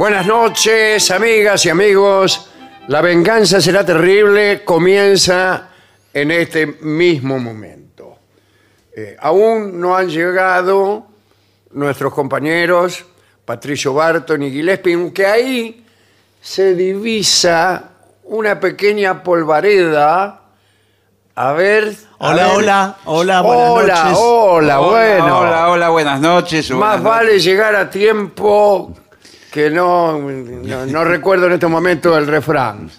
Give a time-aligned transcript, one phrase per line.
[0.00, 2.50] Buenas noches, amigas y amigos.
[2.88, 4.64] La venganza será terrible.
[4.64, 5.68] Comienza
[6.14, 8.16] en este mismo momento.
[8.96, 11.06] Eh, aún no han llegado
[11.72, 13.04] nuestros compañeros
[13.44, 15.84] Patricio Barton y Gillespie, aunque ahí
[16.40, 17.90] se divisa
[18.24, 20.44] una pequeña polvareda.
[21.34, 21.94] A ver.
[22.18, 22.56] a Hola, ver.
[22.56, 24.18] hola, hola, buenas hola, noches.
[24.18, 25.38] Hola, bueno.
[25.40, 26.70] Hola, hola, buenas noches.
[26.70, 28.94] Más vale llegar a tiempo
[29.50, 32.90] que no, no, no recuerdo en este momento el refrán.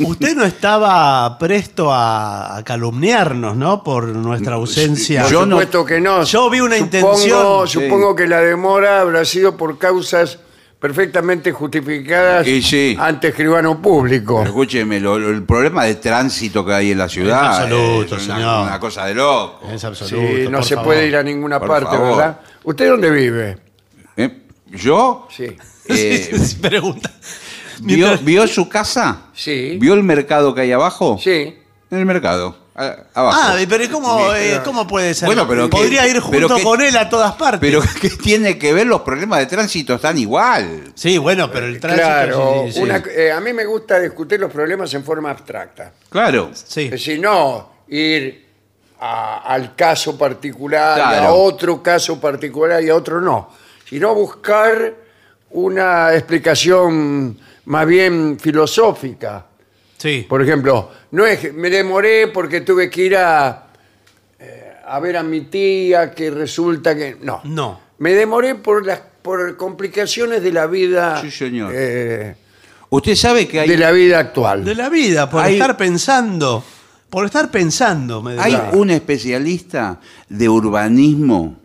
[0.00, 3.82] Usted no estaba presto a, a calumniarnos, ¿no?
[3.82, 5.22] Por nuestra ausencia.
[5.22, 6.24] Por Yo no- supuesto que no.
[6.24, 7.68] Yo vi una Supongo- intención.
[7.68, 10.38] Supongo que la demora habrá sido por causas
[10.80, 12.96] perfectamente justificadas Y sí.
[13.00, 14.36] ante escribano público.
[14.38, 18.26] Pero escúcheme, lo- lo- el problema de tránsito que hay en la ciudad absoluto, es
[18.26, 18.62] una, señor.
[18.66, 19.60] una cosa de loco.
[19.72, 20.50] Es Sí, absoluto.
[20.50, 20.86] no por se favor.
[20.86, 22.16] puede ir a ninguna Por parte, favor.
[22.16, 22.40] ¿verdad?
[22.62, 23.58] ¿Usted dónde vive?
[24.72, 24.76] ¿Eh?
[24.76, 25.28] ¿Yo?
[25.34, 25.56] Sí.
[25.88, 27.10] Eh, Pregunta.
[27.80, 29.22] ¿vio, Mientras- vio su casa?
[29.34, 29.76] Sí.
[29.80, 31.18] ¿Vio el mercado que hay abajo?
[31.22, 31.56] Sí.
[31.90, 33.38] En el mercado, a- abajo.
[33.42, 35.24] Ah, pero ¿y ¿cómo, eh, ¿cómo puede ser?
[35.26, 37.60] Bueno, pero Podría que- ir junto pero que- con él a todas partes.
[37.60, 39.94] Pero ¿qué tiene que ver los problemas de tránsito?
[39.94, 40.92] Están igual.
[40.94, 42.06] sí, bueno, pero el tránsito.
[42.06, 42.62] Claro.
[42.66, 42.82] sí, sí, sí.
[42.82, 45.92] una- eh, a mí me gusta discutir los problemas en forma abstracta.
[46.10, 46.50] Claro.
[46.52, 46.82] Sí.
[46.84, 48.46] Es decir, no ir
[49.00, 51.34] a- al caso particular, y a Claro.
[51.36, 53.48] otro caso particular y a otro no,
[53.88, 54.94] sino buscar
[55.50, 59.46] una explicación más bien filosófica.
[59.96, 60.26] Sí.
[60.28, 63.66] Por ejemplo, no es que me demoré porque tuve que ir a,
[64.38, 67.16] eh, a ver a mi tía que resulta que...
[67.20, 67.80] No, No.
[67.98, 71.72] me demoré por las por complicaciones de la vida Sí, señor.
[71.74, 72.34] eh,
[72.90, 74.64] Usted sabe que hay, de la vida actual.
[74.64, 76.64] De la vida, por Hay- estar pensando.
[77.10, 78.70] Por estar pensando, me hay decía.
[78.74, 79.98] un especialista
[80.28, 81.56] de urbanismo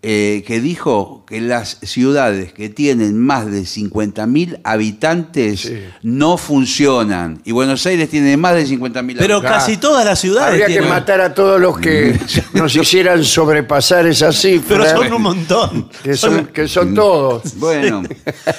[0.00, 5.80] eh, que dijo que las ciudades que tienen más de 50.000 habitantes Sí.
[6.02, 7.40] no funcionan.
[7.44, 9.50] Y Buenos Aires tiene más de 50.000 Pero habitantes.
[9.64, 12.16] casi todas las ciudades Habría que matar a todos los que
[12.54, 14.78] nos hicieran sobrepasar esa cifra.
[14.84, 15.88] Pero son un montón.
[16.02, 17.54] que Son- son, que son todos.
[17.58, 18.02] Bueno,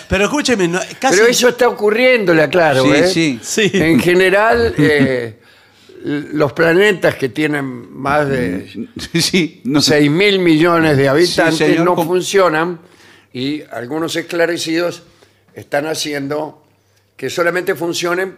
[0.10, 1.16] Pero escúcheme, no- casi.
[1.18, 2.84] Pero eso está ocurriendo, le aclaro.
[2.84, 3.08] sí, ¿eh?
[3.08, 3.40] sí.
[3.42, 3.72] Sí.
[3.74, 5.39] En general, eh,
[6.04, 8.88] los planetas que tienen más de
[9.20, 12.80] sí, no 6 mil millones de habitantes Sí, señor, no funcionan
[13.34, 15.04] y algunos esclarecidos
[15.54, 16.66] están haciendo
[17.18, 18.38] que solamente funcionen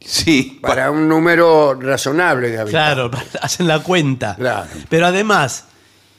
[0.00, 2.72] Sí, pa- para un número razonable de habitantes.
[2.72, 3.10] Claro,
[3.42, 4.34] hacen la cuenta.
[4.34, 4.66] Claro.
[4.88, 5.66] Pero además,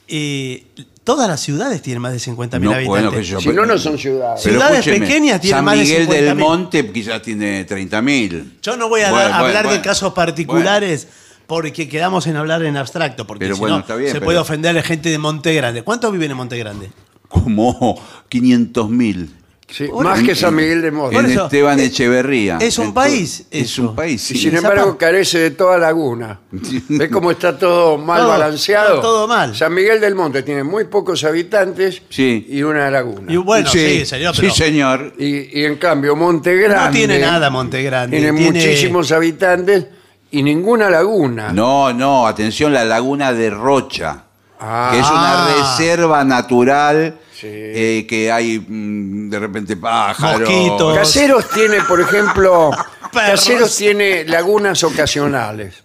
[0.06, 0.64] eh,
[1.04, 2.86] todas las ciudades tienen más de 50.000 No, habitantes.
[2.88, 4.42] bueno, que yo- Si no, no son ciudades.
[4.42, 6.24] Ciudades escúcheme, pequeñas tienen San más de Miguel 50.000.
[6.26, 8.58] del Monte quizás tiene 30.000.
[8.62, 11.08] Yo no voy a Bueno, dar- bueno, hablar de casos particulares
[11.46, 14.24] porque quedamos en hablar en abstracto, porque Pero si bueno, no está bien, se pero-
[14.26, 15.82] puede ofender a gente de Monte Grande.
[15.82, 16.90] ¿Cuántos viven en Monte Grande?
[17.28, 19.30] Como 500.000.
[19.72, 21.16] Sí, más que San Miguel de Monte.
[21.16, 22.58] Por En eso, Esteban es- Echeverría.
[22.60, 23.82] es un país, Es eso.
[23.88, 24.40] un país, Y sí.
[24.42, 26.40] sin Zapa- embargo carece de toda laguna.
[26.50, 28.88] ¿Ves cómo está todo mal Todo, balanceado?
[28.96, 29.56] está todo mal.
[29.56, 32.46] San Miguel del Monte tiene muy pocos habitantes Sí.
[32.50, 33.32] y una laguna.
[33.32, 35.14] Y bueno, sí, señor, pero Sí, señor.
[35.18, 36.84] Y, y en cambio Monte Grande...
[36.84, 38.18] no tiene nada Monte Grande.
[38.18, 39.86] Tiene, tiene- muchísimos habitantes
[40.30, 41.52] y ninguna laguna.
[41.52, 44.24] No, no, atención, la laguna de Rocha.
[44.64, 44.90] Ah.
[44.92, 47.48] que es una reserva natural Sí.
[47.50, 50.48] eh, que hay mm, de repente pájaros.
[50.48, 50.96] Mosquitos.
[50.96, 52.70] Caseros tiene, por ejemplo...
[53.12, 53.30] Perros.
[53.40, 55.82] Caseros tiene lagunas ocasionales.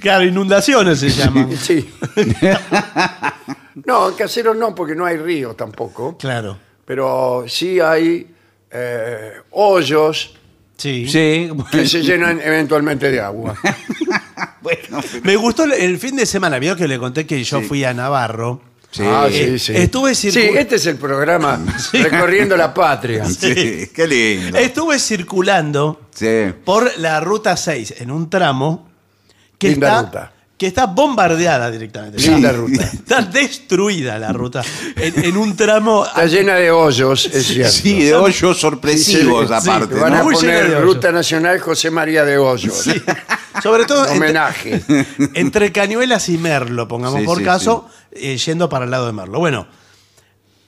[0.00, 1.50] Claro, inundaciones se llaman.
[1.60, 1.90] Sí.
[3.84, 6.16] no, en Caseros no, porque no hay río tampoco.
[6.16, 6.56] claro.
[6.84, 8.26] Pero sí hay
[8.70, 10.34] eh, hoyos
[10.76, 11.06] Sí.
[11.08, 13.54] Sí, que se llenan eventualmente de agua.
[14.62, 16.58] bueno, Me gustó el- el fin de semana.
[16.58, 17.66] Vio que le conté que yo Sí.
[17.66, 18.62] fui a Navarro.
[18.90, 19.72] Sí, Ah, sí, sí.
[19.76, 21.60] estuve Sí, circu- este es el programa
[21.92, 23.24] Recorriendo la Patria.
[23.26, 24.58] sí, qué lindo.
[24.58, 26.52] Estuve circulando Sí.
[26.64, 28.88] por la ruta 6 en un tramo
[29.58, 30.32] que Linda está ruta.
[30.60, 32.18] Que está bombardeada directamente.
[32.18, 32.82] Está- ruta.
[32.84, 34.62] Está destruida la ruta
[34.94, 37.72] en, en un tramo Está llena de hoyos, es cierto.
[37.72, 39.94] Sí, de hoyos sorpresivos Sí, sí, aparte.
[39.94, 40.82] Van a poner.
[40.82, 42.84] Ruta Nacional José María de Hoyos.
[43.62, 44.82] Sobre todo Homenaje.
[45.32, 49.38] entre Cañuelas y Merlo, pongamos por caso, eh, yendo para el lado de Merlo.
[49.38, 49.66] Bueno,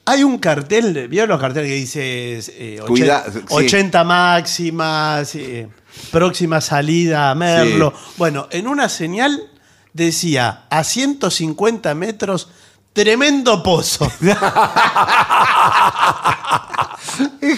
[0.06, 3.40] hay un cartel, ¿vieron los carteles que dice eh, ochen- Cuida- sí.
[3.46, 5.68] 80 máximas, eh,
[6.10, 7.92] próxima salida a Merlo?
[8.16, 9.50] Bueno, en una señal
[9.92, 12.48] decía a 150 metros,
[12.92, 14.10] tremendo pozo.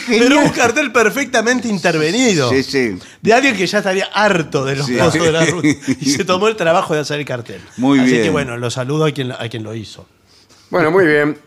[0.09, 2.51] Pero un cartel perfectamente intervenido.
[2.51, 2.99] Sí, sí.
[3.21, 4.97] De alguien que ya estaría harto de los Sí.
[4.97, 5.69] pozos de la ruta.
[6.01, 7.61] Y se tomó el trabajo de hacer el cartel.
[7.77, 8.23] Muy Así bien.
[8.25, 10.07] que bueno, lo saludo a quien, a quien lo hizo.
[10.71, 11.39] Bueno, muy bien.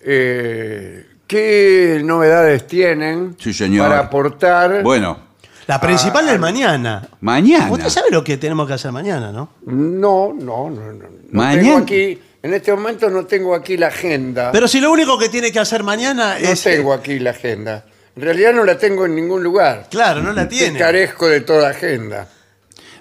[0.00, 3.88] Eh, ¿Qué novedades tienen Sí, señor.
[3.88, 4.82] para aportar?
[4.82, 5.18] Bueno,
[5.66, 7.08] La principal es mañana.
[7.20, 7.70] mañana.
[7.70, 9.50] Usted sabe lo que tenemos que hacer mañana, ¿no?
[9.66, 10.92] No, no, no.
[10.92, 11.04] no.
[11.32, 11.62] Mañana.
[11.62, 14.52] tengo aquí, en este momento no tengo aquí la agenda.
[14.52, 16.62] Pero si lo único que tiene que hacer mañana no es.
[16.62, 17.84] tengo aquí la agenda.
[18.16, 19.88] En realidad no la tengo en ningún lugar.
[19.90, 20.78] Claro, no la tiene.
[20.78, 22.28] carezco de toda agenda.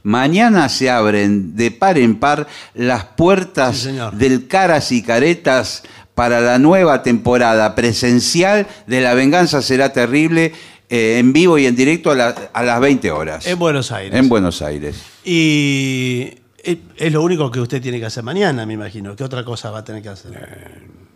[0.03, 4.13] Mañana se abren de par en par las puertas Sí, señor.
[4.13, 5.83] del Caras y Caretas
[6.13, 10.53] para la nueva temporada presencial de La Venganza Será Terrible
[10.95, 13.47] eh, en vivo y en directo a, la- a las 20 horas.
[13.47, 14.19] En Buenos Aires.
[14.19, 15.01] En Buenos Aires.
[15.23, 16.31] Y
[16.63, 19.15] es es lo único que usted tiene que hacer mañana, me imagino.
[19.15, 20.31] ¿Qué otra cosa va a tener que hacer?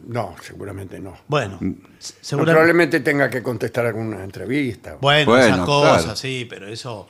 [0.07, 1.15] No, seguramente no.
[1.27, 2.51] Bueno, No, seguramente.
[2.53, 4.97] probablemente tenga que contestar alguna entrevista.
[4.99, 6.15] Bueno, Bueno, esas cosas, claro.
[6.17, 7.07] sí, pero eso,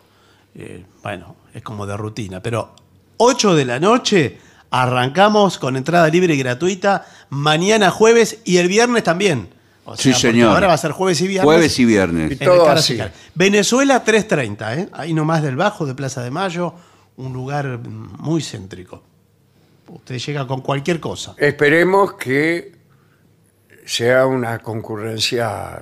[0.55, 2.41] eh, bueno, es como de rutina.
[2.43, 2.75] Pero
[3.17, 4.37] 8 de la noche
[4.69, 9.49] arrancamos con entrada libre y gratuita mañana jueves y el viernes también.
[9.89, 10.49] O Sí, señor.
[10.53, 11.45] Ahora va a ser jueves y viernes.
[11.45, 12.31] Jueves y viernes.
[12.33, 12.99] Y todo así.
[13.35, 14.89] Venezuela 3.30, ¿eh?
[14.91, 16.73] ahí nomás del Bajo, de Plaza de Mayo,
[17.15, 19.01] un lugar muy céntrico.
[19.87, 21.35] Usted llega con cualquier cosa.
[21.37, 22.73] Esperemos que
[23.85, 25.81] sea una concurrencia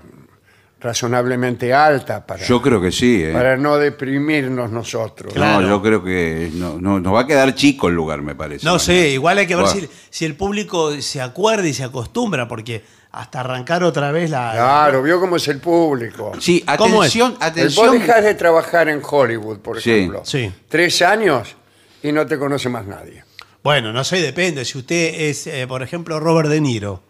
[0.80, 3.24] razonablemente alta para, Yo creo que sí.
[3.24, 3.32] ¿eh?
[3.34, 5.34] para no deprimirnos nosotros.
[5.34, 5.62] Claro.
[5.62, 8.64] No, yo creo que no, no- nos va a quedar chico el lugar, me parece.
[8.66, 8.86] No mañana.
[8.86, 9.82] sé, igual hay que ver Bueno.
[9.82, 12.84] si, si el público se acuerda y se acostumbra, porque
[13.16, 14.52] hasta arrancar otra vez la...
[14.54, 16.34] Claro, vio cómo es el público.
[16.40, 17.86] Sí, atención, El- atención.
[17.88, 20.22] Vos dejás de trabajar en Hollywood, por Sí, ejemplo.
[20.26, 20.52] sí.
[20.70, 21.56] Tres años
[22.04, 23.24] y no te conoce más nadie.
[23.64, 24.64] Bueno, no sé, depende.
[24.66, 27.02] Si usted es, eh, por ejemplo, Robert De Niro.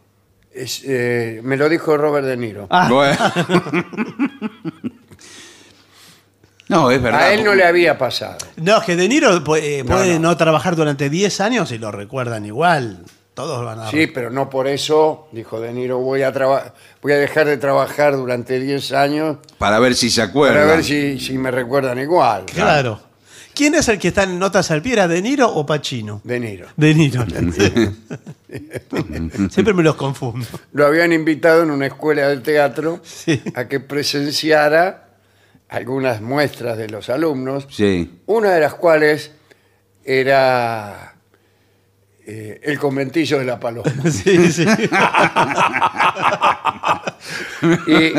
[0.54, 2.68] Es, eh, me lo dijo Robert De Niro.
[2.70, 3.18] Ah, Bueno.
[6.70, 7.22] no, es verdad.
[7.22, 8.38] A él no le había pasado.
[8.58, 10.38] No, es que De Niro pu- eh, No, puede no, no.
[10.38, 13.04] trabajar durante 10 años y lo recuerdan igual.
[13.36, 13.92] Todos van a...
[13.92, 17.58] Sí, pero no por eso, dijo De Niro, voy a, traba- voy a dejar de
[17.58, 20.62] trabajar durante 10 años Para ver si se acuerda.
[20.62, 22.46] para ver si, si me recuerdan igual.
[22.46, 23.00] Claro.
[23.54, 24.94] ¿Quién es el que está en Notas al Pie?
[24.94, 26.20] ¿Era De Niro o Pacino?
[26.26, 26.68] De Niro.
[26.76, 27.26] De Niro.
[29.50, 30.46] Siempre me los confundo.
[30.74, 33.42] Lo habían invitado en una escuela de teatro Sí.
[33.56, 35.08] a que presenciara
[35.70, 38.20] algunas muestras de los alumnos, Sí.
[38.28, 39.32] una de las cuales
[40.04, 41.15] era
[42.28, 43.92] eh, el conventillo de la paloma.
[44.12, 44.66] Sí, sí.
[47.88, 48.14] Y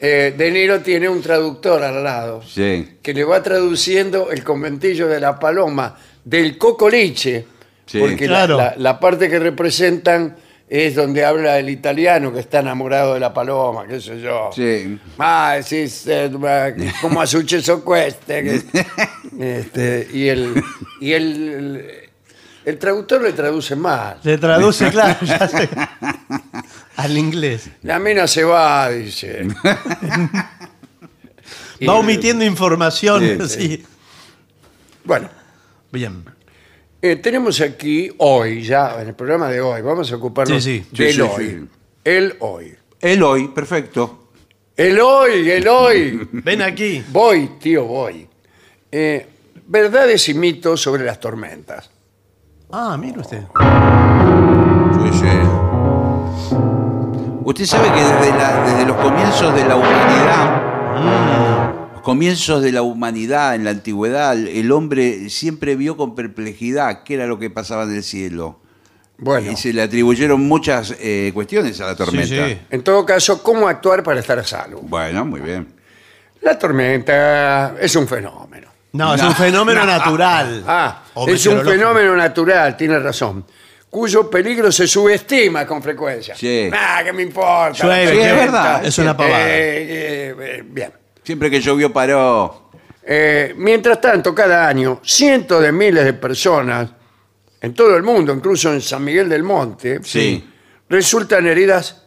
[0.00, 2.98] eh, De Niro tiene un traductor al lado Sí.
[3.02, 7.46] que le va traduciendo el conventillo de la paloma del cocoliche,
[7.86, 7.98] Sí.
[8.00, 8.56] porque la- Claro.
[8.58, 10.36] la, la parte que representan
[10.68, 14.50] es donde habla el italiano que está enamorado de la paloma, qué sé yo.
[14.54, 14.98] Sí.
[15.18, 18.42] Ah, sì, sì, ma come ha successo queste.
[18.42, 18.86] che-
[19.58, 20.62] este, y el,
[21.00, 21.84] y el,
[22.64, 24.18] el, traductor le traduce mal.
[24.22, 25.68] Le traduce, claro, ya sé.
[26.96, 27.68] Al inglés.
[27.82, 29.46] La mina se va, dice.
[31.80, 33.22] Y- Va omitiendo información.
[33.48, 33.84] Sí, Sí,
[35.04, 35.28] Bueno,
[35.92, 36.24] Bien.
[37.02, 40.96] eh, tenemos aquí hoy, ya en el programa de hoy, vamos a ocuparnos Sí, sí.
[41.04, 41.46] del Sí, sí, hoy.
[41.50, 41.68] sí.
[42.04, 42.74] El hoy.
[43.00, 44.28] El hoy, perfecto.
[44.76, 46.28] El hoy, el hoy.
[46.32, 47.04] Ven aquí.
[47.08, 48.26] voy, tío, voy.
[48.90, 49.26] Eh,
[49.66, 51.90] verdades y mitos sobre las tormentas.
[52.70, 53.42] Ah, mire usted.
[54.92, 55.26] Sí, sí.
[57.44, 62.82] Usted sabe que desde, la- desde los comienzos de la humanidad, los comienzos de la
[62.82, 67.84] humanidad en la antigüedad, el hombre siempre vio con perplejidad qué era lo que pasaba
[67.84, 68.60] en el cielo.
[69.18, 72.26] Bueno, Y se le atribuyeron muchas eh, cuestiones a la tormenta.
[72.26, 72.58] Sí, sí.
[72.70, 74.80] en todo caso, ¿cómo actuar para estar a salvo?
[74.82, 75.68] Bueno, muy bien.
[76.40, 78.68] La tormenta es un fenómeno.
[78.94, 80.64] No, es un fenómeno natural.
[80.66, 81.70] Ah, O es un meteorológico.
[81.70, 83.44] fenómeno natural, tiene razón,
[83.90, 86.34] cuyo peligro se subestima con frecuencia.
[86.36, 86.70] Sí.
[86.72, 87.72] Ah, ¿qué me importa?
[87.72, 88.84] Llueve, Sí, es verdad.
[88.84, 89.48] Es una pavada.
[89.48, 90.92] Eh, eh, eh, bien.
[91.22, 92.70] Siempre que llovió paró.
[93.06, 96.88] Eh, mientras tanto, cada año, cientos de miles de personas
[97.60, 100.48] en todo el mundo, incluso en San Miguel del Monte, Sí.
[100.88, 102.02] resultan heridas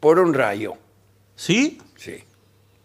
[0.00, 0.74] por un rayo.
[1.34, 1.80] ¿Sí?
[1.96, 2.22] Sí.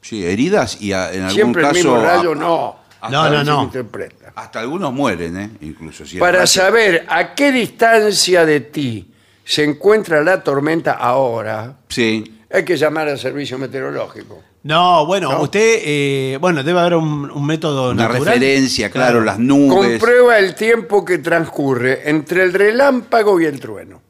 [0.01, 1.75] Sí, heridas y a- en algún Siempre el caso.
[1.77, 2.83] mismo rayo, a- no.
[3.05, 3.63] Hasta- No, no, no.
[3.63, 4.31] interpreta.
[4.36, 5.50] Hasta algunos mueren, ¿eh?
[5.62, 6.05] Incluso.
[6.05, 9.12] si Para saber a qué distancia de ti
[9.43, 12.41] se encuentra la tormenta ahora, Sí.
[12.51, 14.41] hay que llamar al servicio meteorológico.
[14.63, 15.41] No, bueno, ¿No?
[15.41, 18.24] usted, eh, bueno, debe haber un, un método Una natural.
[18.24, 20.00] referencia, claro, las nubes.
[20.00, 24.01] Comprueba el tiempo que transcurre entre el relámpago y el trueno.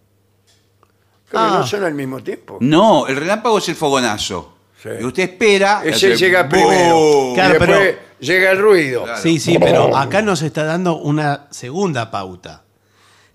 [1.29, 1.57] Creo que Ah.
[1.59, 2.57] no son al mismo tiempo.
[2.61, 4.53] No, el relámpago es el fogonazo.
[4.81, 4.89] Sí.
[5.01, 5.81] Y usted espera.
[5.83, 7.31] Ese llega primero.
[7.33, 9.03] Claro, y después pero- llega el ruido.
[9.03, 9.21] Claro.
[9.21, 12.63] Sí, sí, pero acá nos está dando una segunda pauta,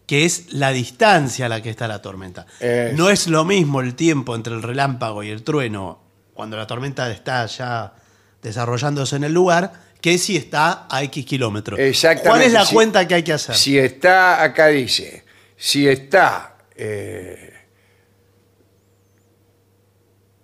[0.07, 2.47] que es la distancia a la que está la tormenta.
[2.61, 6.01] Es- No es lo mismo el tiempo entre el relámpago y el trueno
[6.35, 7.93] cuando la tormenta está ya
[8.43, 11.79] desarrollándose en el lugar que si está a X kilómetros.
[11.81, 12.29] Exactamente.
[12.31, 13.55] ¿Cuál es la Si- cuenta que hay que hacer?
[13.57, 15.25] Si está, acá dice,
[15.57, 17.55] si está, eh,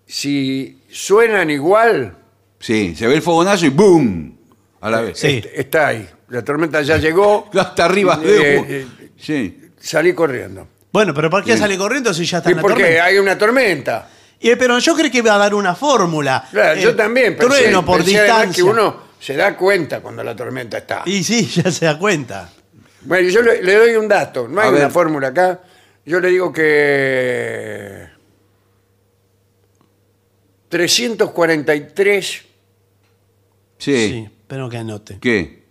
[0.06, 2.16] si suenan igual,
[2.64, 4.38] Sí, se ve el fogonazo y ¡boom!
[4.80, 5.18] A la vez.
[5.18, 5.26] Sí.
[5.38, 6.08] est- está ahí.
[6.28, 8.18] La tormenta ya llegó, Hasta arriba.
[8.24, 8.86] Eh, eh,
[9.18, 9.60] sí.
[9.78, 10.66] salí corriendo.
[10.90, 11.58] Bueno, pero ¿por qué Sí.
[11.58, 12.80] sale corriendo si ya está ¿Y en la por qué?
[12.82, 13.04] tormenta?
[13.04, 14.08] Hay una tormenta.
[14.40, 16.48] Y, pero yo creo que va a dar una fórmula.
[16.50, 18.64] Claro, Eh, yo también pensé, Trueno por pensé además distancia.
[18.64, 21.02] que uno se da cuenta cuando la tormenta está.
[21.04, 22.48] Y sí, ya se da cuenta.
[23.02, 24.48] Bueno, yo le, le doy un dato.
[24.48, 24.90] No hay A una ver.
[24.90, 25.60] fórmula acá.
[26.06, 28.06] Yo le digo que
[30.68, 32.42] 343
[33.84, 34.08] Sí.
[34.08, 35.18] Sí, pero que anote.
[35.20, 35.64] ¿Qué?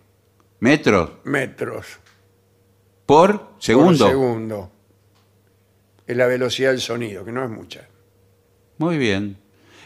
[0.60, 1.10] ¿Metros?
[1.24, 1.98] metros
[3.06, 4.04] ¿Por segundo?
[4.04, 4.70] por segundo.
[6.06, 7.88] Es la velocidad del sonido, que no es mucha.
[8.78, 9.36] Muy bien.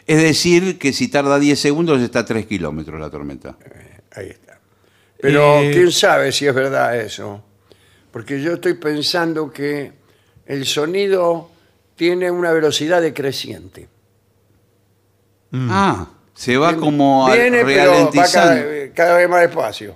[0.05, 3.57] Es decir, que si tarda 10 segundos está a 3 kilómetros la tormenta.
[4.11, 4.59] Ahí está.
[5.19, 7.43] Pero Eh, quién sabe si es verdad eso.
[8.11, 9.91] Porque yo estoy pensando que
[10.45, 11.51] el sonido
[11.95, 13.87] tiene una velocidad decreciente.
[15.51, 16.07] Ah,
[16.39, 19.93] se va como a- Viene, pero va cada, cada vez más despacio.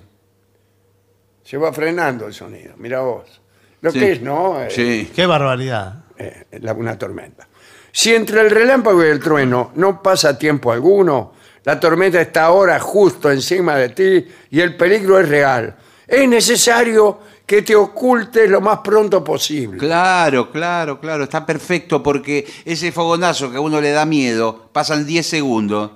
[1.42, 2.74] Se va frenando el sonido.
[2.76, 3.40] Mira vos.
[3.80, 3.98] Lo Sí.
[3.98, 4.60] que es, ¿no?
[4.62, 5.10] Eh, Sí.
[5.14, 6.04] Qué barbaridad.
[6.18, 7.48] eh, la- una tormenta.
[7.90, 11.32] Si entre el relámpago y el trueno no pasa tiempo alguno,
[11.64, 15.74] la tormenta está ahora justo encima de ti y el peligro es real.
[16.06, 19.76] Es necesario que te ocultes lo más pronto posible.
[19.78, 21.24] Claro, claro, claro.
[21.24, 25.90] Está perfecto porque ese fogonazo que a uno le da miedo, pasan 10 segundos.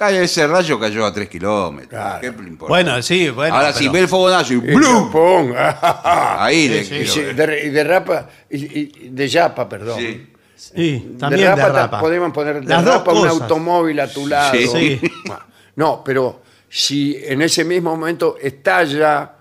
[0.00, 1.90] Cae ese rayo, cayó a 3 kilómetros.
[1.90, 2.20] Claro.
[2.22, 2.70] ¿Qué le importa?
[2.72, 3.54] Bueno, sí, bueno.
[3.54, 5.10] Ahora, pero- si ve el fogonazo y Y ¡blum!
[5.12, 5.52] ¡pum!
[6.04, 10.00] Ahí le sí, Y sí, derrapa, y, y- de yapa, perdón.
[10.00, 10.26] Sí.
[10.56, 12.00] Sí, también derrapa, derrapa.
[12.00, 14.54] podemos poner Las dos derrapa un automóvil a tu lado.
[14.56, 14.66] Sí.
[14.68, 15.00] Sí.
[15.76, 19.32] No, pero si en ese mismo momento estalla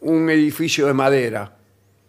[0.00, 1.52] un edificio de madera,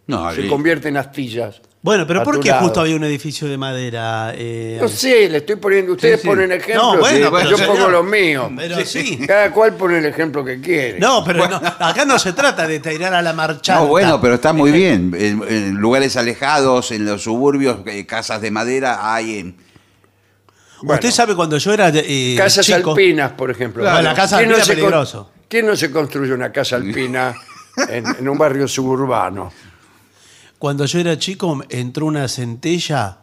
[0.07, 1.61] No, se ahí- convierte en astillas.
[1.85, 2.63] Bueno, pero a ¿por qué lado.
[2.63, 4.33] justo había un edificio de madera?
[4.35, 6.25] eh, No sé, le estoy poniendo, ustedes sí.
[6.27, 8.51] ponen ejemplos, No, bueno, pero yo señor, pongo los míos.
[8.57, 9.19] Pero sí.
[9.27, 10.99] Cada cual pone el ejemplo que quiere.
[10.99, 13.81] No, pero no, acá no se trata de tirar a la marchanta.
[13.83, 15.13] No, bueno, pero está muy bien.
[15.15, 19.37] En, en lugares alejados, en los suburbios, eh, casas de madera hay.
[19.37, 19.55] en-
[20.81, 20.95] Bueno.
[20.95, 23.83] Usted sabe cuando yo era eh, Casas chico, alpinas, por ejemplo.
[23.83, 25.31] Claro, la casa ¿Quién alpina es con- peligroso.
[25.47, 27.35] ¿Quién no se construye una casa alpina
[27.89, 29.53] en, en un barrio suburbano?
[30.65, 33.19] Cuando yo era chico entró una centella.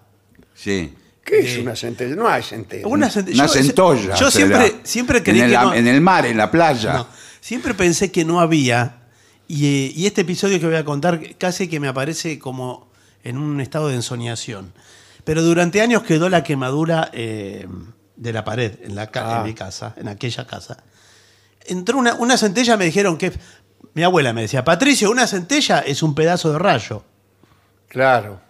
[0.55, 0.95] Sí.
[1.25, 2.15] ¿Qué es una centella?
[2.15, 2.87] No hay centella.
[2.87, 4.15] Una, cente- Una yo- centolla.
[4.15, 6.93] Yo siempre, siempre creí en el, que no, en el mar, en la playa.
[6.93, 7.09] no,
[7.41, 9.09] siempre pensé que no había.
[9.49, 12.93] Y, eh, y este episodio que voy a contar casi que me aparece como
[13.25, 14.73] en un estado de ensoñación.
[15.25, 17.67] Pero durante años quedó la quemadura eh,
[18.15, 19.39] de la pared en, la Ah.
[19.39, 20.77] en mi casa, en aquella casa.
[21.67, 23.33] Entró una, una centella, me dijeron que.
[23.95, 27.05] Mi abuela me decía, Patricio, una centella es un pedazo de rayo.
[27.93, 28.41] Claro.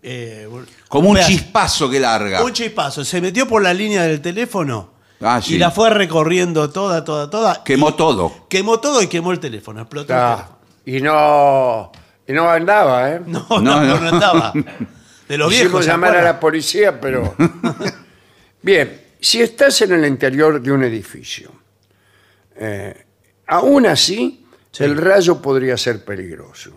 [0.00, 0.48] Eh,
[0.88, 2.44] Como un chispazo que larga.
[2.44, 3.04] Un chispazo.
[3.04, 5.54] Se metió por la línea del teléfono Ah, sí.
[5.54, 7.64] y la fue recorriendo toda, toda, toda.
[7.64, 8.46] Quemó y- todo.
[8.48, 9.80] Quemó todo y quemó el teléfono.
[9.80, 10.48] Explotó el Ah,
[10.84, 10.98] teléfono.
[10.98, 11.92] y no
[12.26, 13.20] y no andaba, ¿eh?
[13.26, 13.98] No, No, no, no.
[14.00, 14.52] no, andaba.
[15.28, 15.84] De los Hicimos viejos.
[15.86, 17.34] ¿se llamar a la policía, pero...
[18.62, 21.50] Bien, si estás en el interior de un edificio,
[22.56, 23.06] eh,
[23.46, 24.46] aún así,
[24.78, 26.72] el rayo podría ser peligroso,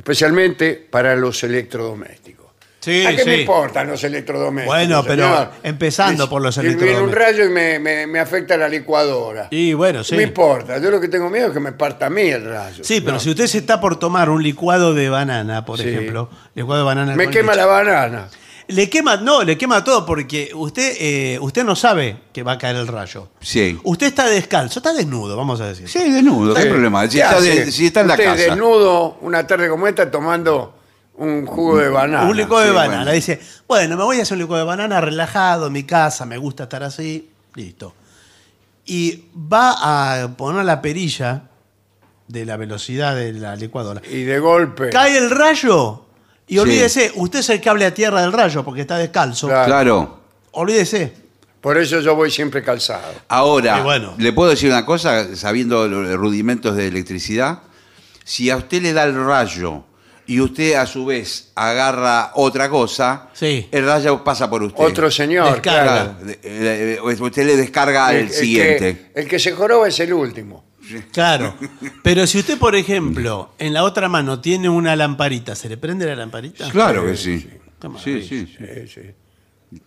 [0.00, 2.40] especialmente para los electrodomésticos.
[2.80, 4.74] Sí, ¿A qué me importan los electrodomésticos?
[4.74, 5.50] Bueno, pero señor?
[5.62, 7.26] empezando por los y Viene un electrodomésticos.
[7.26, 9.48] rayo y me, me- me afecta la licuadora.
[9.50, 10.16] Y bueno, No sí.
[10.16, 12.82] me importa, yo lo que tengo miedo es que me parta a mí el rayo.
[12.82, 13.20] Sí, pero No.
[13.20, 15.90] si usted se está por tomar un licuado de banana, por Sí.
[15.90, 18.28] ejemplo, licuado de banana Me quema leche, la banana.
[18.70, 22.58] Le quema, no, le quema todo porque usted, eh, usted no sabe que va a
[22.58, 23.28] caer el rayo.
[23.40, 23.78] Sí.
[23.84, 25.88] Usted está descalzo, está desnudo, vamos a decir.
[25.88, 26.68] Sí, desnudo, qué Sí.
[26.68, 27.02] problema.
[27.04, 27.64] Si ¿Qué está, hace?
[27.66, 28.42] de- si está en la Usted casa.
[28.42, 30.74] desnudo una tarde como esta tomando
[31.16, 32.28] un jugo de banana.
[32.30, 32.96] Un licuado de sí, banana.
[32.98, 33.12] bueno.
[33.12, 36.38] Dice, bueno, me voy a hacer un licuado de banana relajado en mi casa, me
[36.38, 37.94] gusta estar así, listo.
[38.86, 41.42] Y va a poner la perilla
[42.26, 44.00] de la velocidad de la licuadora.
[44.08, 44.90] Y de golpe.
[44.90, 46.06] Cae el rayo
[46.50, 46.58] y Sí.
[46.58, 49.46] olvídese, usted es el cable a tierra del rayo porque está descalzo.
[49.48, 49.66] Claro.
[49.66, 50.20] Claro.
[50.52, 51.12] Olvídese.
[51.60, 53.12] Por eso yo voy siempre calzado.
[53.28, 54.14] Ahora, Y bueno.
[54.18, 57.60] le puedo decir una cosa, sabiendo los rudimentos de electricidad.
[58.24, 59.84] Si a usted le da el rayo
[60.26, 63.68] y usted a su vez agarra otra cosa, Sí.
[63.72, 64.82] el rayo pasa por usted.
[64.82, 65.52] Otro señor.
[65.52, 65.82] Descarga.
[65.84, 66.14] claro.
[66.18, 69.10] Claro, de- eh, eh, usted le descarga al El- el siguiente.
[69.14, 70.64] Que, el que se joroba es el último.
[71.12, 71.54] Claro.
[72.02, 76.06] Pero si usted, por ejemplo, en la otra mano tiene una lamparita, ¿se le prende
[76.06, 76.68] la lamparita?
[76.70, 77.48] Claro que sí.
[77.80, 78.28] Qué Sí, maravilla.
[78.28, 78.56] sí, sí.
[78.58, 79.80] Sí, sí.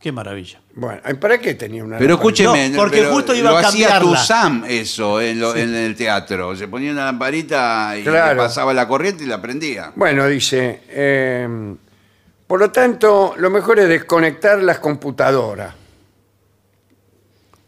[0.00, 0.60] Qué maravilla.
[0.74, 2.42] Bueno, ¿y ¿para qué tenía una Pero lamparita?
[2.42, 4.20] escúcheme, No, porque pero justo iba lo a hacía cambiarla.
[4.20, 6.54] Tuzam eso en, lo- en el teatro.
[6.54, 8.34] Se ponía una lamparita y Claro.
[8.34, 9.92] le pasaba la corriente y la prendía.
[9.96, 11.74] Bueno, dice, eh,
[12.46, 15.74] por lo tanto, lo mejor es desconectar las computadoras.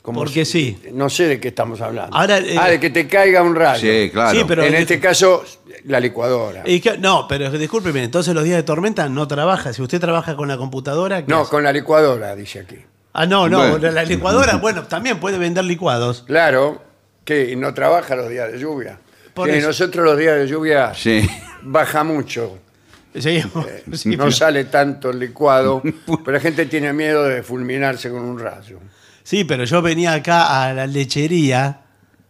[0.07, 0.91] Como Porque si- sí.
[0.93, 2.17] No sé de qué estamos hablando.
[2.17, 3.81] Ahora, eh, ah, de que te caiga un rayo.
[3.81, 4.39] Sí, claro.
[4.39, 5.43] Sí, pero- en este caso,
[5.87, 6.63] la licuadora.
[6.65, 9.73] Y que- no, pero discúlpeme, entonces los días de tormenta no trabaja.
[9.73, 11.23] Si usted trabaja con la computadora.
[11.25, 11.51] ¿qué No, hace?
[11.51, 12.77] con la licuadora, dice aquí.
[13.15, 13.91] Ah, no, no, Bueno.
[13.91, 16.23] la licuadora, bueno, también puede vender licuados.
[16.25, 16.81] Claro,
[17.25, 19.01] que no trabaja los días de lluvia.
[19.35, 19.67] Por Que eso.
[19.67, 21.29] nosotros los días de lluvia Sí.
[21.63, 22.59] baja mucho.
[23.19, 23.43] Sí,
[23.93, 25.83] sí, no pero- sale tanto el licuado,
[26.25, 28.79] pero la gente tiene miedo de fulminarse con un rayo.
[29.27, 31.81] Sí, pero yo venía acá a la lechería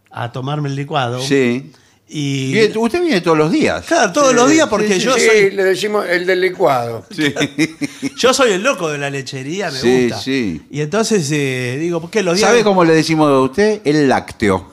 [0.09, 1.21] a tomarme el licuado.
[1.21, 1.71] Sí.
[2.09, 2.53] Y.
[2.53, 3.85] Bien, Usted viene todos los días.
[3.85, 5.51] Claro, todos los días porque Sí, yo sí, soy.
[5.51, 7.05] le decimos el del licuado.
[7.13, 7.33] Sí.
[8.17, 10.21] Yo soy el loco de la lechería, me Sí, gusta.
[10.21, 10.61] sí.
[10.71, 12.49] Y entonces eh, digo, ¿por qué los días?
[12.49, 13.81] ¿Sabe cómo le decimos a usted?
[13.83, 14.71] El lácteo.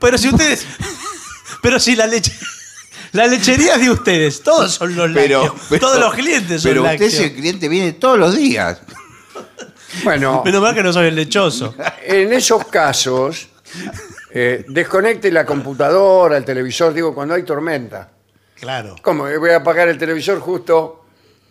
[0.00, 0.64] Pero si ustedes.
[1.62, 2.32] pero si la leche.
[3.12, 5.66] La lechería es de ustedes, todos son los Pero, lácteos.
[5.68, 7.14] pero- todos los clientes son Pero usted, lácteos.
[7.14, 8.78] ese cliente, viene todos los días.
[10.04, 11.74] Bueno, Menos mal que no soy el lechoso.
[12.04, 13.48] en esos casos,
[14.32, 18.08] eh, desconecte la computadora, el televisor, digo, cuando hay tormenta.
[18.54, 18.96] Claro.
[19.02, 19.26] ¿Cómo?
[19.28, 21.04] Eh, Voy a apagar el televisor justo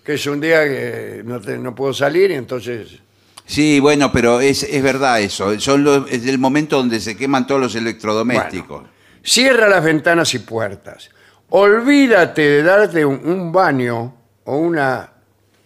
[0.04, 3.00] que es un día que no, te- no puedo salir y entonces...
[3.46, 5.60] Sí, bueno, pero es, es verdad eso.
[5.60, 8.84] Son los- es el momento donde se queman todos los electrodomésticos.
[9.24, 11.10] Cierra las ventanas y puertas.
[11.50, 15.10] Olvídate de darte un, un baño o una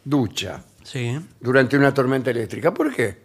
[0.04, 0.62] ducha
[0.94, 1.20] Sí.
[1.42, 2.72] durante una tormenta eléctrica.
[2.74, 3.18] ¿Por qué?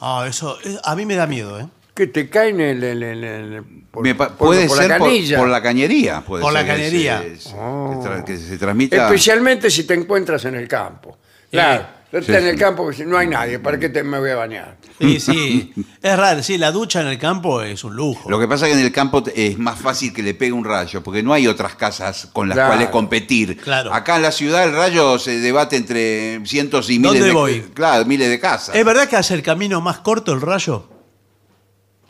[0.00, 0.58] Ah, eso.
[0.64, 1.68] eh, A mí me da miedo, ¿eh?
[1.94, 4.98] Que te caen el, el- el- el- por, Me pa- por- puede por ser la
[4.98, 5.38] por, canilla.
[5.38, 6.20] por la cañería.
[6.20, 7.22] puede Por la ser que cañería.
[7.22, 7.90] se- se- Oh.
[8.02, 9.04] que tra- que se transmita.
[9.06, 11.16] Especialmente si te encuentras en el campo.
[11.50, 12.58] Claro, en el sí.
[12.58, 13.58] campo porque no hay nadie.
[13.58, 14.76] ¿Para qué te, me voy a bañar?
[15.00, 15.72] Sí, sí.
[16.02, 18.30] es raro, sí, la ducha en el campo es un lujo.
[18.30, 20.52] Lo que pasa es que en el campo te- es más fácil que le pegue
[20.52, 22.70] un rayo, porque no hay otras casas con las Claro.
[22.70, 23.58] cuales competir.
[23.58, 23.92] Claro.
[23.92, 27.60] Acá en la ciudad el rayo se debate entre cientos y miles ¿Dónde de voy?
[27.74, 28.74] Claro, miles de casas.
[28.74, 30.88] ¿Es verdad que hace el camino más corto el rayo?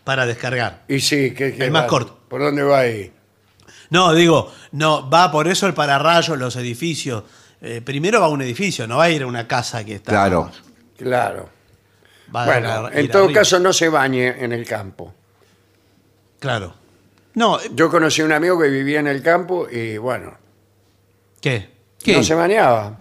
[0.05, 0.85] Para descargar.
[0.89, 2.21] Y sí, que, que Es más va- corto.
[2.29, 3.13] ¿Por dónde va ahí?
[3.91, 7.25] No, digo, no, va por eso el pararrayo, los edificios.
[7.61, 10.13] Eh, primero va a un edificio, no va a ir a una casa que está.
[10.13, 10.51] Claro.
[10.97, 11.49] Claro.
[12.35, 13.41] va a Bueno, ir en todo arriba.
[13.41, 15.15] caso no se bañe en el campo.
[16.39, 16.75] Claro.
[17.35, 20.37] No, Yo conocí a un amigo que vivía en el campo y bueno,
[21.41, 21.69] ¿qué?
[22.03, 22.17] ¿Qué?
[22.17, 22.99] no se bañaba.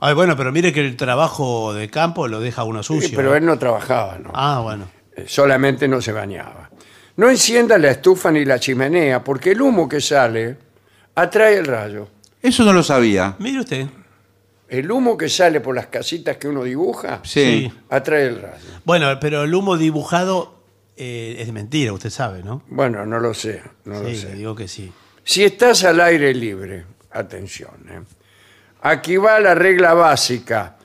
[0.00, 3.08] Ay, bueno, pero mire que el trabajo de campo lo deja uno sucio.
[3.10, 3.36] Sí, pero ¿no?
[3.36, 4.30] él no trabajaba, ¿no?
[4.34, 4.88] Ah, bueno.
[5.14, 6.68] Eh, solamente no se bañaba.
[7.16, 10.56] No encienda la estufa ni la chimenea porque el humo que sale
[11.14, 12.08] atrae el rayo.
[12.42, 13.34] Eso no lo sabía.
[13.38, 13.86] Mire usted.
[14.68, 17.70] El humo que sale por las casitas que uno dibuja Sí.
[17.88, 18.64] Atrae el rayo.
[18.84, 20.60] Bueno, pero el humo dibujado
[20.96, 22.62] eh, es mentira, usted sabe, ¿no?
[22.68, 24.28] Bueno, no lo sé, no lo sí, sé.
[24.30, 24.92] le digo que sí.
[25.22, 28.00] Si estás al aire libre, atención, ¿eh?
[28.82, 30.76] aquí va la regla básica.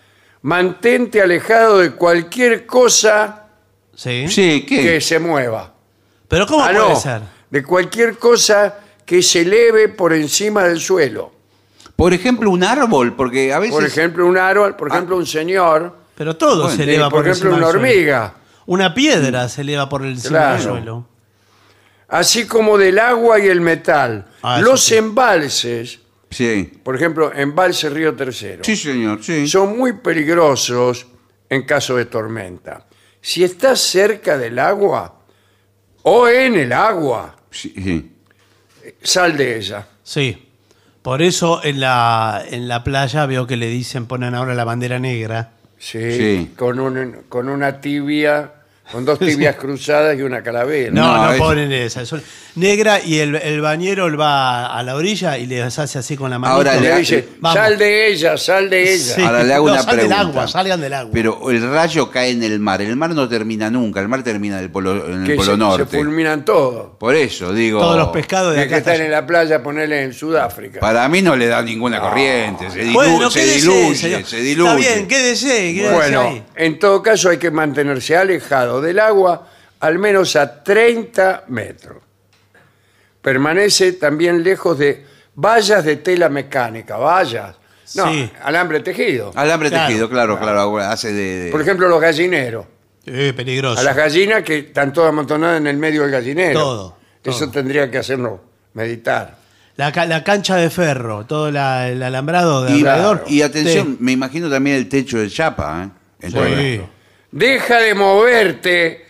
[0.44, 3.48] Mantente alejado de cualquier cosa
[3.96, 4.28] ¿Sí?
[4.28, 4.82] Sí, ¿qué?
[4.82, 5.74] que se mueva.
[6.28, 7.22] Pero ¿cómo Ah, puede no, ser?
[7.50, 11.32] de cualquier cosa que se eleve por encima del suelo.
[11.96, 13.76] Por ejemplo, un árbol, porque a veces...
[13.76, 17.20] Por ejemplo, un árbol, por ejemplo, un señor, Pero todo Bueno, se eh, eleva por
[17.24, 17.90] por, ejemplo, encima una del suelo.
[17.94, 18.34] hormiga,
[18.68, 20.54] Una piedra se eleva por encima Claro.
[20.56, 21.08] del suelo.
[22.10, 24.28] así como del agua y el metal.
[24.42, 24.96] Ah, eso Los sí.
[24.96, 26.00] embalses,
[26.30, 26.72] Sí.
[26.84, 29.48] por ejemplo, embalse Río Tercero, Sí, señor, sí.
[29.48, 31.08] son muy peligrosos
[31.50, 32.86] en caso de tormenta.
[33.22, 35.20] Si estás cerca del agua
[36.04, 38.12] o en el agua, Sí, sí.
[39.04, 39.88] sal de ella.
[40.04, 40.48] Sí.
[41.02, 45.00] Por eso en la, en la playa veo que le dicen, ponen ahora la bandera
[45.00, 45.52] negra.
[45.80, 46.52] Sí, Sí.
[46.56, 48.52] Con, un- con una tibia,
[48.92, 50.92] con dos tibias cruzadas y una calavera.
[50.92, 52.06] No, No, no, es- ponen esa.
[52.06, 52.22] son
[52.56, 56.38] negra y el, el bañero va a la orilla y les hace así con la
[56.38, 56.54] mano.
[56.54, 57.58] Ahora Le dice, Vamos.
[57.58, 59.16] sal de ella, sal de ella.
[59.16, 59.22] Sí.
[59.22, 60.30] Ahora le hago No, una sal del pregunta.
[60.30, 61.12] agua, salgan del agua.
[61.14, 62.82] Pero el rayo cae en el mar.
[62.82, 64.02] El mar no termina nunca.
[64.02, 65.98] El mar termina en el polo, en el que polo se, se norte.
[65.98, 66.98] fulminan todos.
[67.00, 67.80] Por eso digo.
[67.80, 68.92] Todos los pescados de Que, que acá.
[68.94, 70.80] están en la playa, ponerle en Sudáfrica.
[70.82, 72.70] Para mí no le da ninguna corriente.
[72.70, 74.24] Se, dilu- Bueno, se quédese, diluye, señor.
[74.26, 74.70] se diluye.
[74.82, 76.44] Está bien, quédese, quédese Bueno, ahí.
[76.58, 79.48] en todo caso hay que mantenerse alejado del agua
[79.80, 81.98] al menos a 30 metros.
[83.22, 87.56] Permanece también lejos de vallas de tela mecánica, vallas.
[87.96, 88.32] No, Sí.
[88.42, 89.32] alambre tejido.
[89.36, 89.88] Alambre Claro.
[89.88, 90.78] tejido, claro, claro.
[90.80, 91.44] Hace de.
[91.46, 92.66] de- Por ejemplo, los gallineros.
[93.06, 93.80] Eh, peligroso.
[93.80, 96.60] A las gallinas que están todas amontonadas en el medio del gallinero.
[96.60, 97.52] Todo, Eso todo.
[97.52, 98.40] tendría que hacernos
[98.74, 99.38] meditar.
[99.76, 103.24] La, ca- la cancha de ferro, todo la- el alambrado de y, alrededor.
[103.28, 103.98] y atención, Sí.
[104.00, 105.84] me imagino también el techo de chapa.
[105.86, 106.26] ¿eh?
[106.28, 106.54] En todo Sí.
[106.54, 106.90] esto.
[107.32, 109.06] Deja de moverte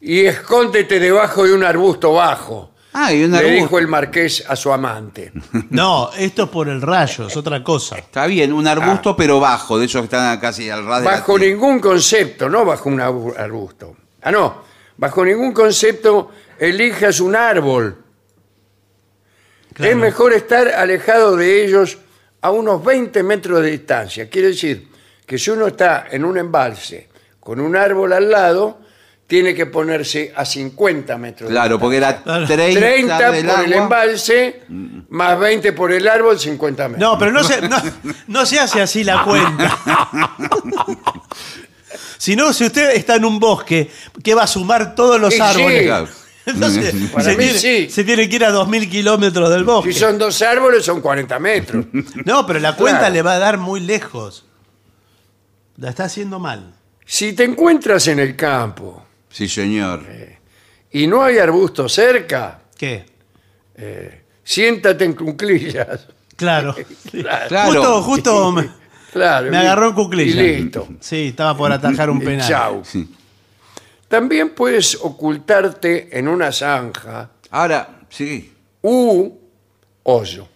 [0.00, 2.72] y escóndete debajo de un arbusto bajo.
[2.92, 3.54] Ah, y un Le arbusto.
[3.56, 5.32] dijo el marqués a su amante.
[5.70, 7.98] No, esto es por el rayo, es otra cosa.
[7.98, 11.10] Está bien, un arbusto, pero bajo, de esos que están casi al ras de la
[11.10, 11.14] Ah.
[11.18, 11.50] Bajo tierra.
[11.54, 13.96] ningún concepto, no bajo un abu- arbusto.
[14.22, 14.62] Ah, no.
[14.96, 18.02] Bajo ningún concepto elijas un árbol.
[19.74, 19.90] Claro.
[19.92, 21.98] Es mejor estar alejado de ellos
[22.40, 24.30] a unos 20 metros de distancia.
[24.30, 24.88] Quiere decir
[25.26, 27.08] que si uno está en un embalse
[27.46, 28.80] con un árbol al lado,
[29.28, 31.48] tiene que ponerse a 50 metros.
[31.48, 32.44] de Claro, porque era Claro.
[32.44, 33.82] 30, 30 del por el agua.
[33.84, 34.62] embalse,
[35.10, 37.08] más 20 por el árbol, 50 metros.
[37.12, 37.76] No, pero no se, no,
[38.26, 39.78] no se hace así la cuenta.
[42.18, 43.90] Si no, si usted está en un bosque,
[44.24, 45.42] ¿qué va a sumar todos los Y sí.
[45.42, 45.82] árboles?
[45.84, 46.08] Claro.
[46.46, 47.88] Entonces, Para se, mí tiene, sí.
[47.90, 49.92] se tiene que ir a 2.000 kilómetros del bosque.
[49.92, 51.86] Si son dos árboles, son 40 metros.
[52.24, 53.14] No, pero la cuenta Claro.
[53.14, 54.44] le va a dar muy lejos.
[55.76, 56.72] La está haciendo mal.
[57.06, 60.04] Si te encuentras en el campo Sí, señor.
[60.90, 63.04] y no hay arbusto cerca, ¿Qué?
[64.44, 66.06] siéntate en cuclillas.
[66.36, 66.74] Claro.
[67.48, 67.66] Claro.
[67.72, 68.68] Justo, justo me,
[69.12, 69.50] Claro.
[69.50, 70.42] me y- agarró en cuclilla.
[70.42, 70.88] Y listo.
[71.00, 72.46] Sí, estaba por atajar un penal.
[72.48, 72.82] chau.
[72.84, 73.08] Sí.
[74.08, 78.52] También puedes ocultarte en una zanja Ahora, sí.
[78.82, 79.32] u
[80.04, 80.46] hoyo.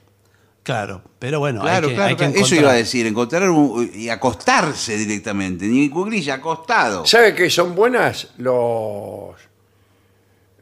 [0.70, 2.40] Claro, pero bueno, Claro, hay que, claro, hay que claro.
[2.46, 7.04] Eso iba a decir, encontrar un- y acostarse directamente, ni en cuclilla, acostado.
[7.06, 8.28] ¿Sabe qué son buenas?
[8.38, 9.35] Los,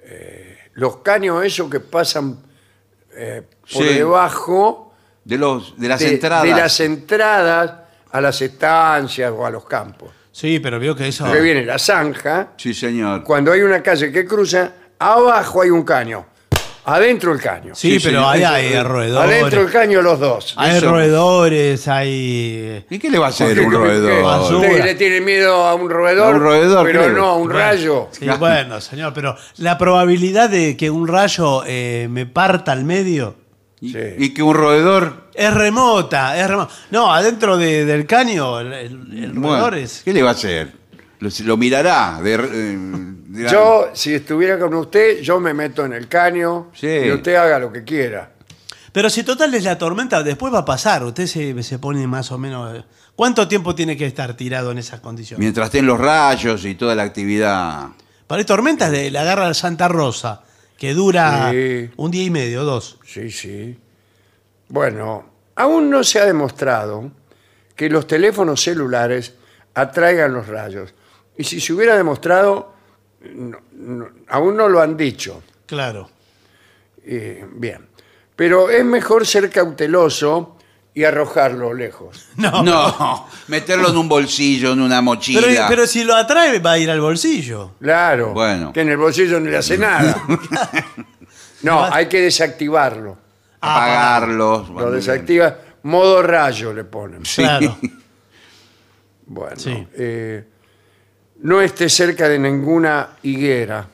[0.04, 2.38] eh, los caños esos que pasan
[3.20, 3.42] eh,
[3.72, 3.94] por Sí.
[3.94, 4.94] debajo
[5.24, 6.44] De los de las de, entradas.
[6.44, 7.72] de las entradas
[8.12, 10.10] a las estancias o a los campos.
[10.32, 11.30] Sí, pero vio que eso.
[11.30, 13.24] Que viene la zanja, Sí, señor.
[13.24, 16.26] cuando hay una calle que cruza, abajo hay un caño,
[16.94, 17.74] adentro el caño.
[17.74, 19.30] Sí, Sí, pero ahí eso- hay roedores.
[19.42, 20.54] Adentro el caño los dos.
[20.56, 20.90] Hay Eso.
[20.90, 22.84] roedores, hay.
[22.90, 24.52] ¿Y qué le va a hacer ¿Qué- un roedor?
[24.54, 26.32] ¿Usted le tiene miedo a un roedor?
[26.34, 27.14] A un roedor, pero claro.
[27.16, 28.08] no a un Bueno, rayo.
[28.12, 33.36] Sí, bueno, señor, pero la probabilidad de que un rayo eh, me parta al medio
[33.80, 33.98] Y, Sí.
[34.18, 35.28] y que un roedor.
[35.34, 36.72] es remota, es remota.
[36.90, 40.02] No, adentro de- del caño, el, el- el bueno, roedor es.
[40.04, 40.72] ¿Qué le va a hacer?
[41.20, 42.20] Lo, lo mirará.
[42.22, 42.78] De, eh,
[43.28, 46.86] dirá- Yo, si estuviera con usted, yo me meto en el caño Sí.
[46.86, 48.32] y usted haga lo que quiera.
[48.92, 51.04] Pero si total es la tormenta, después va a pasar.
[51.04, 52.84] Usted se, se pone más o menos.
[53.14, 55.40] ¿Cuánto tiempo tiene que estar tirado en esas condiciones?
[55.40, 57.88] Mientras estén los rayos y toda la actividad.
[58.26, 60.42] Para tormentas de la garra de Santa Rosa,
[60.78, 61.90] que dura Sí.
[61.96, 62.98] un día y medio, dos.
[63.04, 63.76] Sí, sí.
[64.68, 65.26] Bueno,
[65.56, 67.10] aún no se ha demostrado
[67.74, 69.34] que los teléfonos celulares
[69.74, 70.94] atraigan los rayos.
[71.38, 72.74] Y si se hubiera demostrado,
[73.34, 75.42] no- no- aún no lo han dicho.
[75.66, 76.10] Claro.
[77.04, 77.86] Eh, bien.
[78.36, 80.56] Pero es mejor ser cauteloso
[80.94, 82.28] y arrojarlo lejos.
[82.36, 85.40] No, No, meterlo en un bolsillo, en una mochila.
[85.40, 87.72] Pero, pero si lo atrae, va a ir al bolsillo.
[87.80, 88.32] Claro.
[88.32, 88.72] Bueno.
[88.72, 90.20] Que en el bolsillo no le hace nada.
[91.62, 93.16] no, hay que desactivarlo.
[93.60, 94.68] apagarlos.
[94.70, 97.24] Lo desactiva, modo rayo le ponen.
[97.24, 97.42] Sí.
[97.42, 97.76] Claro.
[99.26, 99.86] Bueno, Sí.
[99.94, 100.44] eh,
[101.42, 103.86] no esté cerca de ninguna higuera.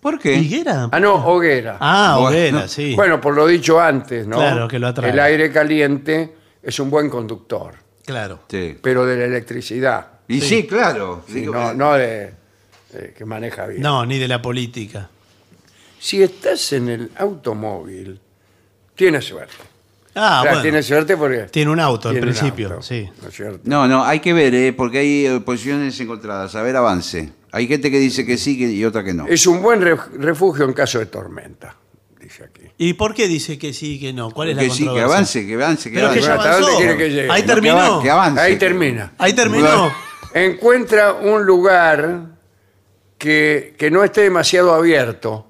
[0.00, 0.34] ¿Por qué?
[0.34, 0.88] ¿Higuera?
[0.90, 1.76] Ah, no, hoguera.
[1.80, 2.28] Ah, Bueno.
[2.28, 2.94] hoguera, sí.
[2.94, 4.36] Bueno, por lo dicho antes, ¿no?
[4.38, 5.10] Claro, que lo atrae.
[5.10, 7.74] El aire caliente es un buen conductor,
[8.04, 8.40] Claro.
[8.48, 8.76] Sí.
[8.82, 11.24] pero de la electricidad, Y sí, claro.
[11.28, 12.32] Digo, no, no de,
[12.92, 13.82] de que maneja bien.
[13.82, 15.08] No, ni de la política.
[15.98, 18.18] Si estás en el automóvil,
[18.94, 19.54] tienes suerte.
[20.14, 20.62] Ah, O sea, bueno.
[20.62, 23.08] Tienes suerte porque Tiene un auto, tiene un principio, auto, sí.
[23.22, 23.60] ¿no es cierto?
[23.64, 24.72] No, no, hay que ver, ¿eh?
[24.72, 26.54] porque hay eh, posiciones encontradas.
[26.56, 27.32] A ver, avance.
[27.52, 29.26] Hay gente que dice que sí que- y otra que no.
[29.26, 31.76] Es un buen re- refugio en caso de tormenta,
[32.20, 32.62] dice aquí.
[32.78, 34.30] ¿Y por qué dice que sí que no?
[34.30, 36.26] ¿Cuál es la que sí, que avance, que avance, que Pero que avance.
[36.28, 37.30] ya ¿Hasta dónde quiere que llegue?
[37.30, 37.76] Ahí No, que terminó.
[37.78, 38.40] ava- que avance.
[38.40, 39.12] Ahí termina.
[39.18, 39.92] Ahí terminó.
[40.34, 42.26] Encuentra un lugar
[43.18, 45.46] que, que no esté demasiado abierto.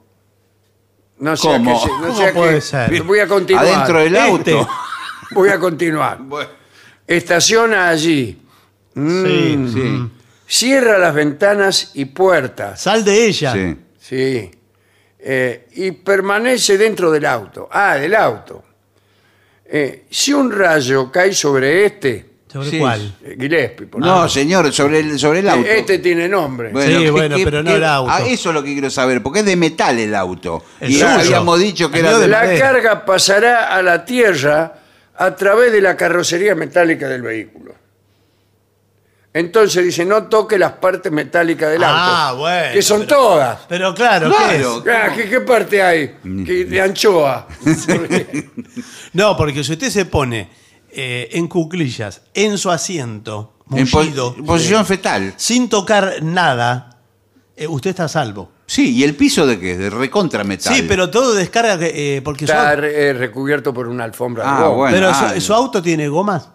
[1.21, 1.81] No sea ¿Cómo?
[1.83, 3.03] que no ¿Cómo sea puede que- ser?
[3.05, 3.67] Voy a continuar.
[3.67, 4.53] Adentro del Este.
[4.59, 4.69] auto.
[5.33, 6.19] Voy a continuar.
[6.23, 6.51] Bueno,
[7.07, 8.41] Estaciona allí.
[8.95, 9.25] Mm.
[9.25, 9.71] Sí.
[9.73, 10.11] sí,
[10.47, 12.81] Cierra las ventanas y puertas.
[12.83, 13.53] Sal de ella.
[13.53, 13.77] sí.
[13.99, 14.51] Sí.
[15.23, 17.69] Eh, y permanece dentro del auto.
[17.71, 18.65] Ah, del auto.
[19.67, 22.79] Eh, si un rayo cae sobre este, ¿Sobre Sí.
[22.79, 23.15] cuál?
[23.25, 25.69] eh, Gillespie, por No, ejemplo, señor, sobre el, sobre el auto.
[25.69, 26.71] este tiene nombre.
[26.85, 28.11] Sí, bueno, pero no el auto.
[28.13, 30.65] Ah, eso es lo que quiero saber, porque es de metal el auto.
[30.81, 31.09] El y suyo.
[31.09, 32.59] habíamos dicho que El era mío de de La madera.
[32.73, 34.75] carga pasará a la tierra
[35.17, 37.75] a través de la carrocería metálica del vehículo.
[39.33, 42.41] Entonces dice, no toque las partes metálicas del Ah, auto.
[42.41, 43.59] bueno, Que son pero- todas.
[43.69, 44.83] Pero claro, Claro.
[44.83, 44.97] ¿qué es?
[44.97, 46.17] Ah, ¿qué, qué parte hay?
[46.45, 47.47] ¿Qué- de anchoa.
[49.13, 50.49] No, porque si usted se pone
[50.93, 55.35] eh, en cuclillas, en su asiento, en po- mullido, posición fetal.
[55.37, 56.99] sin tocar nada,
[57.57, 58.51] eh, usted está a salvo.
[58.67, 59.77] Sí, ¿y el piso de qué?
[59.77, 60.73] De recontra metal.
[60.75, 64.45] Sí, pero todo descarga que, eh, porque su, Está re- eh, recubierto por una alfombra
[64.45, 64.75] de Ah, goma.
[64.77, 64.97] bueno.
[64.97, 66.49] pero su- su, auto tiene gomas.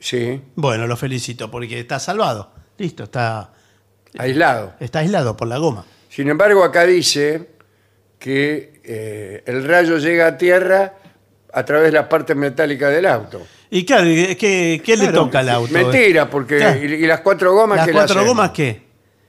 [0.00, 2.52] Sí, Bueno, lo felicito porque está salvado.
[2.76, 3.52] Listo, está,
[4.18, 4.74] aislado.
[4.80, 5.84] está aislado por la goma.
[6.08, 7.50] Sin embargo, acá dice
[8.18, 10.94] que eh, el rayo llega a tierra
[11.52, 13.46] a través de la parte metálica del auto.
[13.70, 15.72] Y claro, es que ¿qué le toca al auto?
[15.72, 16.78] Mentira, porque Claro.
[16.84, 18.82] y, y las cuatro gomas ¿Las que cuatro gomas qué?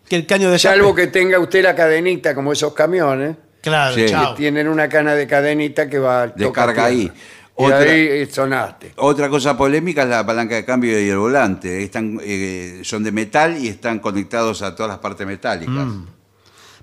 [0.08, 1.02] Que el caño de Salvo escape.
[1.02, 4.06] que tenga usted la cadenita como esos camiones, Claro, Sí.
[4.08, 4.34] chao.
[4.36, 7.12] tienen una cana de cadenita que va al Descarga ahí.
[7.58, 8.94] Y Otra- ahí eh, sonaste.
[8.96, 11.84] Otra cosa polémica es la palanca de cambio y el volante.
[11.84, 15.86] Están, eh, son de metal y están conectados a todas las partes metálicas.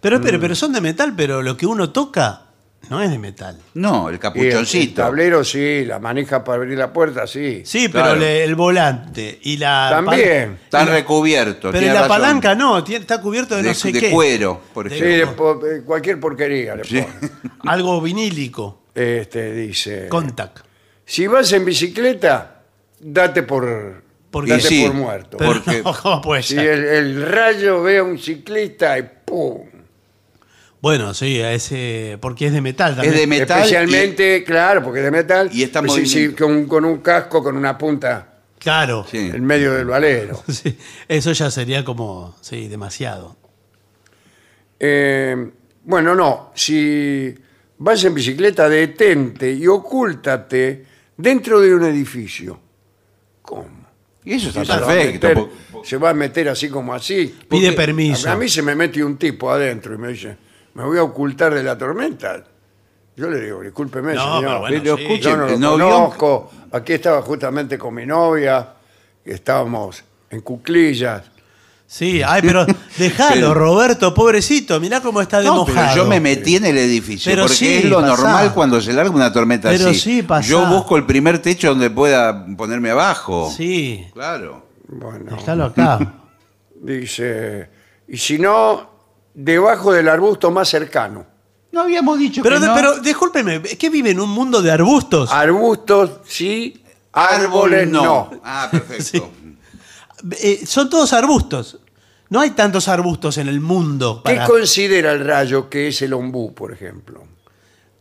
[0.03, 0.21] Pero Mm.
[0.21, 2.46] espere, pero son de metal, pero lo que uno toca
[2.91, 3.59] no es de metal.
[3.75, 5.03] No, el Y el, el capuchoncito.
[5.03, 7.63] tablero sí, la manija para abrir la puerta sí.
[7.65, 8.09] Sí, Claro.
[8.15, 10.59] pero le- el volante y la También.
[10.71, 11.71] La- recubiertos.
[11.73, 12.17] Pero tiene la razón.
[12.17, 14.11] palanca no, tiene- está cubierto de, de, no sé de qué.
[14.11, 15.19] cuero, por Sí, ejemplo.
[15.21, 15.27] de
[15.61, 17.01] po- eh, cualquier porquería le Sí.
[17.01, 17.33] ponen.
[17.67, 18.83] Algo vinílico.
[18.95, 20.09] Este dice.
[20.09, 20.61] Contact.
[21.05, 22.63] Si vas en bicicleta,
[22.99, 24.85] date por, Porque- date Y sí.
[24.87, 25.37] por muerto.
[25.37, 26.67] Pero Porque- no, ¿cómo puede Si ser?
[26.67, 29.59] el, el rayo ve a un ciclista y ¡pum!
[30.87, 33.13] Bueno, sí, a ese, porque es de metal también.
[33.13, 33.59] Es de metal.
[33.59, 35.51] Especialmente, claro, porque es de metal.
[35.53, 39.05] Y está pues sí, sí, con, con un casco, con una punta Claro.
[39.11, 39.19] Sí.
[39.35, 40.41] en medio del valero.
[40.49, 43.37] Sí, Eso ya sería como, sí, demasiado.
[44.79, 45.51] Eh,
[45.83, 46.53] bueno, no.
[46.55, 47.35] Si
[47.79, 50.85] vas en bicicleta, detente y ocúltate
[51.17, 52.61] dentro de un edificio.
[53.43, 53.87] ¿Cómo?
[54.25, 55.29] Y eso está va perfecto.
[55.29, 55.47] meter-
[55.85, 57.35] se va a meter así como así.
[57.49, 58.29] Pide permiso.
[58.29, 60.37] A, a mí se me mete un tipo adentro y me dice,
[60.77, 62.43] me voy a ocultar de la tormenta.
[63.17, 64.41] Yo le digo, discúlpeme, No, señor.
[64.43, 65.21] pero bueno, Pero sí.
[65.21, 65.89] Yo no lo ¿no vio?
[65.89, 66.51] conozco.
[66.73, 68.75] Aquí estaba justamente con mi novia
[69.25, 71.23] y estábamos en cuclillas.
[71.87, 72.67] Sí, ay, pero
[72.99, 75.97] déjalo, Pero- Roberto, pobrecito, mirá cómo está de No, pero mojado.
[75.97, 78.09] yo me metí en el edificio, Pero porque sí, es lo pasá.
[78.09, 79.99] normal cuando se larga una tormenta Pero así.
[80.01, 80.47] sí, pasá.
[80.49, 83.51] yo busco el primer techo donde pueda ponerme abajo.
[83.57, 84.67] Sí, Claro.
[84.89, 85.99] Bueno, déjalo acá.
[86.83, 87.69] dice,
[88.09, 88.96] y si no,
[89.37, 91.27] debajo del arbusto más cercano.
[91.73, 92.75] No habíamos dicho Pero, que no.
[92.75, 95.31] pero discúlpeme, ¿qué vive en un mundo de arbustos?
[95.31, 98.31] Arbustos sí, árboles no.
[98.43, 99.05] Ah, perfecto.
[99.05, 99.23] Sí.
[100.43, 101.79] Eh, son todos arbustos.
[102.31, 104.23] No hay tantos arbustos en el mundo.
[104.25, 104.47] ¿Qué Para...
[104.47, 107.23] considera el rayo que es el ombú, por ejemplo?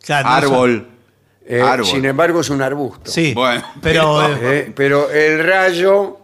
[0.04, 0.88] Claro, no Árbol.
[1.46, 1.86] Eh, Árbol.
[1.86, 3.12] Sin embargo, es un arbusto.
[3.12, 4.20] Sí, Bueno, pero...
[4.26, 6.18] pero- eh, Eh, pero el rayo,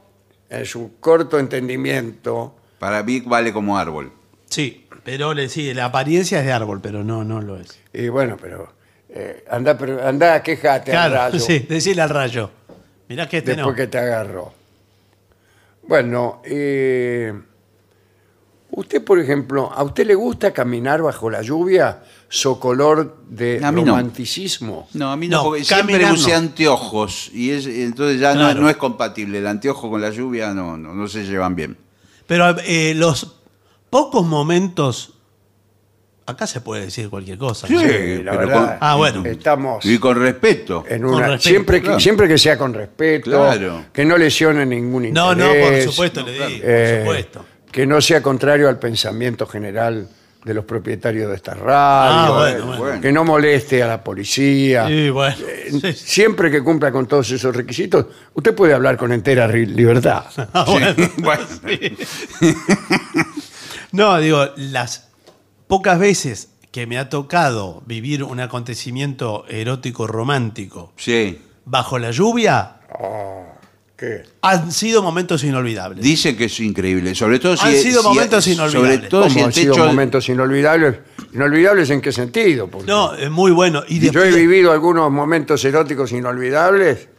[0.50, 4.12] en su corto entendimiento, Para mí vale como árbol.
[4.50, 7.80] sí, pero le, sí, la apariencia es de árbol, pero no, no lo es.
[7.94, 8.74] y bueno, pero
[9.10, 12.50] eh, anda, pero anda, quejate al Claro, rayo sí, decirle al rayo.
[13.10, 13.76] Mirá que este después no.
[13.76, 14.54] que te agarró.
[15.88, 17.34] Bueno, eh,
[18.70, 22.04] usted, por ejemplo, ¿a usted le gusta caminar bajo la lluvia?
[22.30, 23.92] Socolor de A mí no.
[23.92, 24.88] romanticismo.
[24.94, 26.38] No, a mí no, No, porque siempre caminar usé no.
[26.38, 28.62] anteojos y es, entonces ya no- Claro.
[28.62, 29.40] no, es compatible.
[29.40, 31.76] El anteojo con la lluvia no, no, no se llevan bien.
[32.28, 33.41] Pero eh, los
[33.92, 35.14] pocos momentos...
[36.26, 37.68] Acá se puede decir cualquier cosa.
[37.68, 37.80] ¿no?
[37.80, 38.66] Sí, Sí, la pero verdad.
[38.68, 39.26] con- Ah, bueno.
[39.26, 40.86] Estamos Y con respeto.
[40.88, 43.86] en Con una respeto, siempre que siempre que sea con respeto, Claro.
[43.92, 45.14] que no lesione ningún interés.
[45.14, 47.46] No, no, por supuesto, le digo, eh, por supuesto.
[47.72, 50.08] que no sea contrario al pensamiento general
[50.46, 53.02] de los propietarios de esta radio, Ah, bueno, eh, bueno.
[53.02, 54.88] que no moleste a la policía.
[54.88, 55.36] Sí, bueno.
[55.46, 55.94] Eh, sí.
[55.94, 60.24] Siempre que cumpla con todos esos requisitos, usted puede hablar con entera libertad.
[60.54, 60.96] Ah, bueno.
[63.92, 65.10] No, digo, las
[65.68, 71.40] pocas veces que me ha tocado vivir un acontecimiento erótico romántico Sí.
[71.66, 72.78] bajo la lluvia,
[73.98, 74.24] ¿Qué?
[74.42, 76.04] han sido momentos inolvidables.
[76.04, 79.10] Dice que es increíble, sobre todo si Han si- sido momentos Sobre inolvidables.
[79.10, 80.96] todo si ¿Cómo el han sido techo momentos inolvidables?
[81.34, 82.68] ¿Inolvidables en qué sentido?
[82.68, 83.84] Porque No, es muy bueno.
[83.88, 87.10] Y yo he después- vivido algunos momentos eróticos inolvidables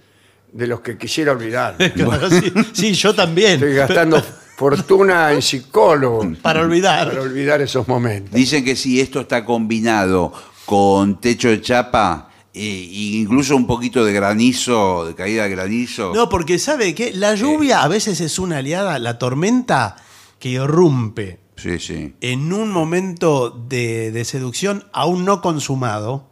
[0.52, 1.76] de los que quisiera olvidar.
[1.94, 3.52] Claro, sí, sí, yo también.
[3.54, 4.22] Estoy gastando
[4.62, 7.08] fortuna en psicólogo Para olvidar.
[7.08, 8.32] para olvidar esos momentos.
[8.32, 10.32] Dicen que si esto está combinado
[10.64, 16.12] con techo de chapa e e incluso un poquito de granizo, de caída de granizo.
[16.14, 19.96] No, porque sabe que la lluvia a veces es una aliada, la tormenta
[20.38, 22.14] que irrumpe Sí, sí.
[22.20, 26.28] en un momento de, de seducción aún no consumado.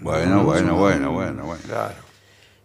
[0.00, 1.62] Bueno, bueno, bueno, bueno, bueno.
[1.66, 1.94] Claro.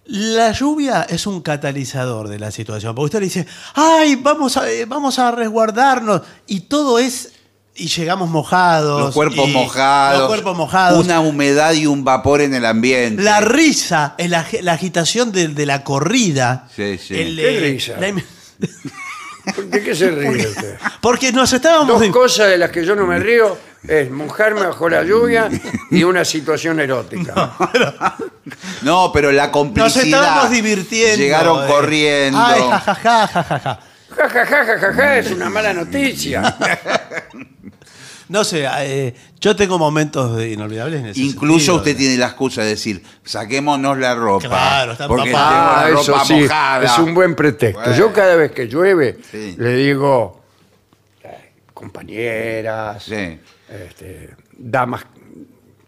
[0.06, 2.94] La lluvia es un catalizador de la situación.
[2.94, 6.22] Porque usted le dice, ay, vamos a, eh, vamos a resguardarnos.
[6.48, 7.32] Y todo es.
[7.76, 9.02] Y llegamos mojados.
[9.02, 10.20] Los cuerpos y- mojados.
[10.20, 11.04] Los cuerpos mojados.
[11.04, 13.24] Una humedad y un vapor en el ambiente.
[13.24, 16.68] La risa, el ag- la agitación de, de la corrida.
[16.76, 17.16] Sí, sí.
[17.20, 17.94] el, ¿Qué eh, risa?
[18.00, 18.24] la im-
[19.70, 20.76] ¿De qué se ríe usted?
[21.02, 22.00] porque nos estábamos.
[22.00, 25.50] Dos cosas de las que yo no me río es mojarme bajo la lluvia
[25.91, 27.54] y una situación erótica.
[28.82, 30.04] No, pero la Nos complicidad.
[30.04, 31.15] estábamos divirtiendo.
[31.17, 31.67] Llegaron eh.
[31.67, 32.38] corriendo.
[32.39, 33.80] Ay, jajaja, jajaja.
[34.10, 36.58] Ja, ja, ja, ja, ja, ja, es una mala noticia.
[38.30, 41.76] No sé, eh, yo tengo momentos de- inolvidables en ese Incluso sentido.
[41.76, 44.48] usted tiene la excusa de decir, saquémonos la ropa.
[44.48, 45.65] Claro, está porque tengo empapado.
[45.65, 46.86] la Ah, eso ropa sí, mojada.
[46.86, 47.80] es un buen pretexto.
[47.82, 47.96] Bueno.
[47.98, 49.56] Yo cada vez que llueve Sí.
[49.60, 50.41] le digo
[51.84, 53.39] compañeras, Sí.
[53.69, 55.06] este, damas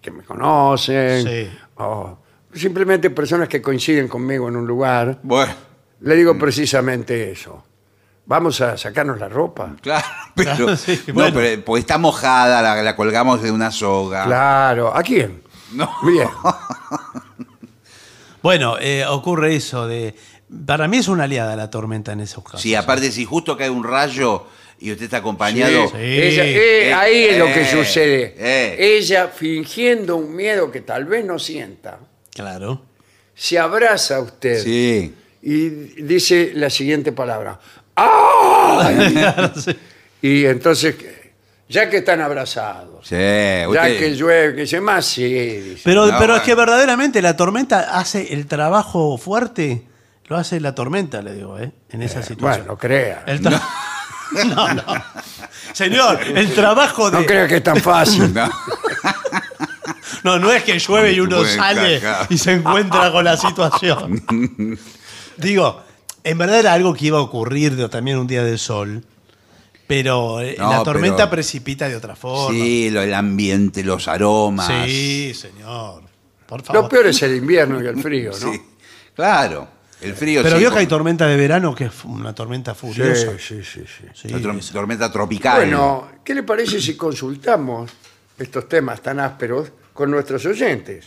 [0.01, 1.49] que me conocen, Sí.
[1.77, 2.17] o
[2.53, 5.53] simplemente personas que coinciden conmigo en un lugar, Bueno,
[6.01, 7.63] le digo precisamente eso.
[8.27, 9.75] Vamos a sacarnos la ropa.
[9.81, 10.05] claro,
[10.35, 11.31] pero, Claro, sí, no, bueno.
[11.35, 14.25] pero porque está mojada, la, la colgamos de una soga.
[14.25, 15.41] Claro, ¿a quién?
[15.73, 15.89] No.
[16.03, 16.27] Bien.
[18.41, 20.15] Bueno, eh, ocurre eso de.
[20.67, 22.61] Para mí es una aliada la tormenta en esos casos.
[22.61, 24.45] Sí, aparte si justo cae un rayo
[24.79, 25.87] y usted está acompañado.
[25.89, 25.97] Sí.
[25.97, 28.35] Ella- eh, Eh, ahí es lo que eh, sucede.
[28.37, 28.75] eh.
[28.97, 31.99] Ella, fingiendo un miedo que tal vez no sienta,
[32.33, 32.81] Claro.
[33.33, 35.13] se abraza a usted Sí.
[35.41, 35.69] y
[36.03, 37.59] dice la siguiente palabra.
[37.95, 39.51] ¡Ay!
[39.55, 39.75] Sí.
[40.21, 40.95] y entonces,
[41.69, 45.23] ya que están abrazados, Sí, ya usted- que llueve, que se más, sí.
[45.33, 45.81] dice.
[45.83, 46.43] Pero, No, pero es bueno.
[46.43, 49.83] que verdaderamente la tormenta hace el trabajo fuerte,
[50.27, 51.71] lo hace la tormenta, le digo, ¿eh?
[51.91, 52.65] En esa situación.
[52.65, 53.23] Bueno, crea.
[53.27, 53.61] El tra-
[54.55, 54.83] no, no.
[55.73, 57.19] Señor, el trabajo de.
[57.19, 58.33] No crea que es tan fácil.
[58.33, 58.49] No.
[60.23, 64.23] No, no es que llueve y uno Buen sale y se encuentra con la situación.
[65.37, 65.83] Digo,
[66.23, 69.05] en verdad era algo que iba a ocurrir de- también un día de sol,
[69.85, 72.57] pero eh, No, la tormenta pero- precipita de otra forma.
[72.57, 74.67] Sí, lo- el ambiente, los aromas.
[74.87, 76.01] Sí, señor.
[76.47, 76.83] Por favor.
[76.83, 78.51] Lo peor es el invierno y el frío, ¿no?
[78.51, 78.61] Sí.
[79.15, 79.67] Claro.
[80.01, 83.31] El frío Pero sí, vio que hay tormenta de verano que es una tormenta furiosa.
[83.37, 84.03] Sí, sí, sí, sí.
[84.13, 84.73] Sí, la tor- esa.
[84.73, 85.57] tormenta tropical.
[85.57, 87.91] Bueno, ¿qué le parece si consultamos
[88.37, 91.05] estos temas tan ásperos con nuestros oyentes?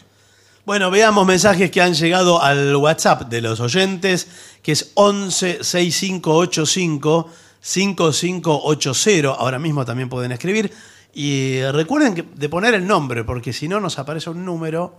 [0.64, 4.26] Bueno, veamos mensajes que han llegado al WhatsApp de los oyentes,
[4.62, 7.30] que es 11 6585
[7.60, 9.28] 5580.
[9.28, 10.72] Ahora mismo también pueden escribir.
[11.14, 14.94] Y recuerden que- de poner el nombre, porque si no nos aparece un número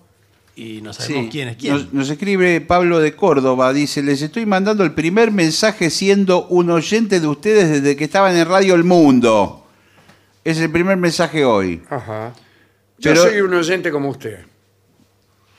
[0.62, 1.30] y no sabemos Sí.
[1.32, 1.74] quién es quién.
[1.74, 6.70] Nos, nos escribe Pablo de Córdoba, dice, les estoy mandando el primer mensaje siendo un
[6.70, 9.66] oyente de ustedes desde que estaban en Radio El Mundo.
[10.43, 11.82] Es el primer mensaje hoy.
[11.89, 12.34] Ajá.
[12.97, 14.39] Yo Pero- soy un oyente como usted.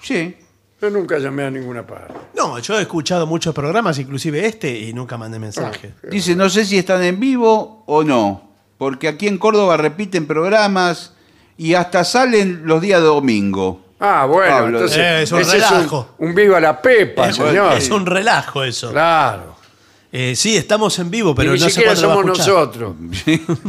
[0.02, 0.36] Sí.
[0.80, 2.14] Yo nunca llamé a ninguna parte.
[2.34, 5.92] No, yo he escuchado muchos programas, inclusive este, y nunca mandé mensaje.
[6.10, 11.12] Dice, no sé si están en vivo o no, porque aquí en Córdoba repiten programas
[11.58, 13.84] y hasta salen los días de domingo.
[14.00, 16.14] Ah, bueno, Pablo, entonces eh, es un ese relajo.
[16.16, 17.74] un, un viva la pepa, es, señor.
[17.74, 18.90] es un relajo eso.
[18.90, 19.56] Claro.
[20.10, 22.38] Eh, sí, estamos en vivo, pero ni no sé siquiera cuándo lo va a somos
[22.38, 22.94] nosotros.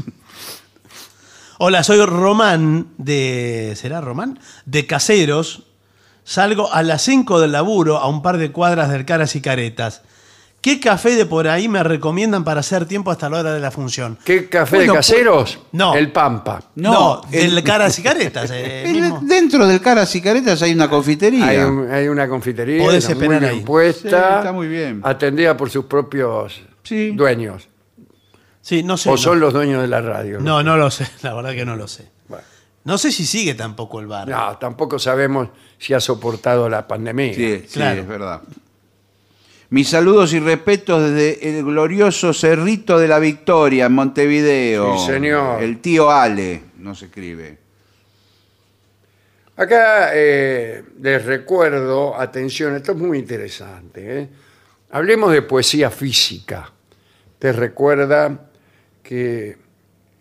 [1.60, 3.74] Hola, soy Román de.
[3.76, 4.40] ¿Será Román?
[4.66, 5.64] De Caseros.
[6.24, 10.02] Salgo a las 5 del laburo a un par de cuadras del Caras y Caretas.
[10.62, 13.72] ¿Qué café de por ahí me recomiendan para hacer tiempo hasta la hora de la
[13.72, 14.20] función?
[14.24, 15.58] ¿Qué café Bueno, de caseros?
[15.72, 15.96] No.
[15.96, 16.62] El Pampa.
[16.76, 18.52] No, No, del el- Caras y Caretas.
[18.54, 19.22] eh, mismo.
[19.24, 21.48] dentro del Caras y Caretas hay una confitería.
[21.48, 23.66] Hay, un- hay una confitería Podés está muy esperar bien ahí.
[23.66, 25.02] puesta, Sí, está muy bien.
[25.04, 27.10] atendida por sus propios Sí.
[27.16, 27.68] dueños.
[28.62, 29.10] Sí, no sé.
[29.10, 29.18] o no.
[29.18, 30.40] son los dueños de la radio.
[30.40, 31.08] No, no lo sé.
[31.24, 32.08] La verdad que no lo sé.
[32.28, 32.44] Bueno.
[32.84, 34.28] No sé si sigue tampoco el bar.
[34.28, 35.48] No, tampoco sabemos
[35.80, 37.34] si ha soportado la pandemia.
[37.34, 38.02] Sí, sí, Claro.
[38.02, 38.42] es verdad.
[39.72, 44.98] Mis saludos y respetos desde el glorioso Cerrito de la Victoria, en Montevideo.
[44.98, 45.64] Sí, señor.
[45.64, 47.58] El tío Ale nos escribe.
[49.56, 54.20] Acá eh, les recuerdo, atención, esto es muy interesante.
[54.20, 54.30] ¿eh?
[54.90, 56.70] Hablemos de poesía física.
[57.40, 58.50] Te recuerda
[59.02, 59.58] que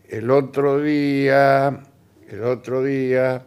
[0.09, 1.77] el otro día,
[2.29, 3.43] el otro día,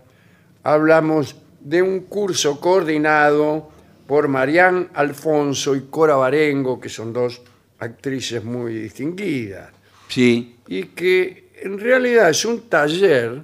[0.64, 3.72] hablamos de un curso coordinado
[4.08, 7.42] por Marián Alfonso y Cora Barengo, que son dos
[7.80, 9.70] actrices muy distinguidas
[10.08, 10.58] Sí.
[10.68, 13.42] y que en realidad es un taller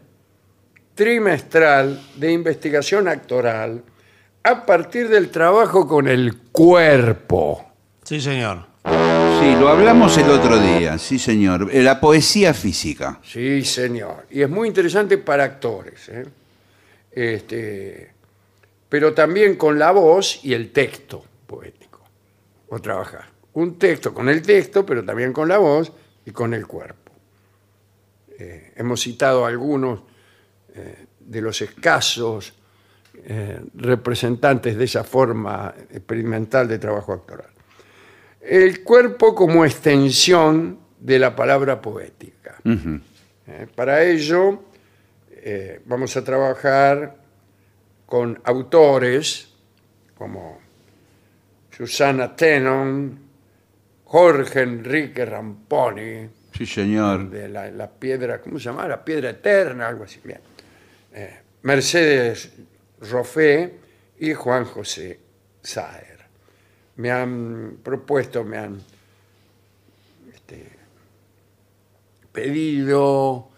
[0.96, 3.82] trimestral de investigación actoral
[4.44, 7.66] a partir del trabajo con el cuerpo.
[8.04, 8.66] Sí, señor.
[8.84, 11.70] Sí, lo hablamos el otro día, sí señor.
[11.72, 13.20] Eh, La poesía física.
[13.24, 14.26] Sí, señor.
[14.30, 16.10] Y es muy interesante para actores.
[16.10, 16.26] ¿eh?
[17.12, 18.12] Este,
[18.90, 22.02] pero también con la voz y el texto poético.
[22.70, 23.26] O trabajar.
[23.54, 25.92] Un texto con el texto, pero también con la voz
[26.26, 27.12] y con el cuerpo.
[28.38, 30.02] Eh, hemos citado algunos
[30.74, 32.54] eh, de los escasos
[33.14, 37.50] eh, representantes de esa forma experimental de trabajo actoral.
[38.42, 42.56] El cuerpo como extensión de la palabra poética.
[43.76, 44.64] Para ello,
[45.86, 47.19] vamos a trabajar
[48.10, 49.48] con autores
[50.18, 50.60] como
[51.70, 53.20] Susana Tenon,
[54.06, 57.30] Jorge Enrique Ramponi, Sí, señor.
[57.30, 58.88] de la, la piedra, ¿cómo se llama?
[58.88, 60.20] La piedra eterna, algo así.
[60.24, 60.40] Bien.
[61.14, 62.52] Eh, Mercedes
[63.02, 63.76] Roffé
[64.20, 65.20] y Juan José
[65.62, 66.18] Saer.
[66.96, 68.82] Me han propuesto, me han
[70.34, 70.68] este,
[72.32, 73.52] pedido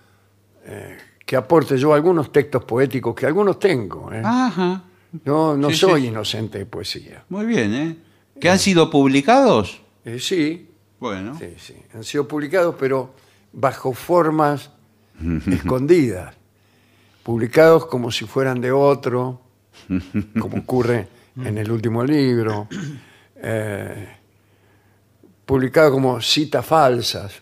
[0.65, 0.97] eh,
[1.31, 4.11] que aporte yo algunos textos poéticos que algunos tengo.
[4.11, 4.21] ¿eh?
[4.21, 4.83] Ajá.
[5.23, 6.07] Yo no Sí, soy sí.
[6.07, 7.23] inocente de poesía.
[7.29, 7.95] Muy bien, ¿eh?
[8.37, 9.81] ¿Que han sido publicados?
[10.03, 10.67] Eh, sí,
[10.99, 11.37] Bueno.
[11.39, 11.75] Sí, sí.
[11.93, 13.13] Han sido publicados, pero
[13.53, 14.71] bajo formas
[15.49, 16.35] escondidas.
[17.23, 19.39] Publicados como si fueran de otro,
[20.37, 21.07] como ocurre
[21.37, 22.67] en el último libro.
[23.37, 24.17] Eh,
[25.45, 27.41] publicados como citas falsas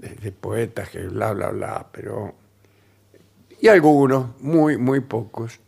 [0.00, 2.34] de, de poetas que bla, bla, bla, pero...
[3.60, 5.60] Y algunos, muy, muy pocos,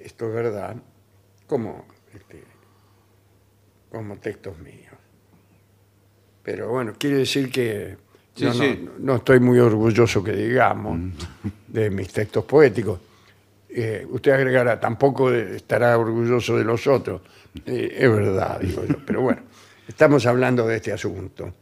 [0.00, 0.76] esto es verdad,
[1.48, 1.84] como,
[2.14, 2.44] este,
[3.90, 4.94] como textos míos.
[6.44, 7.96] Pero bueno, quiere decir que
[8.34, 8.80] Sí, yo no- sí.
[8.84, 11.00] no, no estoy muy orgulloso que digamos
[11.66, 13.00] de mis textos poéticos.
[13.68, 17.20] Eh, usted agregará, tampoco estará orgulloso de los otros.
[17.66, 18.94] Eh, es verdad, digo yo.
[19.04, 19.42] Pero bueno,
[19.88, 21.52] estamos hablando de este asunto.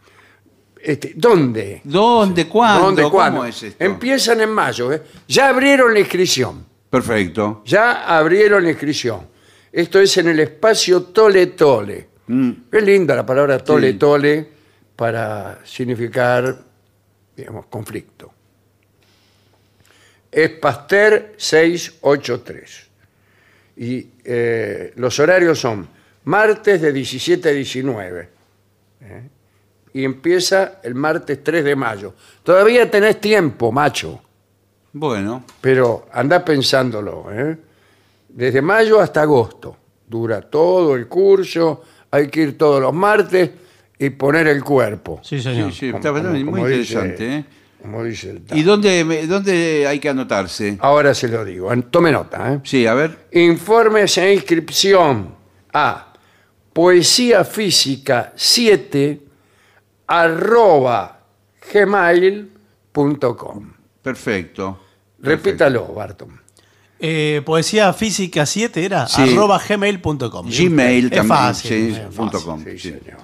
[0.86, 1.80] Este, ¿Dónde?
[1.82, 2.46] ¿Dónde?
[2.46, 2.84] ¿Cuándo?
[2.84, 3.02] ¿Dónde?
[3.02, 3.82] ¿Cómo es esto?
[3.82, 4.92] Empiezan en mayo.
[4.92, 5.02] ¿eh?
[5.26, 6.64] Ya abrieron la inscripción.
[6.88, 7.64] Perfecto.
[7.66, 9.26] Ya abrieron la inscripción.
[9.72, 12.08] Esto es en el espacio Tole Tole.
[12.28, 12.50] Mm.
[12.70, 13.98] Es linda la palabra Tole Sí.
[13.98, 14.48] Tole
[14.94, 16.56] para significar,
[17.34, 18.32] digamos, conflicto.
[20.30, 22.86] Es Pasteur 683.
[23.78, 25.88] Y eh, los horarios son
[26.22, 28.28] martes de 17 a 19.
[29.00, 29.30] ¿eh?
[29.96, 32.12] Y empieza el martes 3 de mayo.
[32.42, 34.20] Todavía tenés tiempo, macho
[34.92, 35.42] Bueno.
[35.62, 37.28] pero anda pensándolo.
[37.32, 37.56] ¿eh?
[38.28, 39.74] Desde mayo hasta agosto
[40.06, 43.50] dura todo el curso, hay que ir todos los martes
[43.98, 45.18] y poner el cuerpo.
[45.22, 45.72] Sí, señor.
[45.72, 47.44] Sí, sí, está como- muy como dice- interesante, ¿eh?
[47.80, 50.76] como dice el ¿Y dónde, me- dónde hay que anotarse?
[50.80, 52.52] Ahora se lo digo, en- tome nota.
[52.52, 52.60] ¿eh?
[52.64, 53.28] Sí, a ver.
[53.32, 55.34] Informes e inscripción
[55.72, 56.12] a
[56.74, 59.22] poesía física 7
[60.06, 61.20] arroba
[61.72, 63.72] gmail.com.
[64.02, 64.80] Perfecto.
[65.18, 66.40] Repítalo, Barton.
[66.98, 69.22] Eh, poesía física 7 era Sí.
[69.34, 70.48] arroba gmail.com.
[70.48, 71.28] Gmail es también.
[71.28, 71.70] fácil.
[71.70, 72.16] sí, es fácil.
[72.16, 72.90] punto com, Sí, sí.
[72.92, 73.18] señor.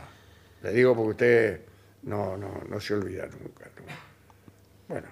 [0.62, 1.60] Le digo porque usted
[2.02, 3.70] no, no, no se olvida nunca.
[3.76, 3.82] ¿no?
[4.88, 5.08] Bueno,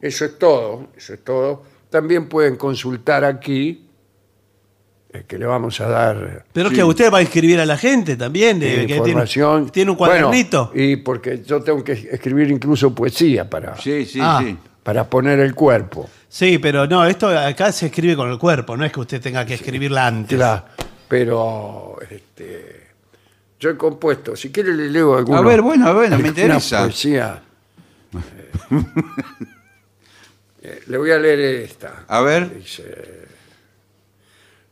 [0.00, 1.62] eso es todo, eso es todo.
[1.90, 3.88] También pueden consultar aquí,
[5.12, 6.76] eh, que le vamos a dar Pero es Sí.
[6.78, 8.60] que usted va a escribir a la gente también.
[8.60, 9.56] de- eh, que información.
[9.62, 10.70] Tiene, tiene un Bueno, cuadernito.
[10.74, 14.40] y porque yo tengo que escribir incluso poesía para, Sí, sí, Ah.
[14.44, 14.56] sí.
[14.82, 16.08] para poner el cuerpo.
[16.28, 19.44] Sí, pero no, esto acá se escribe con el cuerpo, no es que usted tenga
[19.44, 20.36] que escribirla antes.
[20.38, 20.64] Claro,
[21.08, 22.86] pero este,
[23.58, 25.38] yo he compuesto, si quiere le leo alguna.
[25.38, 26.82] A ver, bueno, bueno, me interesa.
[26.84, 27.42] poesía.
[30.62, 32.04] Eh, eh, le voy a leer esta.
[32.06, 32.54] A ver.
[32.58, 33.19] Dice,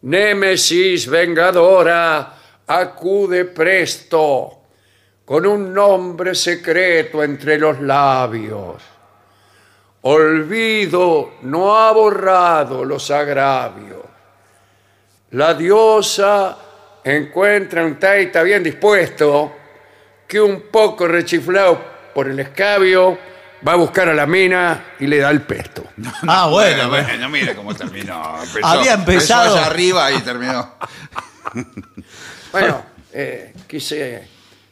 [0.02, 2.34] Némesis vengadora,
[2.66, 4.58] acude presto,
[5.24, 8.82] con un nombre secreto entre los labios.
[10.02, 14.04] Olvido no ha borrado los agravios.
[15.32, 16.56] La diosa
[17.02, 19.52] encuentra un taita bien dispuesto
[20.26, 21.78] que un poco rechiflado
[22.14, 23.18] por el escabio
[23.66, 25.84] va a buscar a la mina y le da el pesto.
[26.26, 27.06] Ah, bueno, bueno.
[27.08, 28.36] bueno, mira cómo terminó.
[28.42, 30.74] Empezó- Había empezado- empezó allá arriba y terminó.
[32.52, 32.82] Bueno,
[33.12, 34.26] eh, quise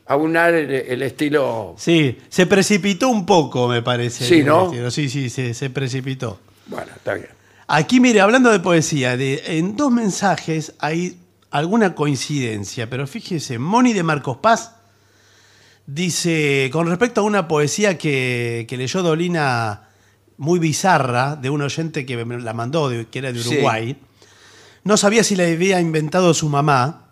[0.07, 1.75] aunar el, el estilo.
[1.79, 4.25] Sí, se precipitó un poco, me parece.
[4.25, 4.73] Sí, ¿no?
[4.91, 6.41] Sí, sí, se, se precipitó.
[6.67, 7.29] Bueno, está bien.
[7.69, 11.19] Aquí, mire, hablando de poesía, de, en dos mensajes hay
[11.51, 14.76] alguna coincidencia, pero fíjese, Moni de Marcos Paz
[15.87, 19.83] dice, con respecto a una poesía que, que leyó Dolina
[20.39, 23.49] muy bizarra, de un oyente que me la mandó, de- que era de Sí.
[23.55, 23.97] Uruguay,
[24.85, 27.05] no sabía si la había inventado su mamá.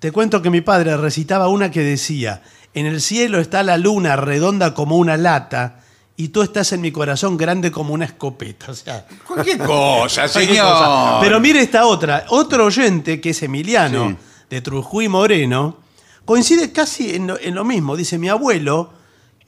[0.00, 2.42] Te cuento que mi padre recitaba una que decía,
[2.74, 5.80] en el cielo está la luna redonda como una lata
[6.16, 8.72] y tú estás en mi corazón grande como una escopeta.
[8.72, 10.66] O sea, Cualquier cosa, señor.
[10.66, 11.18] cosa.
[11.20, 12.24] Pero mire esta otra.
[12.28, 14.16] Otro oyente, que es Emiliano, Sí.
[14.50, 15.78] de Trujuy Moreno,
[16.26, 17.96] coincide casi en lo, en lo mismo.
[17.96, 18.92] Dice, mi abuelo,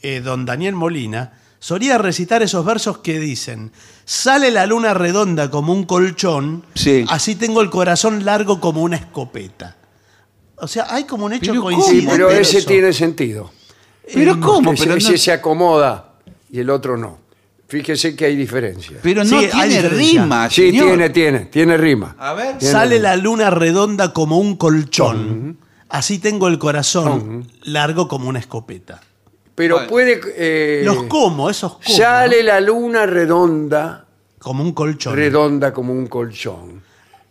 [0.01, 3.73] eh, don Daniel Molina, solía recitar esos versos que dicen,
[4.05, 7.05] sale la luna redonda como un colchón, Sí.
[7.09, 9.77] así tengo el corazón largo como una escopeta.
[10.57, 11.71] O sea, hay como un hecho Pero ¿cómo?
[11.77, 12.13] Sí, coincidente.
[12.13, 12.69] pero ese eso.
[12.69, 13.53] tiene sentido.
[14.15, 14.73] Pero ¿cómo?
[14.73, 16.15] Ese, Pero no, ese se acomoda
[16.51, 17.19] y el otro no.
[17.69, 18.97] Fíjese que hay diferencia.
[19.03, 20.87] pero no Sí, tiene rima, Sí, señor.
[20.87, 22.17] tiene, tiene, tiene rima.
[22.19, 22.57] A ver.
[22.59, 23.09] Tiene Sale rima.
[23.11, 25.59] la luna redonda como un colchón,
[25.89, 29.01] así tengo el corazón largo como una escopeta.
[29.55, 29.89] Pero Bueno.
[29.91, 30.21] puede.
[30.37, 31.97] eh, Los como, esos como.
[31.97, 34.05] Sale la luna redonda,
[34.39, 35.17] Como un colchón.
[35.17, 36.83] redonda como un colchón.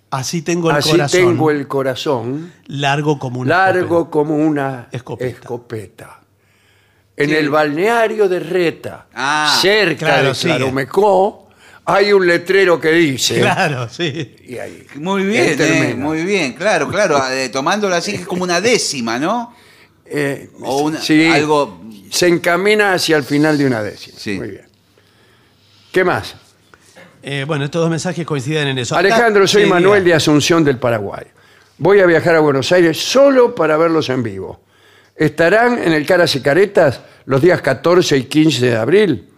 [0.09, 1.19] Así tengo el Así corazón.
[1.21, 4.11] tengo el corazón largo como una largo escopeta.
[4.11, 5.29] como una Escopeta.
[5.39, 6.19] escopeta.
[7.17, 7.35] En Sí.
[7.35, 10.55] el balneario de Reta, Ah, cerca claro, de sigue.
[10.55, 11.46] Claromecó,
[11.89, 13.39] hay un letrero que dice.
[13.39, 14.35] Claro, sí.
[14.45, 14.85] Y ahí.
[14.95, 17.17] Muy bien, eh, muy bien, claro, claro.
[17.31, 19.55] eh, tomándolo así que es como una décima, ¿no?
[20.05, 24.17] Eh, O una- sí, algo- Se encamina hacia el final de una décima.
[24.19, 24.38] Sí.
[24.38, 24.65] Muy bien.
[25.91, 26.35] ¿Qué más?
[27.23, 28.95] Eh, bueno, estos dos mensajes coinciden en eso.
[28.95, 30.13] Alejandro, soy sí, Manuel de.
[30.13, 31.25] Asunción del Paraguay.
[31.77, 34.61] Voy a viajar a Buenos Aires solo para verlos en vivo.
[35.15, 39.29] ¿Estarán en el Caras y Caretas los días 14 y 15 de abril?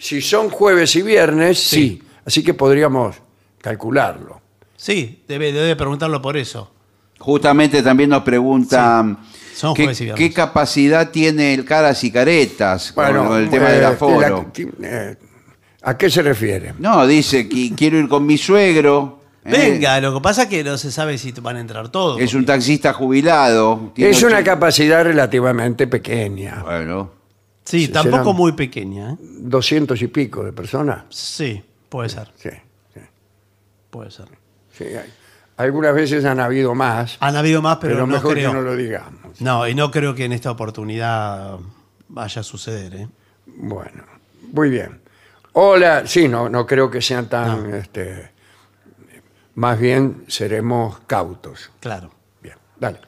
[0.00, 2.02] Si son jueves y viernes, sí.
[2.24, 3.16] Así que podríamos
[3.60, 4.40] calcularlo.
[4.76, 6.72] Sí, debe, debe preguntarlo por eso.
[7.18, 9.18] Justamente también nos preguntan
[9.54, 10.28] Son qué, jueves y viernes.
[10.28, 14.50] qué capacidad tiene el caras y caretas con el tema eh, del aforo.
[14.80, 15.16] la- eh,
[15.82, 16.74] ¿A qué se refiere?
[16.78, 19.20] No, dice que quiero ir con mi suegro.
[19.44, 19.50] ¿eh?
[19.52, 22.18] Venga, lo que pasa es que no se sabe si van a entrar todos.
[22.20, 23.92] Es un taxista jubilado.
[23.96, 26.62] Es una ocho- capacidad relativamente pequeña.
[26.62, 27.10] Bueno,
[27.70, 29.12] Sí, tampoco serán- muy pequeña.
[29.12, 29.16] ¿eh?
[29.20, 31.04] 200 y pico de personas.
[31.10, 32.50] Sí, puede ser, Sí,
[32.94, 33.00] sí,
[33.90, 34.26] puede ser.
[34.72, 35.12] sí, hay.
[35.56, 38.50] Algunas veces han habido más, Han habido más, pero, pero, no mejor creo.
[38.50, 39.40] que no lo digamos.
[39.42, 41.58] No, y no creo que en esta oportunidad
[42.08, 42.94] vaya a suceder.
[42.94, 43.08] ¿eh?
[43.46, 44.04] Bueno,
[44.52, 45.00] muy bien.
[45.52, 48.30] Hola, sí, no, no creo que sean tan, este,
[49.56, 51.70] más bien seremos cautos.
[51.80, 52.10] Claro.
[52.42, 53.00] Bien, dale.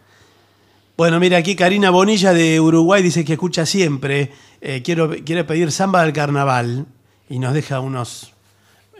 [0.97, 4.30] Bueno, mira, aquí Karina Bonilla de Uruguay dice que escucha siempre.
[4.61, 6.86] eh, quiero, quiere pedir samba del carnaval
[7.28, 8.32] y nos deja unos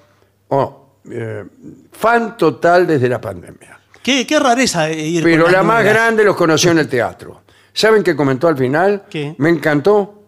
[0.49, 1.43] oh, eh,
[1.91, 3.79] fan total desde la pandemia.
[4.03, 7.41] Qué, qué rareza eh, ir Pero con la más grande los conoció en el teatro.
[7.73, 9.05] ¿Saben qué comentó al final?
[9.09, 9.35] ¿Qué?
[9.37, 10.23] Me encantó,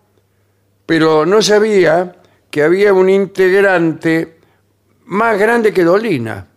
[0.85, 2.15] pero no sabía
[2.49, 4.39] que había un integrante
[5.05, 6.47] más grande que Dolina.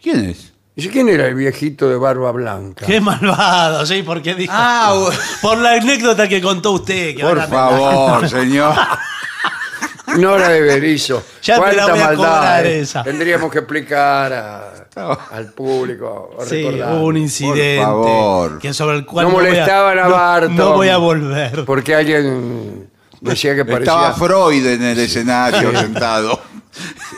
[0.00, 0.52] ¿Quién es?
[0.76, 2.84] Dice, ¿quién era el viejito de barba blanca?
[2.84, 4.52] Qué malvado, sí, porque dijo.
[4.54, 4.94] Ah,
[5.40, 7.16] por la anécdota que contó usted.
[7.16, 8.74] Que Por ahora me- favor, señor.
[10.18, 11.22] Nora de Berizo.
[11.42, 12.16] Ya me la Cuánta voy a maldad.
[12.36, 12.80] cobrar eh.
[12.80, 13.02] esa.
[13.02, 14.72] Tendríamos que explicar a-
[15.32, 16.30] al público.
[16.38, 16.94] o Sí, recordar.
[16.94, 17.82] hubo un incidente.
[17.82, 18.58] favor.
[18.58, 20.56] Que sobre el cual No voy a- molestaban a no- Barton.
[20.56, 21.64] No voy a volver.
[21.64, 22.88] Porque alguien
[23.20, 26.38] decía que parecía Estaba Freud en el escenario sentado.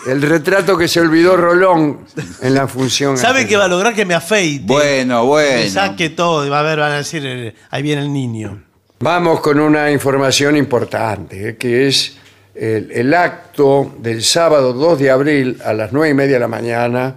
[0.07, 2.01] el retrato que se olvidó Rolón
[2.43, 3.17] en la función.
[3.19, 4.65] ¿Sabe que va a lograr que me afeite?
[4.67, 5.71] Bueno, Me bueno.
[5.71, 6.47] saque todo.
[6.47, 8.63] y Va a ver, van a decir, eh, ahí viene el niño.
[9.01, 12.17] Vamos con una información importante, eh, que es
[12.55, 16.49] el, el acto del sábado 2 de abril a las 9 y media de la
[16.49, 17.15] mañana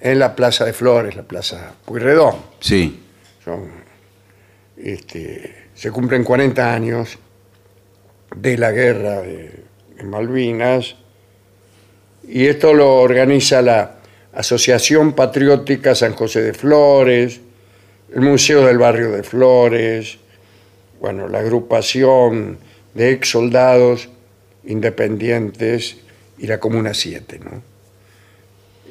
[0.00, 2.36] en la Plaza de Flores, la Plaza Pueyrredón.
[2.60, 3.02] Sí.
[3.44, 3.68] Son,
[4.76, 7.18] este, se cumplen 40 años
[8.36, 9.64] de la guerra de,
[9.96, 10.96] de Malvinas
[12.28, 13.96] y esto lo organiza la
[14.32, 17.40] Asociación Patriótica San José de Flores,
[18.14, 20.18] el Museo del Barrio de Flores,
[21.00, 22.58] bueno, la agrupación
[22.94, 24.08] de ex soldados
[24.64, 25.96] independientes
[26.38, 27.62] y la Comuna 7, ¿no?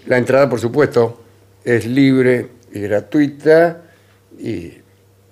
[0.07, 1.21] La entrada, por supuesto,
[1.63, 3.81] es libre y gratuita
[4.39, 4.73] y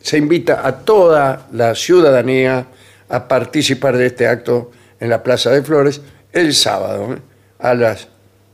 [0.02, 2.68] se invita a toda la ciudadanía
[3.10, 6.02] a participar de este acto en la Plaza de Flores
[6.32, 7.33] el sábado ¿eh?
[7.64, 8.10] A las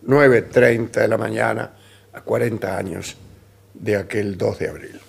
[0.06, 1.72] 9.30 de la mañana,
[2.14, 3.18] a 40 años
[3.74, 5.00] de aquel 2 de abril.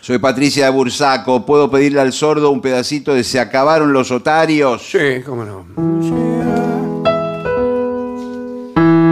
[0.00, 1.44] Soy Patricia de Bursaco.
[1.44, 4.88] ¿Puedo pedirle al sordo un pedacito de Se acabaron los otarios?
[4.88, 5.66] Sí, cómo no.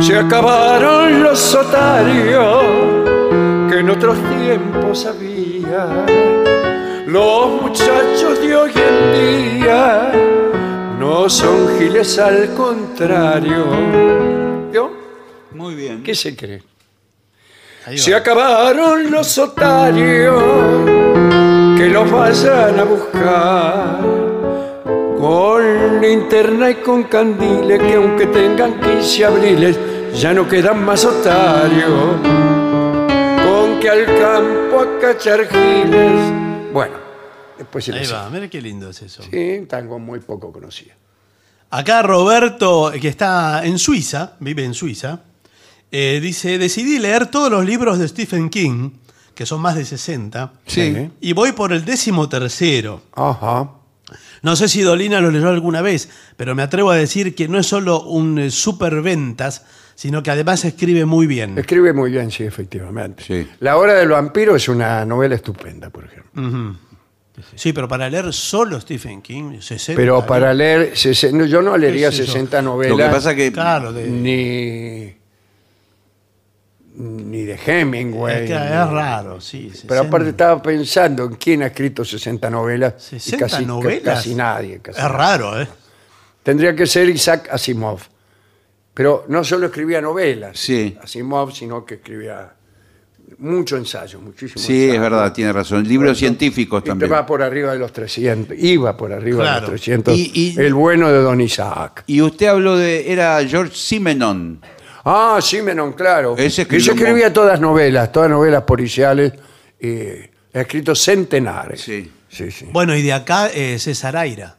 [0.01, 2.65] Se acabaron los otarios
[3.69, 6.07] que en otros tiempos había.
[7.07, 10.40] Los muchachos de hoy en día
[11.01, 13.65] no son giles al contrario.
[14.71, 14.93] ¿Yo?
[15.53, 16.03] Muy bien.
[16.03, 16.63] ¿Qué se cree?
[17.97, 20.43] Se acabaron los otarios,
[21.79, 24.01] que los vayan a buscar.
[25.19, 29.79] Con linterna y con candiles, que aunque tengan 15 abriles,
[30.15, 32.17] ya no quedan más otarios.
[33.47, 36.21] Con que al campo a cachar giles.
[36.75, 37.10] Bueno,
[37.61, 39.23] después se Ahí les va, mira qué lindo es eso.
[39.23, 40.93] Sí, un tango muy poco conocido.
[41.71, 45.21] Acá Roberto, que está en Suiza, vive en Suiza,
[45.93, 48.91] eh, dice, decidí leer todos los libros de Stephen King,
[49.35, 51.11] que son más de 60, Sí.
[51.21, 53.03] y voy por el décimo tercero.
[53.15, 53.71] Ajá.
[54.43, 57.59] No sé si Dolina lo leyó alguna vez, pero me atrevo a decir que no
[57.59, 61.57] es solo un eh, superventas, sino que además escribe muy bien.
[61.59, 63.23] Escribe muy bien, sí, efectivamente.
[63.25, 63.49] Sí.
[63.61, 66.43] La hora del vampiro es una novela estupenda, por ejemplo.
[66.43, 66.77] Ujú.
[67.55, 69.97] Sí, pero para leer solo Stephen King, 60.
[70.01, 72.33] Pero para leer, sesen- no, yo no leería ¿Qué es eso?
[72.33, 72.97] 60 novelas.
[72.99, 75.15] Lo que pasa que Claro, de- ni,
[76.95, 78.45] ni de Hemingway.
[78.45, 79.69] es, que ni- es raro, sí.
[79.71, 80.01] Pero 60.
[80.01, 82.95] aparte estaba pensando en quién ha escrito 60 novelas.
[83.13, 84.03] y 60 casi, novelas.
[84.17, 84.81] Casi nadie.
[84.81, 85.17] casi Es nadie.
[85.19, 85.69] raro, ¿eh?
[86.43, 88.01] Tendría que ser Isaac Asimov.
[88.93, 90.97] Pero no solo escribía novelas, Sí.
[91.01, 92.53] Asimov, sino que escribía
[93.41, 94.95] mucho ensayo, muchísimo Sí, ensayo.
[94.95, 95.87] es verdad, tiene razón.
[95.87, 97.13] Libros científicos Y te también.
[97.13, 98.57] va por arriba de los 300.
[98.59, 100.17] Iba por arriba de los 300.
[100.17, 102.05] Y- y- el bueno de Don Isaac.
[102.07, 103.11] Y usted habló de.
[103.13, 104.61] Era George Simenon.
[105.05, 106.37] Ah, Simenon, claro.
[106.37, 109.33] Ese escribió escribía todas novelas, todas novelas policiales.
[109.83, 111.81] eh, ha escrito centenares.
[111.81, 112.11] Sí.
[112.29, 112.67] Sí, sí.
[112.71, 114.57] Bueno, y de acá eh, César Aira,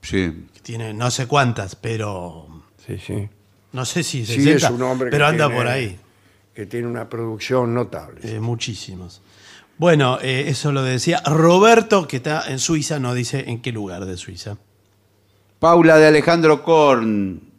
[0.00, 0.46] Sí.
[0.62, 2.46] tiene no sé cuántas, pero
[2.86, 3.28] sí, sí.
[3.72, 5.98] no sé si Sí, 60, es un hombre que pero anda tiene- por ahí,
[6.54, 8.20] Que tiene una producción notable.
[8.22, 9.22] eh, muchísimos.
[9.78, 14.04] Bueno, eh, eso lo decía Roberto, que está en Suiza, no dice en qué lugar
[14.04, 14.58] de Suiza.
[15.58, 17.51] Paula de Alejandro Korn.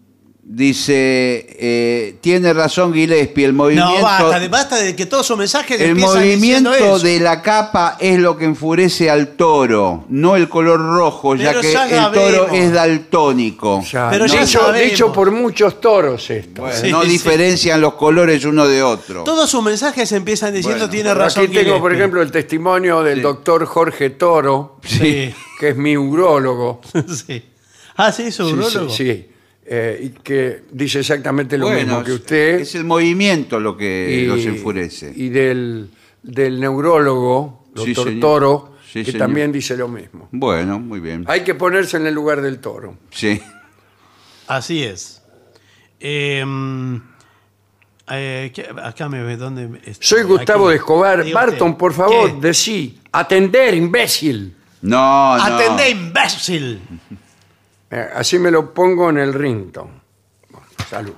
[0.45, 3.95] Dice, eh, tiene razón Gillespie, el movimiento...
[3.95, 7.05] No, basta de, basta de que todos sus mensajes El empiezan diciendo movimiento eso.
[7.05, 11.61] de la capa es lo que enfurece al toro, no el color rojo, ya Pero
[11.61, 12.57] que ya el toro sabemos.
[12.57, 13.83] es daltónico.
[13.89, 14.91] Ya, Pero ya dicho, sabemos.
[14.91, 16.61] dicho por muchos toros esto.
[16.63, 17.09] Bueno, Sí, no sí.
[17.09, 19.23] diferencian los colores uno de otro.
[19.23, 21.45] Todos sus mensajes empiezan diciendo Bueno, tiene razón.
[21.45, 21.97] Aquí tengo, por Gillespie".
[21.99, 25.33] ejemplo, el testimonio del doctor Jorge Toro, Sí.
[25.59, 26.81] que es mi urólogo.
[27.27, 27.43] sí.
[27.95, 28.89] Ah, sí, es Sí, urólogo.
[28.89, 29.27] sí, sí.
[29.65, 32.59] Eh, y que dice exactamente lo Bueno, mismo que usted.
[32.59, 35.13] es el movimiento lo que y, los enfurece.
[35.15, 35.89] Y del,
[36.21, 38.19] del neurólogo, doctor.
[38.19, 39.19] Toro, Sí, que señor.
[39.27, 40.27] también dice lo mismo.
[40.31, 41.23] Bueno, muy bien.
[41.27, 42.97] Hay que ponerse en el lugar del toro.
[43.09, 43.41] Sí.
[44.47, 45.23] Así es.
[45.99, 46.43] Eh,
[48.11, 50.05] eh, ¿qué- acá me ve dónde estoy?
[50.19, 50.71] Soy Gustavo Aquí.
[50.71, 51.31] de Escobar.
[51.31, 51.79] Barton, usted.
[51.79, 52.47] por favor, ¿Qué?
[52.47, 52.99] decí.
[53.13, 54.55] Atender, imbécil.
[54.81, 55.43] No, no.
[55.43, 56.81] Atendé, imbécil.
[57.95, 60.01] Eh, así me lo pongo en el rington.
[60.49, 61.13] Bueno, salud.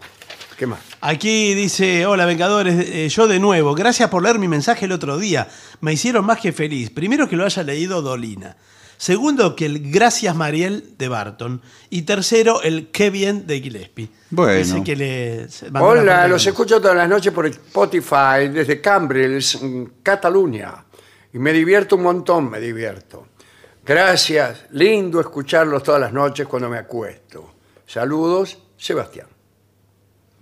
[0.58, 0.80] ¿Qué más?
[1.00, 5.18] Aquí dice, hola Vengadores, eh, yo de nuevo, gracias por leer mi mensaje el otro
[5.18, 5.48] día,
[5.82, 6.90] me hicieron más que feliz.
[6.90, 8.58] Primero que lo haya leído Dolina.
[8.98, 11.62] Segundo que el Gracias Mariel de Barton.
[11.90, 14.10] Y tercero el Qué bien de Gillespie.
[14.30, 14.84] Bueno.
[14.84, 15.48] Que le
[15.80, 20.86] Hola, los de- escucho todas las noches por Spotify desde Cambrils, en Cataluña.
[21.34, 23.28] Y me divierto un montón, me divierto.
[23.86, 27.54] Gracias, lindo escucharlos todas las noches cuando me acuesto.
[27.86, 29.28] Saludos, Sebastián.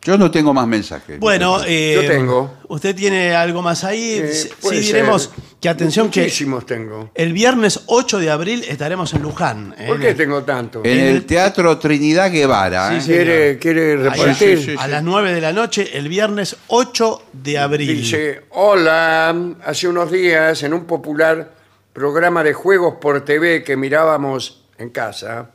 [0.02, 1.18] Yo no tengo más mensajes.
[1.20, 2.54] Bueno, eh, Yo tengo.
[2.68, 4.20] ¿Usted tiene algo más ahí?
[4.22, 5.32] Eh, sí diremos ser.
[5.62, 7.12] que atención que Muchísimos tengo.
[7.16, 9.74] el viernes 8 de abril estaremos en Luján.
[9.78, 9.86] ¿eh?
[9.88, 10.82] ¿Por qué tengo tanto?
[10.84, 13.00] En el Teatro Trinidad Guevara.
[13.00, 13.16] Sí, ¿eh?
[13.16, 14.58] ¿Quiere, quiere Ahí, repartir?
[14.60, 14.76] sí, sí.
[14.78, 17.88] A las 9 de la noche, el viernes 8 de abril.
[17.98, 19.34] Dice, hola,
[19.66, 21.63] hace unos días en un popular
[21.94, 25.52] programa de juegos por TV que mirábamos en casa,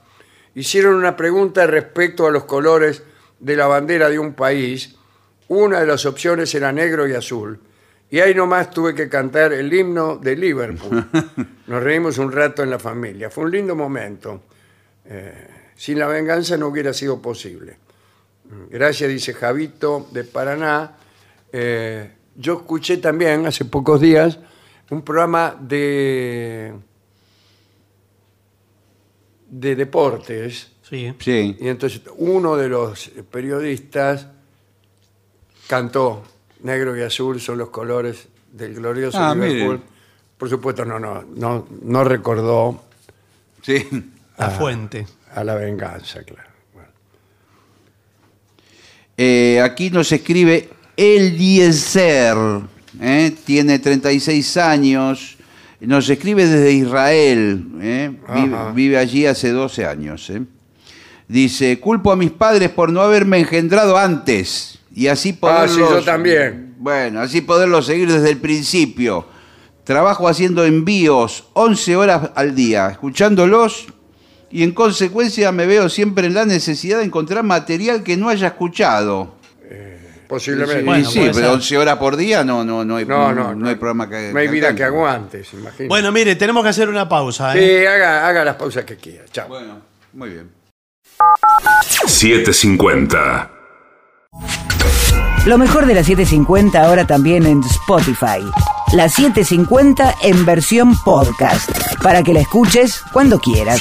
[0.54, 3.02] hicieron una pregunta respecto a los colores
[3.40, 4.94] de la bandera de un país.
[5.48, 7.60] Una de las opciones era negro y azul.
[8.10, 11.08] Y ahí nomás tuve que cantar el himno de Liverpool.
[11.66, 13.28] Nos reímos un rato en la familia.
[13.28, 14.42] Fue un lindo momento.
[15.04, 17.76] Eh, sin la venganza no hubiera sido posible.
[18.70, 20.96] Gracias, dice Javito de Paraná.
[21.52, 24.38] Eh, yo escuché también hace pocos días
[24.90, 26.72] un programa de,
[29.50, 31.12] de deportes Sí.
[31.18, 31.54] Sí.
[31.60, 34.26] y entonces uno de los periodistas
[35.66, 36.22] cantó
[36.62, 39.76] Negro y azul son los colores del glorioso Ah, Liverpool.
[39.78, 39.98] mire.
[40.38, 42.82] Por supuesto no, no, no, no recordó
[43.62, 43.86] Sí.
[44.38, 45.06] La fuente.
[45.34, 46.48] a la venganza, claro.
[46.72, 46.88] Bueno.
[49.16, 52.36] Eh, aquí nos escribe Eliezer,
[53.00, 53.34] ¿eh?
[53.44, 55.36] tiene 36 años,
[55.80, 58.12] nos escribe desde Israel, ¿eh?
[58.74, 60.28] vive, allí hace 12 años.
[60.30, 60.42] ¿eh?
[61.28, 65.90] Dice, culpo a mis padres por no haberme engendrado antes y así Ah, sí, poderlos...
[65.90, 66.74] yo también.
[66.78, 69.26] Bueno, así poderlos seguir desde el principio.
[69.84, 73.86] Trabajo haciendo envíos 11 horas al día, escuchándolos
[74.50, 78.48] y en consecuencia me veo siempre en la necesidad de encontrar material que no haya
[78.48, 79.37] escuchado.
[80.28, 80.80] Posiblemente.
[80.80, 81.54] Sí, Bueno, sí, puede pero ser.
[81.54, 84.30] 11 horas por día no, no, no, hay, No, no, no hay programa que.
[84.32, 84.84] No hay vida que alcance.
[84.84, 85.88] aguante, se imagina.
[85.88, 87.52] Bueno, mire, tenemos que hacer una pausa.
[87.54, 87.88] Sí, ¿eh?
[87.88, 89.24] haga, haga las pausas que quiera.
[89.32, 89.48] Chao.
[89.48, 89.80] Bueno,
[90.12, 90.50] muy bien.
[92.06, 93.50] 750.
[95.46, 98.44] Lo mejor de la 750 ahora también en Spotify.
[98.92, 101.70] La 750 en versión podcast.
[102.02, 103.80] Para que la escuches cuando quieras.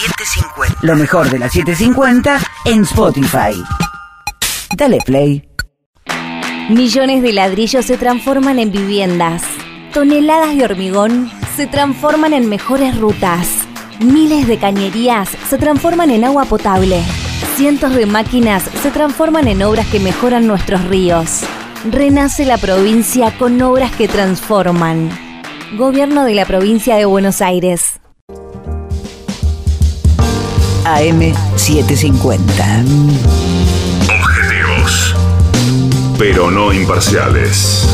[0.81, 3.61] Lo mejor de la 750 en Spotify.
[4.77, 5.46] Dale play.
[6.69, 9.41] Millones de ladrillos se transforman en viviendas.
[9.93, 13.47] Toneladas de hormigón se transforman en mejores rutas.
[14.01, 17.01] Miles de cañerías se transforman en agua potable.
[17.55, 21.39] Cientos de máquinas se transforman en obras que mejoran nuestros ríos.
[21.89, 25.09] Renace la provincia con obras que transforman.
[25.77, 28.01] Gobierno de la provincia de Buenos Aires.
[30.83, 32.83] AM750.
[32.83, 33.36] Objetivos.
[36.17, 37.87] Pero no imparciales.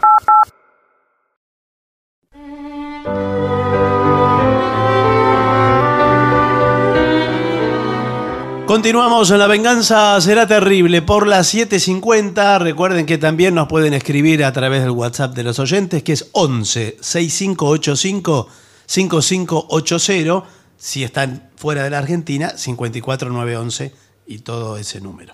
[8.78, 12.60] Continuamos en La Venganza Será Terrible por las 7.50.
[12.60, 16.30] Recuerden que también nos pueden escribir a través del WhatsApp de los oyentes, que es
[16.34, 18.48] 11 6585
[18.86, 20.44] 5580.
[20.78, 23.94] Si están fuera de la Argentina, 54911
[24.28, 25.34] y todo ese número.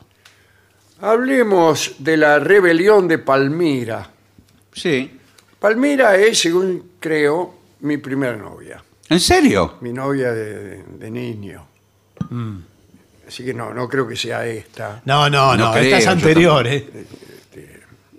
[1.01, 4.09] Hablemos de la rebelión de Palmira.
[4.71, 5.19] Sí.
[5.59, 8.81] Palmira es, según creo, mi primera novia.
[9.09, 9.79] ¿En serio?
[9.81, 11.67] Mi novia de, de niño.
[13.27, 15.01] Así que no, no creo que sea esta.
[15.05, 17.05] No, no, No no, creo, esta es yo anterior, ¿eh?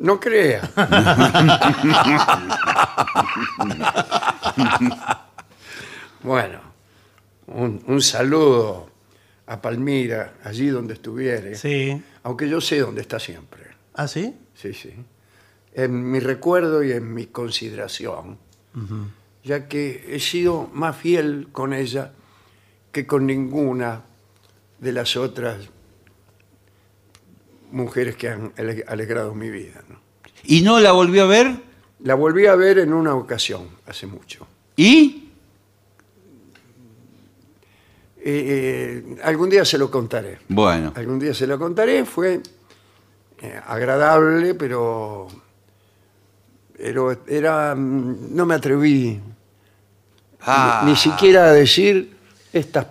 [0.00, 0.68] No crea.
[6.22, 6.60] bueno,
[7.46, 8.90] un, un saludo
[9.46, 11.54] a Palmira, allí donde estuviere.
[11.54, 12.00] Sí.
[12.22, 13.62] Aunque yo sé dónde está siempre.
[13.94, 14.34] ¿Ah, sí?
[14.54, 14.94] Sí, sí.
[15.72, 18.38] En mi recuerdo y en mi consideración,
[19.42, 22.12] ya que he sido más fiel con ella
[22.92, 24.02] que con ninguna
[24.78, 25.58] de las otras
[27.70, 29.82] mujeres que han ale- alegrado mi vida.
[29.88, 29.98] ¿no?
[30.44, 31.56] ¿Y no la volvió a ver?
[32.00, 34.46] La volví a ver en una ocasión, hace mucho.
[34.76, 35.30] ¿Y?
[38.26, 40.38] Eh, eh, algún día se lo contaré.
[40.48, 40.92] Bueno.
[40.96, 42.04] Algún día se lo contaré.
[42.04, 42.40] Fue
[43.40, 45.28] eh, agradable, pero,
[46.76, 49.20] pero era, mm, no me atreví
[50.46, 52.16] Ah, ni, ni siquiera a decir
[52.52, 52.86] estas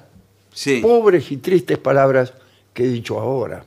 [0.53, 0.79] Sí.
[0.81, 2.33] pobres y tristes palabras
[2.73, 3.65] que he dicho ahora.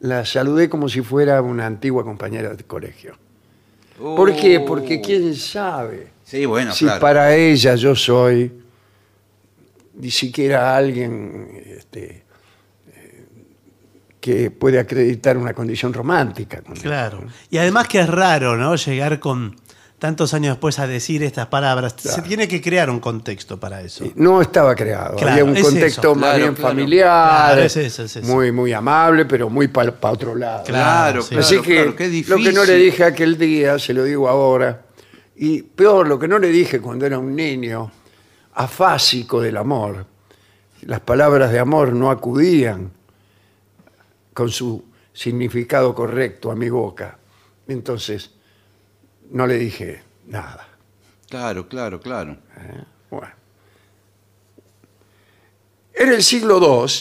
[0.00, 3.16] La saludé como si fuera una antigua compañera de colegio.
[3.98, 4.58] ¿Por qué?
[4.58, 4.64] Oh.
[4.66, 7.00] Porque quién sabe Sí, bueno, si claro.
[7.00, 8.50] para ella yo soy
[9.94, 12.24] ni siquiera alguien este,
[12.94, 13.26] eh,
[14.18, 16.62] que puede acreditar una condición romántica.
[16.62, 16.82] con ella.
[16.82, 17.24] Claro.
[17.50, 18.74] Y además que es raro, ¿no?
[18.76, 19.56] Llegar con
[20.02, 21.94] tantos años después a decir estas palabras.
[21.96, 24.04] Se tiene que crear un contexto para eso.
[24.16, 26.14] No estaba creado, Claro, había un es contexto eso.
[26.16, 26.68] más Claro, bien claro.
[26.70, 28.26] familiar, Claro, es eso, es eso.
[28.26, 30.64] muy muy amable, pero muy para otro lado.
[30.64, 31.28] Claro, sí.
[31.28, 34.28] claro, Así que claro, qué lo que no le dije aquel día, se lo digo
[34.28, 34.86] ahora.
[35.36, 37.88] Y peor, lo que no le dije cuando era un niño,
[38.54, 40.04] afásico del amor.
[40.80, 42.90] Las palabras de amor no acudían
[44.34, 47.18] con su significado correcto a mi boca.
[47.68, 48.31] Entonces,
[49.32, 50.68] no le dije nada.
[51.28, 52.36] Claro, claro, claro.
[53.10, 53.32] Bueno.
[55.94, 56.92] Era el siglo II,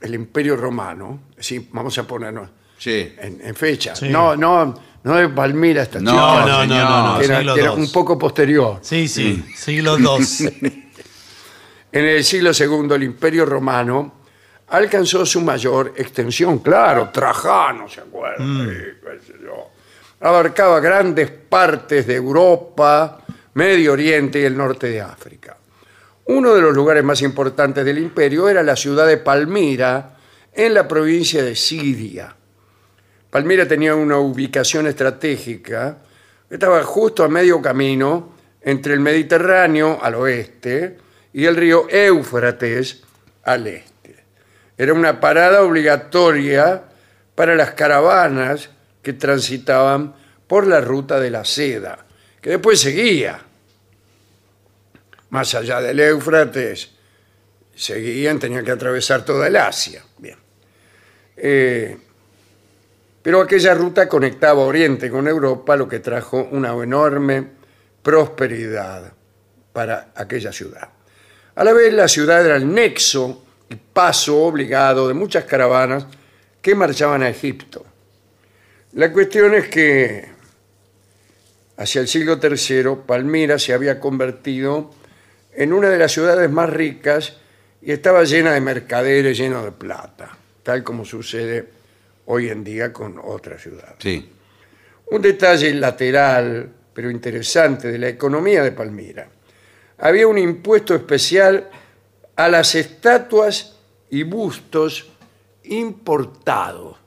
[0.00, 3.12] el Imperio Romano, sí, vamos a ponernos Sí.
[3.18, 3.96] en, en fecha.
[3.96, 4.08] Sí.
[4.08, 4.72] No, no,
[5.02, 7.60] no de Palmira esta No, chica, No, no, no, no, no, que era, siglo que
[7.60, 7.82] era II.
[7.82, 8.78] un poco posterior.
[8.82, 10.84] Sí, sí, siglo II.
[11.90, 14.12] En el siglo II el Imperio Romano
[14.68, 18.68] alcanzó su mayor extensión, claro, Trajano, ¿se acuerdan?
[18.68, 19.70] Sí, qué sé yo.
[20.20, 25.56] Abarcaba grandes partes de Europa, Medio Oriente y el norte de África.
[26.26, 30.16] Uno de los lugares más importantes del imperio era la ciudad de Palmira,
[30.52, 32.34] en la provincia de Siria.
[33.30, 35.98] Palmira tenía una ubicación estratégica,
[36.50, 40.98] estaba justo a medio camino entre el Mediterráneo al oeste
[41.32, 43.02] y el río Éufrates
[43.44, 44.24] al este.
[44.76, 46.82] Era una parada obligatoria
[47.34, 48.70] para las caravanas
[49.02, 50.14] que transitaban
[50.46, 52.06] por la ruta de la seda,
[52.40, 53.40] que después seguía.
[55.30, 56.90] Más allá del Éufrates,
[57.74, 60.02] seguían, tenían que atravesar toda el Asia.
[60.18, 60.36] Bien.
[61.36, 61.96] Eh,
[63.22, 67.46] pero aquella ruta conectaba Oriente con Europa, lo que trajo una enorme
[68.02, 69.12] prosperidad
[69.72, 70.88] para aquella ciudad.
[71.54, 76.06] A la vez, la ciudad era el nexo y paso obligado de muchas caravanas
[76.62, 77.84] que marchaban a Egipto.
[78.92, 80.26] La cuestión es que
[81.76, 84.90] hacia el siglo III, Palmira se había convertido
[85.52, 87.36] en una de las ciudades más ricas
[87.82, 91.68] y estaba llena de mercaderes, lleno de plata, tal como sucede
[92.26, 93.96] hoy en día con otras ciudades.
[93.98, 94.30] Sí.
[95.10, 99.28] Un detalle lateral, pero interesante, de la economía de Palmira.
[99.98, 101.70] Había un impuesto especial
[102.36, 103.76] a las estatuas
[104.10, 105.10] y bustos
[105.64, 106.97] importados.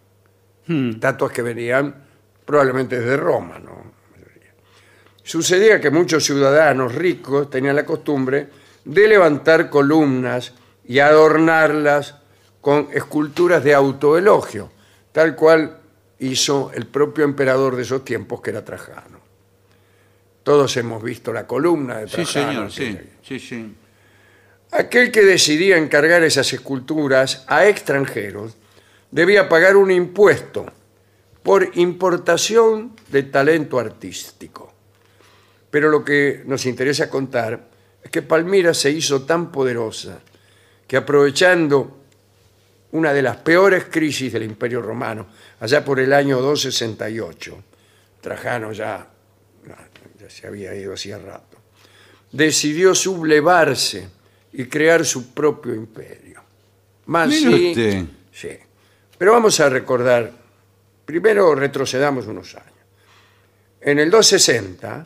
[0.94, 1.96] Estatuas que venían
[2.46, 3.92] probablemente desde Roma, ¿no?
[5.24, 8.48] Sucedía que muchos ciudadanos ricos tenían la costumbre
[8.84, 10.54] de levantar columnas
[10.88, 12.16] y adornarlas
[12.60, 14.72] con esculturas de autoelogio,
[15.12, 15.78] tal cual
[16.20, 19.20] hizo el propio emperador de esos tiempos, que era Trajano.
[20.44, 22.70] Todos hemos visto la columna de Sí, Trajano.
[22.70, 23.00] señor, sí.
[23.22, 23.76] Sí, sí.
[24.72, 28.58] Aquel que decidía encargar esas esculturas a extranjeros
[29.12, 30.66] debía pagar un impuesto
[31.44, 34.74] por importación de talento artístico.
[35.70, 37.70] Pero lo que nos interesa contar
[38.04, 40.20] es que Palmira se hizo tan poderosa
[40.88, 42.00] que aprovechando
[42.92, 45.28] una de las peores crisis del Imperio Romano,
[45.60, 47.64] allá por el año 268,
[48.20, 49.08] Trajano ya,
[50.20, 51.58] ya se había ido hacía rato,
[52.32, 54.10] decidió sublevarse
[54.54, 56.44] y crear su propio imperio.
[57.06, 57.74] Más sí,
[59.22, 60.32] Pero vamos a recordar,
[61.06, 62.74] primero retrocedamos unos años.
[63.80, 65.04] En el 260,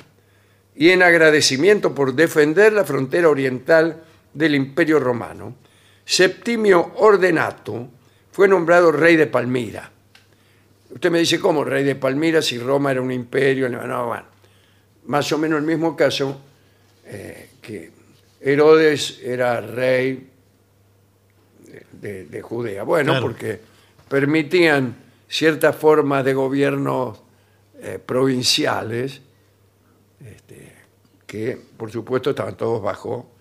[0.77, 4.03] y en agradecimiento por defender la frontera oriental
[4.33, 5.57] del Imperio Romano,
[6.05, 7.89] Septimio Ordenato
[8.31, 9.91] fue nombrado rey de Palmira.
[10.93, 13.67] Usted me dice, ¿cómo rey de Palmira si Roma era un imperio?
[13.67, 14.27] No, no, bueno,
[15.07, 16.39] más o menos el mismo caso
[17.05, 17.91] eh, que
[18.39, 20.29] Herodes era rey
[21.91, 22.83] de, de Judea.
[22.83, 23.27] Bueno, Claro.
[23.27, 23.74] porque
[24.07, 24.95] permitían
[25.27, 27.17] ciertas formas de gobierno
[27.79, 29.21] eh, provinciales
[30.23, 30.73] este,
[31.25, 33.31] que, por supuesto, estaban todos bajo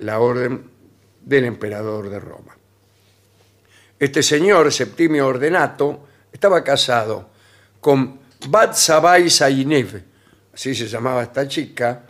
[0.00, 0.64] la orden
[1.22, 2.56] del emperador de Roma.
[3.98, 7.30] Este señor, Septimio Ordenato, estaba casado
[7.80, 8.18] con
[8.48, 10.02] Batsabai Zayinev,
[10.52, 12.04] así se llamaba esta chica,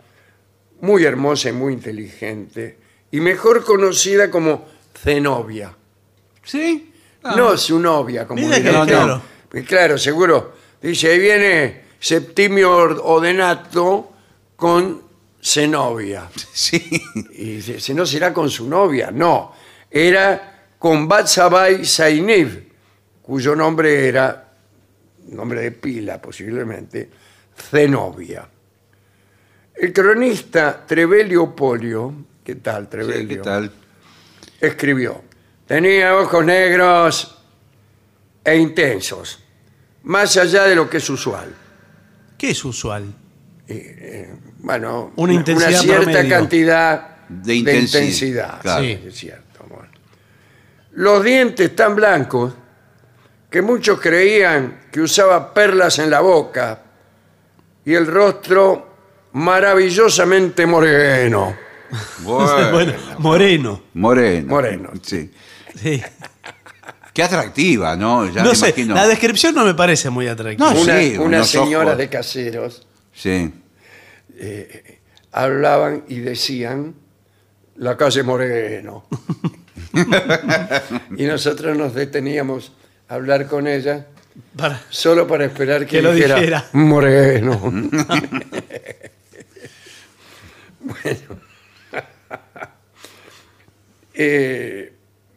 [0.81, 2.77] muy hermosa y muy inteligente,
[3.11, 5.75] y mejor conocida como Zenobia.
[6.43, 6.91] ¿Sí?
[7.27, 7.33] Ah.
[7.35, 8.85] No su novia, como Mira que usted.
[8.85, 9.21] claro.
[9.67, 10.53] Claro, seguro.
[10.79, 12.71] Dice, ahí viene Septimio
[13.03, 14.13] Ordenato
[14.55, 15.01] con
[15.41, 16.29] Zenobia.
[16.53, 17.01] Sí.
[17.33, 19.09] Y dice, si no será con su novia.
[19.11, 19.53] No,
[19.89, 22.63] era con Batsabai Zainiv,
[23.23, 24.53] cuyo nombre era,
[25.31, 27.09] nombre de pila posiblemente,
[27.71, 28.47] Zenobia.
[29.75, 32.13] El cronista Trevelio Polio,
[32.43, 33.27] ¿qué tal Trevelio?
[33.27, 33.71] ¿Qué tal?
[34.61, 35.23] escribió,
[35.65, 37.37] tenía ojos negros
[38.43, 39.39] e intensos,
[40.03, 41.53] más allá de lo que es usual.
[42.37, 43.05] ¿Qué es usual?
[44.59, 46.29] Bueno, Una intensidad cierta promedio.
[46.29, 48.61] cantidad De de intensi- intensidad.
[48.61, 48.83] claro.
[48.83, 49.65] sí, es cierto.
[49.69, 49.89] bueno.
[50.93, 52.53] Los dientes tan blancos
[53.49, 56.81] que muchos creían que usaba perlas en la boca
[57.85, 58.95] y el rostro
[59.33, 61.55] maravillosamente moreno.
[62.19, 62.71] Bueno.
[62.71, 63.81] Bueno, moreno.
[63.93, 64.47] Moreno.
[64.49, 64.89] Moreno.
[65.01, 65.31] Sí.
[65.81, 66.01] Sí.
[67.13, 68.29] Qué atractiva, ¿no?
[68.29, 68.95] Ya no me sé, imagino.
[68.95, 70.73] la descripción no me parece muy atractiva.
[70.73, 71.97] No, Una, sí, una unos señora ojos.
[71.97, 73.53] de caseros Sí.
[75.31, 76.93] hablaban y decían
[77.77, 79.05] la calle Moreno.
[81.17, 82.73] y nosotros nos deteníamos
[83.07, 84.07] a hablar con ella
[84.57, 86.65] Para- solo para esperar que, Que lo dijera, dijera.
[86.73, 87.57] Moreno.
[90.81, 91.39] bueno.
[94.17, 94.93] Eh,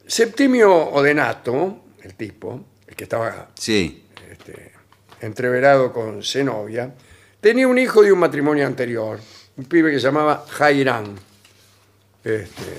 [0.08, 4.04] Septimio Odenato, el tipo, el que estaba Sí.
[5.20, 6.94] entreverado con Zenobia,
[7.42, 9.20] tenía un hijo de un matrimonio anterior,
[9.58, 11.14] un pibe que se llamaba Jairán.
[12.24, 12.78] Este,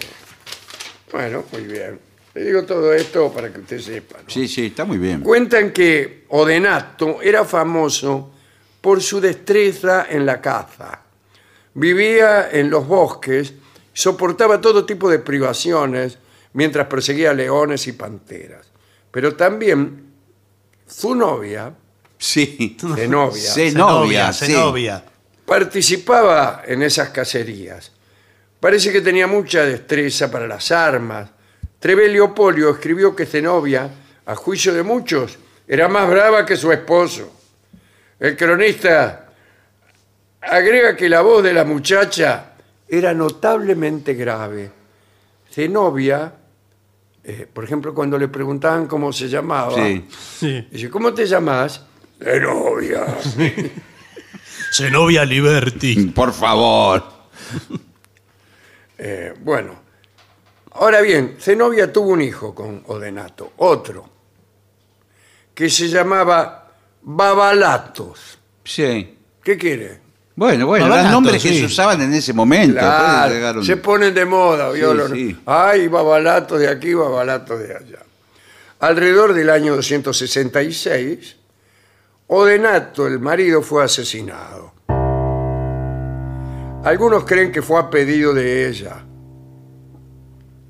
[1.11, 1.99] bueno, muy bien.
[2.33, 4.17] Le digo todo esto para que usted sepa.
[4.23, 4.29] ¿no?
[4.29, 5.21] Sí, sí, está muy bien.
[5.21, 8.31] Cuentan que Odenato era famoso
[8.81, 11.01] por su destreza en la caza.
[11.75, 13.53] Vivía en los bosques,
[13.93, 16.17] soportaba todo tipo de privaciones
[16.53, 18.67] mientras perseguía leones y panteras.
[19.11, 20.11] Pero también
[20.87, 21.73] su novia
[22.21, 22.75] Sí.
[22.95, 23.51] Zenobia.
[23.53, 24.47] Zenobia, sí.
[24.47, 25.03] Zenobia.
[25.45, 27.91] participaba en esas cacerías.
[28.59, 31.29] Parece que tenía mucha destreza para las armas.
[31.79, 33.89] Trevelio Polio escribió que Zenobia,
[34.25, 37.31] a juicio de muchos, era más brava que su esposo.
[38.19, 39.29] El cronista
[40.41, 42.51] agrega que la voz de la muchacha
[42.85, 44.69] era notablemente grave.
[45.49, 46.33] Zenobia,
[47.23, 50.05] eh, por ejemplo, cuando le preguntaban cómo se llamaba, Sí.
[50.39, 50.67] Sí.
[50.71, 51.83] dice, ¿cómo te llamas?
[52.21, 53.05] Zenobia.
[54.73, 56.05] Zenobia Liberty.
[56.07, 57.03] Por favor.
[58.97, 59.79] Eh, bueno,
[60.71, 64.09] ahora bien, Zenobia tuvo un hijo con Odenato, otro,
[65.53, 68.37] que se llamaba Babalatos.
[68.63, 69.17] Sí.
[69.43, 70.01] ¿Qué quiere?
[70.39, 72.79] Bueno, bueno, Babalato, eran nombres que se usaban en ese momento.
[72.79, 74.91] Claro, se ponen de moda, ¿vio?
[74.91, 75.37] Sí, Los- sí.
[75.45, 77.99] Ay, babalatos de aquí, babalatos de allá.
[78.79, 81.35] Alrededor del año 266,
[82.27, 84.71] Odenato, el marido, fue asesinado.
[86.85, 89.03] Algunos creen que fue a pedido de ella,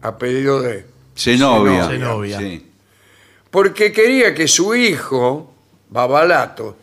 [0.02, 0.88] a pedido de...
[1.16, 1.88] Zenobia.
[1.88, 2.40] Zenobia.
[2.40, 2.66] Sí.
[3.52, 5.54] porque quería que su hijo,
[5.92, 6.78] Babalato,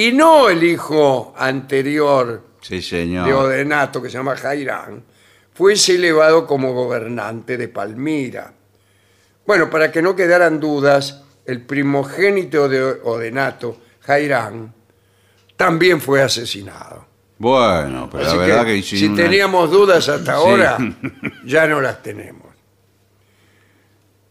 [0.00, 3.32] y no el hijo anterior Sí, de señor.
[3.32, 5.02] Odenato, que se llama Jairán,
[5.54, 8.52] fuese elevado como gobernante de Palmira.
[9.46, 14.74] Bueno, para que no quedaran dudas, el primogénito de Odenato, Jairán,
[15.56, 17.06] también fue asesinado.
[17.38, 20.76] Bueno, pero Así la verdad que, si una- teníamos dudas hasta ahora,
[21.46, 22.48] ya no las tenemos.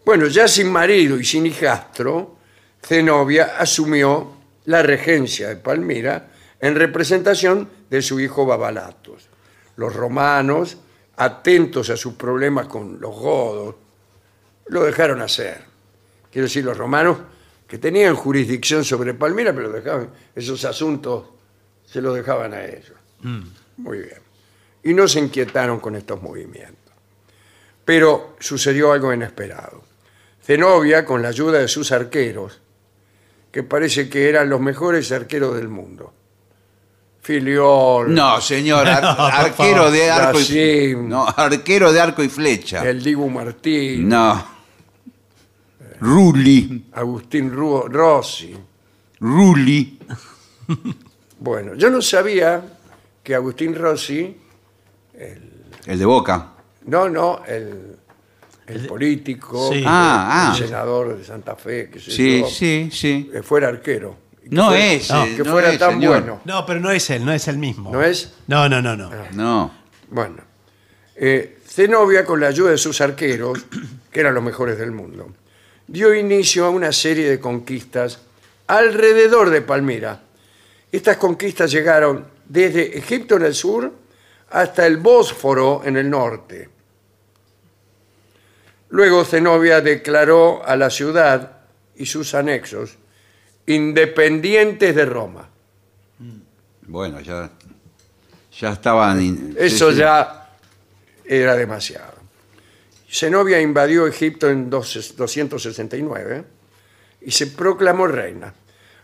[0.06, 2.38] Bueno, ya sin marido y sin hijastro,
[2.86, 4.37] Zenobia asumió
[4.68, 9.30] la regencia de Palmira en representación de su hijo Babalatos.
[9.78, 10.78] Los romanos,
[11.16, 13.76] atentos a sus problemas con los godos,
[14.68, 15.64] lo dejaron hacer.
[16.30, 17.18] Quiero decir, los romanos
[17.66, 21.28] que tenían jurisdicción sobre Palmira, pero dejaban esos asuntos,
[21.86, 22.98] se los dejaban a ellos.
[23.78, 24.20] Muy bien.
[24.84, 26.94] Y no se inquietaron con estos movimientos.
[27.86, 29.82] Pero sucedió algo inesperado.
[30.44, 32.60] Zenobia, con la ayuda de sus arqueros,
[33.58, 36.14] que parece que eran los mejores arqueros del mundo.
[37.24, 40.96] Filiol, No, señor, ar- No, por arquero de arco y.
[40.96, 42.88] No, arquero de arco y flecha.
[42.88, 44.46] el Dibu Martín, No.
[46.02, 48.56] Rulli, Agustín Ru- Rossi.
[49.22, 49.98] Rulli.
[51.40, 52.62] Bueno, yo no sabía
[53.24, 54.38] que Agustín Rossi,
[55.88, 56.52] El de Boca.
[56.86, 57.98] no, no, el,
[58.68, 59.80] el político, Sí.
[59.80, 60.56] el, Ah, ah.
[60.58, 63.30] senador de Santa Fe, que Sí, sí, sí.
[63.32, 64.18] que fuera arquero.
[64.44, 66.20] Que No fuera- es, no, que no fuera es, tan señor.
[66.22, 66.42] bueno.
[66.46, 67.92] No, pero no es él, no es el mismo.
[67.92, 68.34] ¿No es?
[68.48, 69.10] No, no, no, no.
[69.34, 69.72] No.
[70.10, 70.38] Bueno,
[71.16, 73.66] eh, Zenobia, con la ayuda de sus arqueros,
[74.12, 75.28] que eran los mejores del mundo,
[75.88, 78.20] dio inicio a una serie de conquistas
[78.68, 80.22] alrededor de Palmira.
[80.92, 83.92] Estas conquistas llegaron desde Egipto en el sur
[84.52, 86.70] hasta el Bósforo en el norte.
[88.90, 91.58] Luego Zenobia declaró a la ciudad
[91.96, 92.98] y sus anexos
[93.66, 95.50] independientes de Roma.
[96.84, 97.50] Bueno, ya,
[98.60, 99.22] ya estaban.
[99.22, 100.00] in- Eso sí, sí.
[100.02, 100.50] ya
[101.26, 102.14] era demasiado.
[103.10, 106.44] Zenobia invadió Egipto en 12 269
[107.22, 108.54] y se proclamó reina.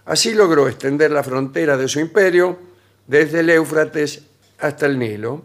[0.05, 2.57] Así logró extender la frontera de su imperio
[3.07, 4.21] desde el Éufrates
[4.59, 5.43] hasta el Nilo.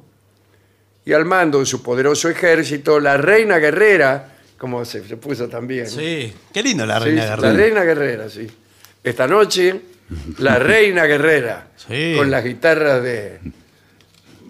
[1.09, 5.89] Y al mando de su poderoso ejército, la reina guerrera, como se, se puso también.
[5.89, 7.53] Sí, qué lindo la Sí, reina La Guerrera.
[7.57, 8.47] reina guerrera, sí.
[9.03, 9.81] Esta noche,
[10.37, 12.13] la reina guerrera, Sí.
[12.15, 13.41] con las guitarras de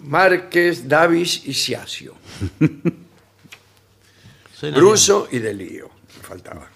[0.03, 2.15] Márquez, Davis y Ciasio.
[4.53, 5.89] Suena Bruso y de Lío.
[6.17, 6.69] me Faltaba.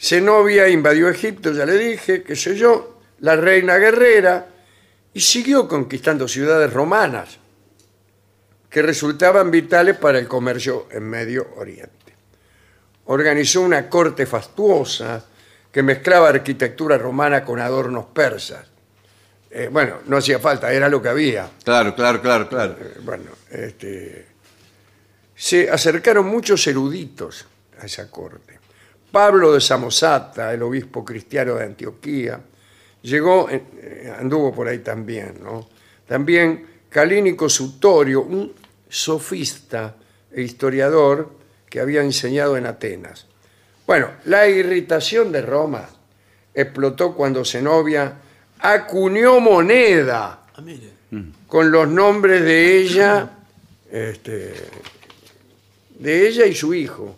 [0.00, 4.48] Zenobia invadió Egipto, ya le dije, qué sé yo, la reina guerrera,
[5.14, 7.38] y siguió conquistando ciudades romanas
[8.72, 12.14] que resultaban vitales para el comercio en Medio Oriente.
[13.04, 15.22] Organizó una corte fastuosa
[15.70, 18.66] que mezclaba arquitectura romana con adornos persas.
[19.50, 21.50] Eh, bueno, no hacía falta, era lo que había.
[21.62, 22.76] Claro, claro, claro, claro.
[22.80, 24.26] Eh, bueno, este,
[25.34, 27.44] se acercaron muchos eruditos
[27.78, 28.58] a esa corte.
[29.10, 32.40] Pablo de Samosata, el obispo cristiano de Antioquía,
[33.02, 35.68] llegó, eh, anduvo por ahí también, ¿no?
[36.08, 38.61] También Calínico Sutorio, un
[38.92, 39.94] sofista
[40.30, 41.32] e historiador
[41.68, 43.26] que había enseñado en Atenas.
[43.86, 45.88] Bueno, la irritación de Roma
[46.54, 48.12] explotó cuando Zenobia
[48.60, 50.62] acuñó moneda Ah,
[51.46, 53.30] con los nombres de ella,
[53.90, 54.54] este,
[55.98, 57.16] de ella y su hijo.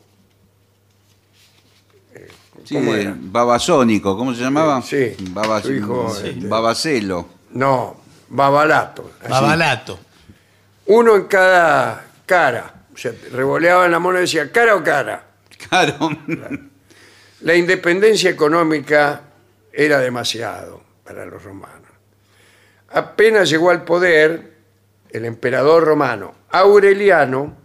[2.64, 3.16] Sí, ¿Cómo de era?
[3.18, 4.80] Babasónico, ¿cómo se llamaba?
[4.82, 7.26] Sí, Babas- su hijo, sí, este- Babacelo.
[7.50, 7.96] No,
[8.28, 9.10] Babalato.
[9.20, 9.30] así.
[9.30, 9.98] Babalato.
[10.86, 12.74] Uno en cada cara.
[12.92, 15.24] O sea, revoleaban la moneda y decía, cara o cara.
[15.68, 16.10] Claro.
[17.40, 19.22] La independencia económica
[19.72, 21.90] era demasiado para los romanos.
[22.90, 24.52] Apenas llegó al poder,
[25.10, 27.56] el emperador romano Aureliano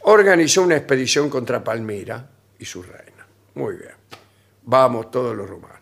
[0.00, 2.26] organizó una expedición contra Palmira
[2.58, 3.26] y su reina.
[3.54, 3.92] Muy bien,
[4.62, 5.78] vamos todos los romanos.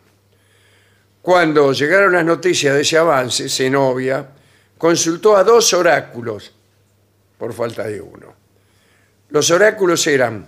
[1.23, 4.29] Cuando llegaron las noticias de ese avance, Zenobia
[4.77, 6.53] consultó a dos oráculos
[7.41, 8.35] por falta de uno.
[9.31, 10.47] Los oráculos eran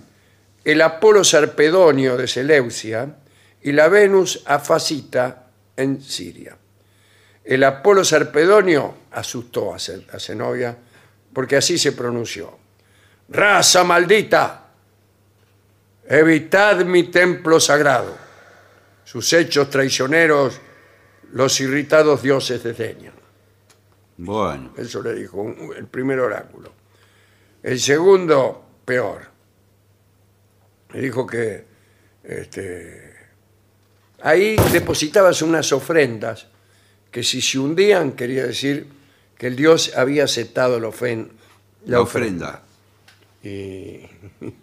[0.63, 3.15] el Apolo Sarpedonio de Seleucia
[3.63, 6.55] y la Venus Afacita en Siria.
[7.43, 10.77] El Apolo Sarpedonio asustó a Ze- a Zenobia
[11.33, 12.59] porque así se pronunció.
[13.29, 14.67] Raza maldita,
[16.07, 18.15] evitad mi templo sagrado.
[19.03, 20.61] Sus hechos traicioneros
[21.31, 23.13] los irritados dioses desdeñan.
[24.17, 24.75] Bueno.
[24.77, 25.43] Eso le dijo
[25.75, 26.82] el primer oráculo.
[27.63, 29.21] El segundo, peor.
[30.93, 31.65] Le dijo que
[32.23, 33.13] este,
[34.21, 36.47] ahí depositabas unas ofrendas
[37.09, 38.87] que si se hundían quería decir
[39.37, 41.29] que el dios había aceptado la, ofen-
[41.85, 42.61] La ofrenda.
[43.43, 44.01] Y,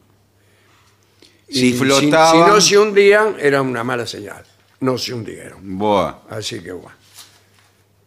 [1.49, 2.33] Si y flotaban.
[2.47, 4.45] Si, no se hundían, era una mala señal.
[4.81, 5.77] No se hundieron.
[5.79, 6.21] Buah.
[6.31, 6.97] Así que bueno.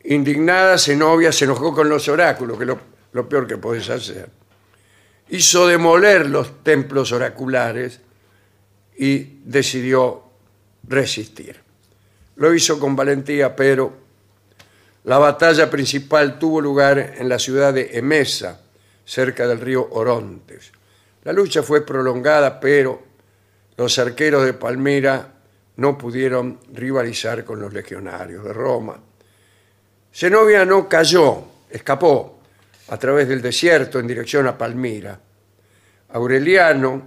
[0.05, 2.79] Indignada, Zenobia se enojó con los oráculos, que es lo,
[3.11, 4.29] lo peor que podés hacer.
[5.33, 7.99] Hizo demoler los templos oraculares
[8.95, 10.25] y decidió
[10.87, 11.59] resistir.
[12.35, 13.93] Lo hizo con valentía, pero
[15.05, 18.61] la batalla principal tuvo lugar en la ciudad de Emesa,
[19.03, 20.71] cerca del río Orontes.
[21.23, 23.01] La lucha fue prolongada, pero
[23.75, 25.33] los arqueros de Palmira
[25.77, 28.99] no pudieron rivalizar con los legionarios de Roma.
[30.13, 32.42] Zenobia no cayó, escapó
[32.93, 35.19] a través del desierto en dirección a Palmira.
[36.09, 37.01] Aureliano,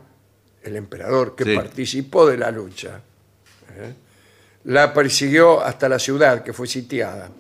[0.65, 1.55] el emperador que Sí.
[1.55, 3.01] participó de la lucha,
[3.79, 3.95] ¿eh?
[4.65, 7.31] la persiguió hasta la ciudad que fue sitiada.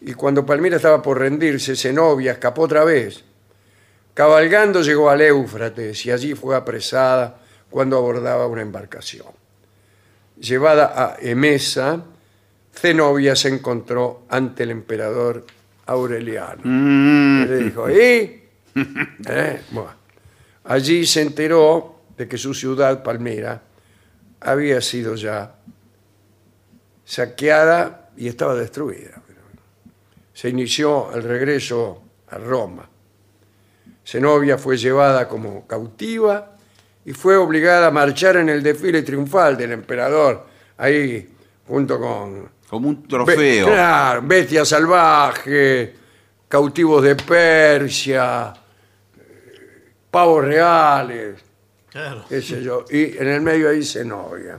[0.00, 3.22] Y cuando Palmira estaba por rendirse, Zenobia escapó otra vez.
[4.14, 9.26] Cabalgando llegó al Éufrates y allí fue apresada cuando abordaba una embarcación.
[10.40, 12.04] Llevada a Emesa,
[12.74, 15.44] Zenobia se encontró ante el emperador
[15.86, 16.62] Aureliano.
[16.64, 17.94] Y Le dijo, ¿y?
[19.28, 19.62] ¿Eh?
[19.70, 19.92] Bueno,
[20.64, 23.62] allí se enteró de que su ciudad, Palmira,
[24.40, 25.54] había sido ya
[27.04, 29.22] saqueada y estaba destruida.
[30.32, 32.88] Se inició el regreso a Roma.
[34.04, 36.56] Zenobia fue llevada como cautiva
[37.04, 40.46] y fue obligada a marchar en el desfile triunfal del emperador,
[40.76, 41.30] ahí
[41.66, 43.66] junto con Como un Be- trofeo.
[43.66, 45.90] claro, bestias salvajes,
[46.48, 48.52] cautivos de Persia,
[50.10, 51.40] pavos reales,
[51.90, 52.24] Claro.
[52.28, 52.84] qué sé yo.
[52.90, 54.58] Y en el medio ahí Zenobia.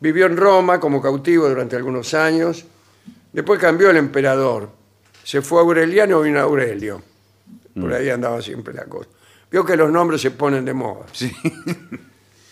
[0.00, 2.64] Vivió en Roma como cautivo durante algunos años.
[3.32, 4.70] Después cambió el emperador.
[5.24, 7.02] Se fue Aureliano y vino Aurelio.
[7.78, 9.08] Por ahí andaba siempre la cosa.
[9.50, 11.06] Vio que los nombres se ponen de moda.
[11.12, 11.32] Sí.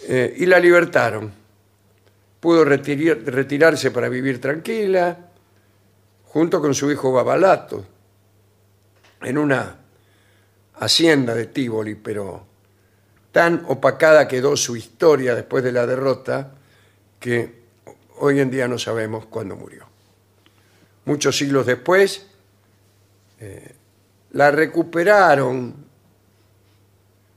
[0.09, 1.33] Eh, y la libertaron.
[2.47, 5.19] Pudo retirarse para vivir tranquila,
[6.27, 7.85] junto con su hijo Babalato,
[9.23, 9.77] en una
[10.75, 12.47] hacienda de Tívoli, pero
[13.33, 16.53] tan opacada quedó su historia después de la derrota
[17.19, 17.63] que
[18.19, 19.85] hoy en día no sabemos cuándo murió.
[21.07, 22.29] Muchos siglos después,
[23.41, 23.75] eh,
[24.31, 25.75] la recuperaron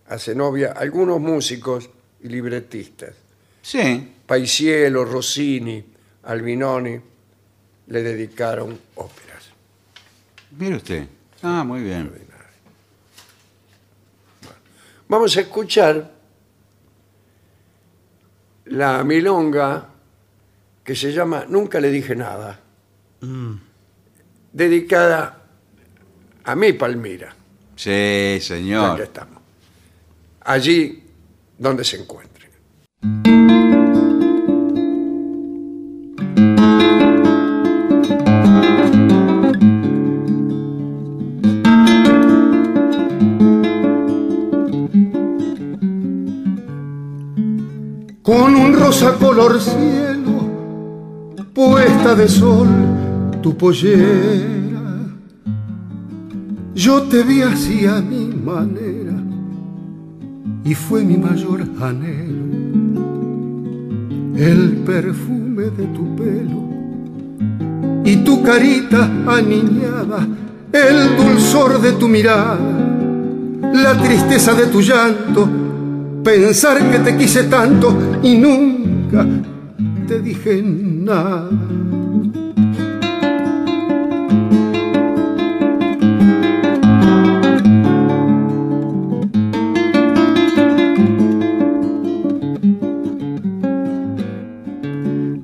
[0.07, 1.89] a Zenobia algunos músicos
[2.21, 3.28] y libretistas.
[3.61, 4.13] Sí.
[4.25, 5.83] Paisiello, Rossini,
[6.23, 6.99] Albinoni
[7.87, 9.49] le dedicaron óperas.
[10.57, 11.07] Mire usted.
[11.41, 12.11] Ah, muy bien.
[15.07, 16.11] Vamos a escuchar
[18.65, 19.87] la milonga
[20.83, 22.59] que se llama Nunca le dije nada,
[24.53, 25.41] dedicada
[26.43, 27.35] a mi Palmira,
[27.75, 29.01] Sí, donde señor.
[29.01, 29.41] estamos,
[30.41, 31.03] allí
[31.57, 32.38] donde se encuentre.
[49.49, 52.67] Color cielo, puesta de sol
[53.41, 54.79] tu pollera.
[56.75, 59.13] Yo te vi así a mi manera
[60.63, 62.45] y fue mi mayor anhelo
[64.37, 66.59] el perfume de tu pelo
[68.05, 70.27] y tu carita aniñada,
[70.71, 72.57] el dulzor de tu mirada,
[73.73, 75.49] la tristeza de tu llanto,
[76.23, 78.89] pensar que te quise tanto y nunca
[80.07, 81.49] te dije nada.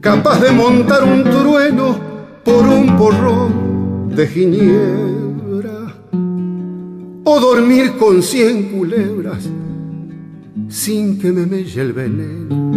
[0.02, 1.98] capaz de montar un trueno
[2.44, 5.96] por un porrón de ginebra
[7.24, 9.50] o dormir con cien culebras
[10.70, 12.75] sin que me melle el veneno.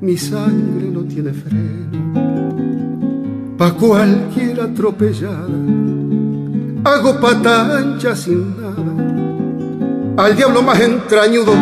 [0.00, 2.26] Mi sangre no tiene freno
[3.56, 5.48] pa cualquier atropellada.
[6.84, 10.24] Hago pata ancha sin nada.
[10.24, 11.52] Al diablo más entrañudo,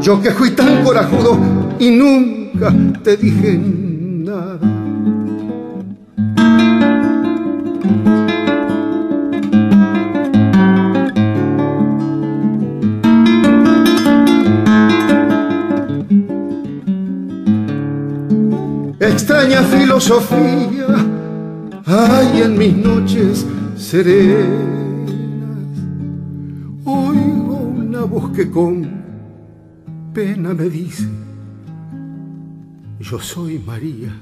[0.00, 1.38] yo que fui tan corajudo
[1.78, 4.81] y nunca te dije nada.
[19.22, 20.88] Extraña filosofía
[21.86, 23.46] hay en mis noches
[23.76, 24.48] serenas.
[26.84, 28.84] Oigo una voz que con
[30.12, 31.08] pena me dice,
[32.98, 34.12] yo soy María,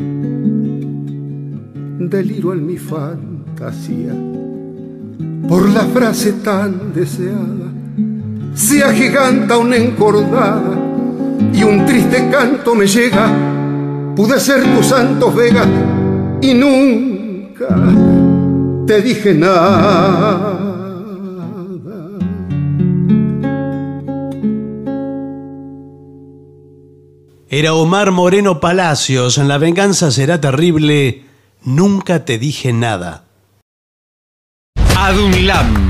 [1.98, 4.12] deliro en mi fantasía
[5.48, 7.72] por la frase tan deseada,
[8.52, 10.78] se agiganta una encordada
[11.54, 13.59] y un triste canto me llega,
[14.20, 15.64] pude ser tu santo vega
[16.42, 17.74] y nunca
[18.86, 20.58] te dije nada.
[27.48, 29.38] Era Omar Moreno Palacios.
[29.38, 31.24] En La venganza será terrible.
[31.64, 33.24] Nunca te dije nada.
[34.98, 35.89] ADUNLAM,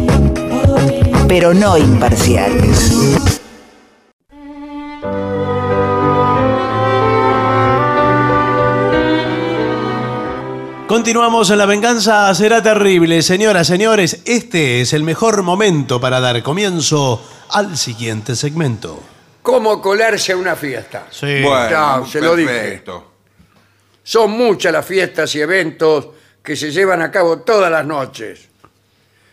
[1.31, 2.91] pero no imparciales.
[10.87, 13.21] Continuamos en La venganza será terrible.
[13.21, 19.01] Señoras, señores, este es el mejor momento para dar comienzo al siguiente segmento.
[19.41, 21.07] ¿Cómo colarse a una fiesta?
[21.11, 21.43] Sí.
[21.43, 22.51] Ya, se lo dije.
[22.51, 23.11] perfecto.
[24.03, 26.07] Son muchas las fiestas y eventos
[26.43, 28.49] que se llevan a cabo todas las noches.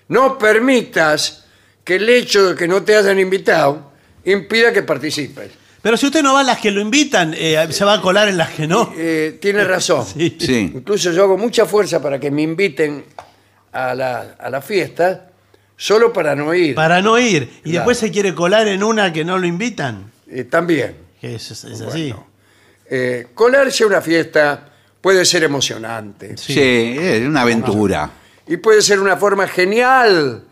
[0.07, 1.48] No permitas
[1.89, 3.91] que el hecho de que no te hayan invitado
[4.27, 5.53] impida que participes.
[5.81, 8.29] Pero si usted no va a las que lo invitan, eh, se va a colar
[8.29, 8.93] en las que no.
[8.95, 10.05] Eh, tiene razón.
[10.05, 10.37] Sí.
[10.39, 10.71] Sí.
[10.75, 13.07] Incluso yo hago mucha fuerza para que me inviten
[13.73, 15.31] a la, a la fiesta
[15.79, 16.75] solo para no ir.
[16.75, 17.45] Para no ir.
[17.45, 17.79] Y Claro.
[17.79, 20.11] después se quiere colar en una que no lo invitan.
[20.31, 20.95] Eh, también.
[21.19, 22.15] Que Es, así.
[22.91, 24.69] Eh, colarse a una fiesta
[25.01, 26.59] puede ser emocionante Sí,
[27.01, 28.11] es una aventura.
[28.47, 30.43] y puede ser una forma genial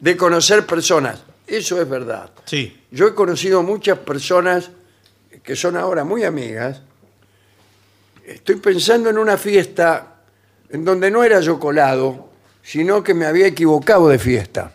[0.00, 1.22] de conocer personas.
[1.46, 2.30] Eso es verdad.
[2.44, 2.82] Sí.
[2.90, 4.70] Yo he conocido muchas personas
[5.42, 6.80] que son ahora muy amigas.
[8.24, 10.14] Estoy pensando en una fiesta
[10.70, 12.28] en donde no era yo colado,
[12.62, 14.72] sino que me había equivocado de fiesta.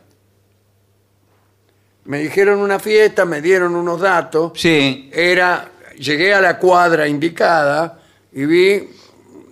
[2.05, 4.53] Me dijeron una fiesta, me dieron unos datos.
[4.55, 7.99] Sí, Era, llegué a la cuadra indicada
[8.33, 8.89] y vi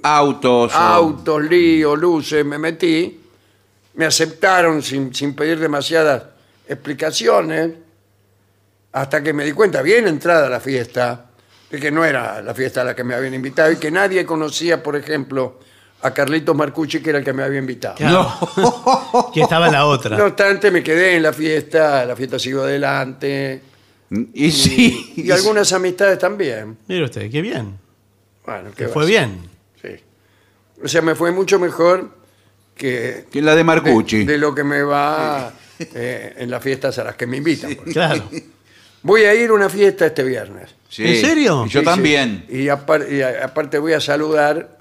[0.01, 0.73] autos.
[0.73, 3.19] o- autos, líos, luces, me metí,
[3.99, 6.23] me aceptaron sin, sin pedir demasiadas
[6.69, 7.71] explicaciones,
[8.93, 11.25] hasta que me di cuenta, bien entrada a la fiesta,
[11.69, 14.25] de que no era la fiesta a la que me habían invitado y que nadie
[14.25, 15.59] conocía, por ejemplo,
[16.01, 17.95] a Carlitos Marcucci, que era el que me había invitado.
[17.95, 19.31] Claro.
[19.33, 20.17] que estaba la otra.
[20.17, 23.61] No obstante, me quedé en la fiesta, la fiesta siguió adelante,
[24.33, 25.13] Y sí.
[25.17, 26.77] y algunas amistades también.
[26.87, 27.77] Mire usted, qué bien.
[28.45, 29.41] Bueno, ¿qué fue bien.
[29.81, 29.89] Sí.
[30.81, 32.17] O sea, me fue mucho mejor
[32.79, 34.23] que, Que la de Marcucci.
[34.25, 37.75] de, de lo que me va eh, en las fiestas a las que me invitan.
[37.75, 37.93] por ejemplo.
[37.93, 38.29] Claro.
[39.03, 40.73] Voy a ir a una fiesta este viernes.
[40.89, 41.05] Sí.
[41.05, 41.65] ¿En serio?
[41.67, 42.45] Y Yo Sí, también.
[42.49, 42.63] sí.
[42.63, 44.77] Y, apar- y a- aparte voy a saludar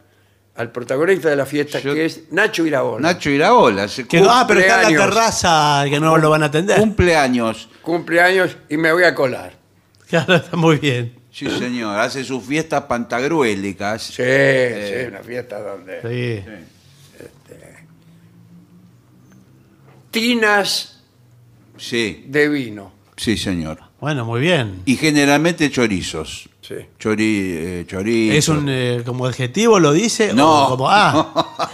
[0.57, 3.01] al protagonista de la fiesta, Yo- que es Nacho Iraola.
[3.13, 3.87] Nacho Iraola.
[3.87, 5.15] se Que- ah, pero está en la Cumpleaños.
[5.15, 6.79] terraza que no lo van a atender.
[6.81, 7.69] Cumpleaños.
[7.83, 9.53] Cumpleaños y me voy a colar.
[10.09, 11.15] Claro, está muy bien.
[11.31, 11.97] Sí, señor.
[12.01, 14.03] Hace sus fiestas pantagruélicas.
[14.03, 16.01] Sí, sí, una fiesta donde...
[16.03, 16.51] Sí.
[20.11, 21.01] Tinas
[21.77, 22.93] Sí, de vino.
[23.17, 23.79] sí, señor.
[24.01, 24.83] Bueno, muy bien.
[24.85, 26.49] Y generalmente chorizos.
[26.61, 26.75] Sí.
[26.99, 28.35] Chori, eh, chorizo.
[28.37, 30.33] ¿Es un eh, como adjetivo lo dice?
[30.35, 30.67] No.
[30.67, 31.73] O como, ah,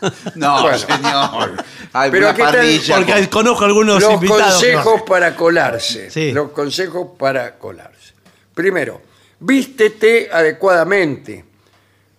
[0.34, 0.78] No, Bueno.
[0.78, 1.64] señor.
[1.92, 2.96] Hay Pero aquí está el- parrilla.
[2.96, 4.52] porque con- conozco algunos Los invitados.
[4.54, 5.04] consejos no.
[5.04, 6.10] para colarse.
[6.10, 6.32] Sí.
[6.32, 8.12] Los consejos para colarse.
[8.54, 9.00] Primero,
[9.40, 11.44] vístete adecuadamente.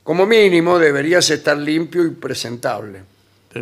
[0.03, 3.02] Como mínimo deberías estar limpio y presentable.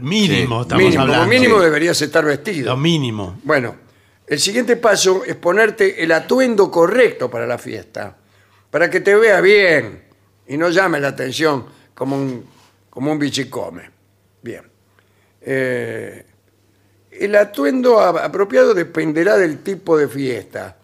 [0.02, 2.72] Mínimo, estamos Mínimo, como mínimo deberías estar vestido.
[2.72, 3.40] Lo mínimo.
[3.44, 3.76] Bueno,
[4.28, 8.16] el siguiente paso es ponerte el atuendo correcto para la fiesta,
[8.72, 10.04] para que te vea bien
[10.48, 12.46] y no llame la atención como un,
[12.90, 13.90] como un bichicome.
[14.42, 14.64] Bien.
[15.42, 16.26] Eh,
[17.12, 20.78] el atuendo apropiado dependerá del tipo de fiesta.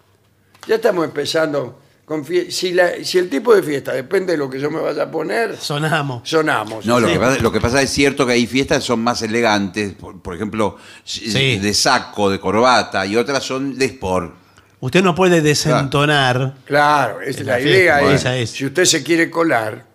[0.68, 1.81] Ya estamos empezando
[2.12, 4.82] con fie- si, la- si el tipo de fiesta depende de lo que yo me
[4.82, 6.28] vaya a poner, Sonamos.
[6.28, 6.86] sonamos.
[6.86, 7.14] No, lo, Sí.
[7.14, 10.22] que pasa, lo que pasa es cierto que hay fiestas que son más elegantes, por,
[10.22, 10.76] por ejemplo,
[11.06, 11.58] Sí.
[11.60, 14.36] de saco, de corbata, y otras son de sport.
[14.82, 16.56] Usted no puede desentonar.
[16.66, 18.50] Claro, es En la, la idea fiesta, es, esa es.
[18.50, 19.86] si usted se quiere colar,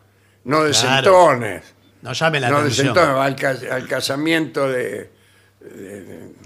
[0.44, 0.68] no Claro.
[0.68, 1.62] desentones.
[2.00, 2.86] No llame la No atención.
[2.94, 5.10] desentones, va al, cas- al casamiento de,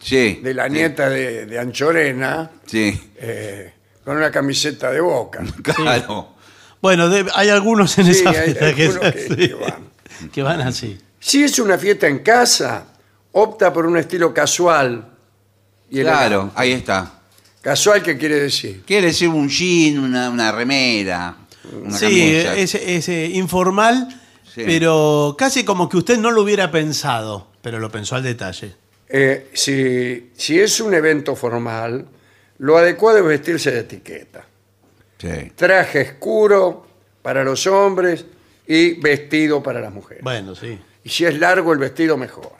[0.03, 0.41] Sí.
[0.43, 3.73] de la nieta de, de Anchorena Sí, eh,
[4.05, 5.43] con una camiseta de boca.
[5.63, 6.35] claro.
[6.81, 9.91] Bueno, de- hay algunos en Sí, esa hay fiesta que, algunos que- que van.
[10.33, 10.99] que van así.
[11.19, 12.87] Si es una fiesta en casa,
[13.33, 15.07] opta por un estilo casual.
[15.91, 17.15] Y Claro, ahí está.
[17.61, 18.83] Casual, ¿qué quiere decir?
[18.87, 21.37] Quiere decir un jean, una, una remera,
[21.75, 22.05] una Sí,
[22.45, 22.57] camisa.
[22.57, 24.09] es, es, eh, informal,
[24.55, 24.63] Sí.
[24.65, 28.75] pero casi como que usted no lo hubiera pensado, pero lo pensó al detalle.
[29.09, 32.07] Eh, si, si es un evento formal,
[32.61, 34.45] lo adecuado es vestirse de etiqueta.
[35.19, 35.53] Sí.
[35.55, 36.87] traje oscuro,
[37.21, 38.25] para los hombres
[38.67, 40.23] y vestido para las mujeres.
[40.25, 40.79] Bueno, sí.
[41.05, 42.53] Y si es largo el vestido, mejor.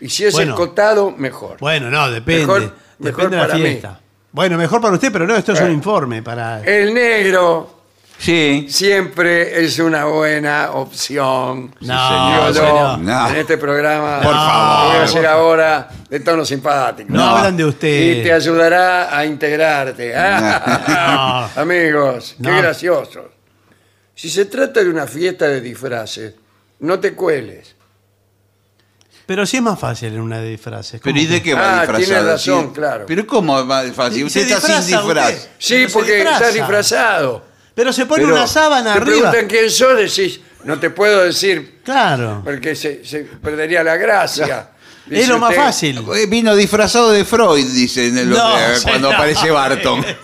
[0.00, 0.52] Y si es Bueno.
[0.52, 1.58] escotado, mejor.
[1.58, 2.42] Bueno, no, depende.
[2.42, 3.62] Mejor- depende mejor de la para mí.
[3.62, 4.00] fiesta.
[4.30, 5.74] Bueno, mejor para usted, pero no, esto es un Bueno.
[5.76, 6.62] informe para.
[6.64, 7.81] El negro
[8.22, 8.66] Sí.
[8.68, 11.74] siempre es una buena opción.
[11.80, 12.98] No, Digo yo, señor.
[13.00, 13.28] No.
[13.30, 14.86] En este programa, Por favor.
[14.92, 17.12] voy a hacer ahora de tono simpático.
[17.12, 18.20] No hablan de usted.
[18.20, 20.14] Y te ayudará a integrarte.
[20.16, 23.24] Ah, Amigos, qué graciosos.
[24.14, 26.34] Si se trata de una fiesta de disfraces,
[26.78, 27.74] no te cueles.
[29.26, 31.00] Pero sí es más fácil en una de disfraces.
[31.02, 31.50] Pero ¿cómo ¿y de que?
[31.50, 32.04] qué va Ah, disfrazado?
[32.04, 32.70] tiene razón, Sí.
[32.74, 33.04] claro.
[33.08, 34.30] Pero ¿cómo va fácil?
[34.30, 35.32] Sí, Usted está sin disfraz.
[35.32, 35.48] usted.
[35.58, 36.36] Sí, porque disfraza.
[36.38, 37.51] estás disfrazado.
[37.74, 39.30] Pero se pone Pero una sábana te arriba.
[39.30, 42.42] preguntan quién sos, decís, no te puedo decir Claro.
[42.44, 44.68] porque se, se perdería la gracia.
[45.06, 46.04] Es Dice lo más usted, fácil.
[46.14, 48.54] Eh, Vino disfrazado de Freud, dicen en los- No,
[48.84, 50.04] cuando aparece Barton.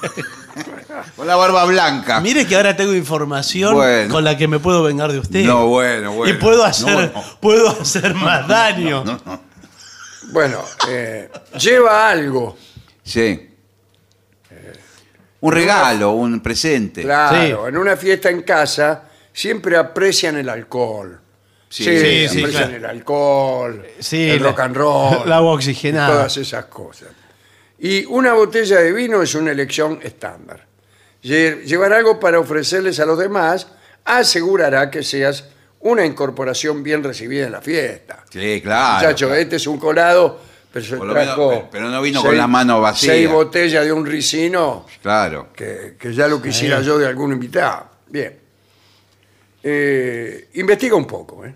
[1.17, 2.21] Con la barba blanca.
[2.21, 4.13] Mire que ahora tengo información Bueno.
[4.13, 5.45] con la que me puedo vengar de usted.
[5.45, 6.33] No, bueno, bueno.
[6.35, 7.25] Y puedo hacer, No, no.
[7.41, 9.05] puedo hacer más daño.
[10.33, 12.57] Bueno, eh, lleva algo.
[13.05, 13.48] Sí.
[15.41, 17.03] Un regalo, un presente.
[17.03, 17.69] Claro, Sí.
[17.69, 21.21] en una fiesta en casa siempre aprecian el alcohol.
[21.69, 22.77] Sí, Sí, sí, sí, aprecian claro.
[22.77, 26.09] el alcohol, Sí, el la- rock and roll, el agua y oxigenada.
[26.09, 27.09] todas esas cosas.
[27.79, 30.67] Y una botella de vino es una elección estándar.
[31.23, 33.69] Lle- Llevar algo para ofrecerles a los demás
[34.05, 35.45] asegurará que seas
[35.81, 38.25] una incorporación bien recibida en la fiesta.
[38.31, 38.97] Sí, claro.
[38.97, 40.41] Muchacho, este es un colado,
[40.79, 43.15] pero se Por lo menos- trajo pero no vino con las manos vacías.
[43.15, 45.53] Seis botellas de un ricino Claro.
[45.55, 47.89] que, que ya lo quisiera yo de algún invitado.
[48.09, 48.39] Bien.
[49.63, 51.45] Eh, investiga un poco.
[51.45, 51.55] ¿eh?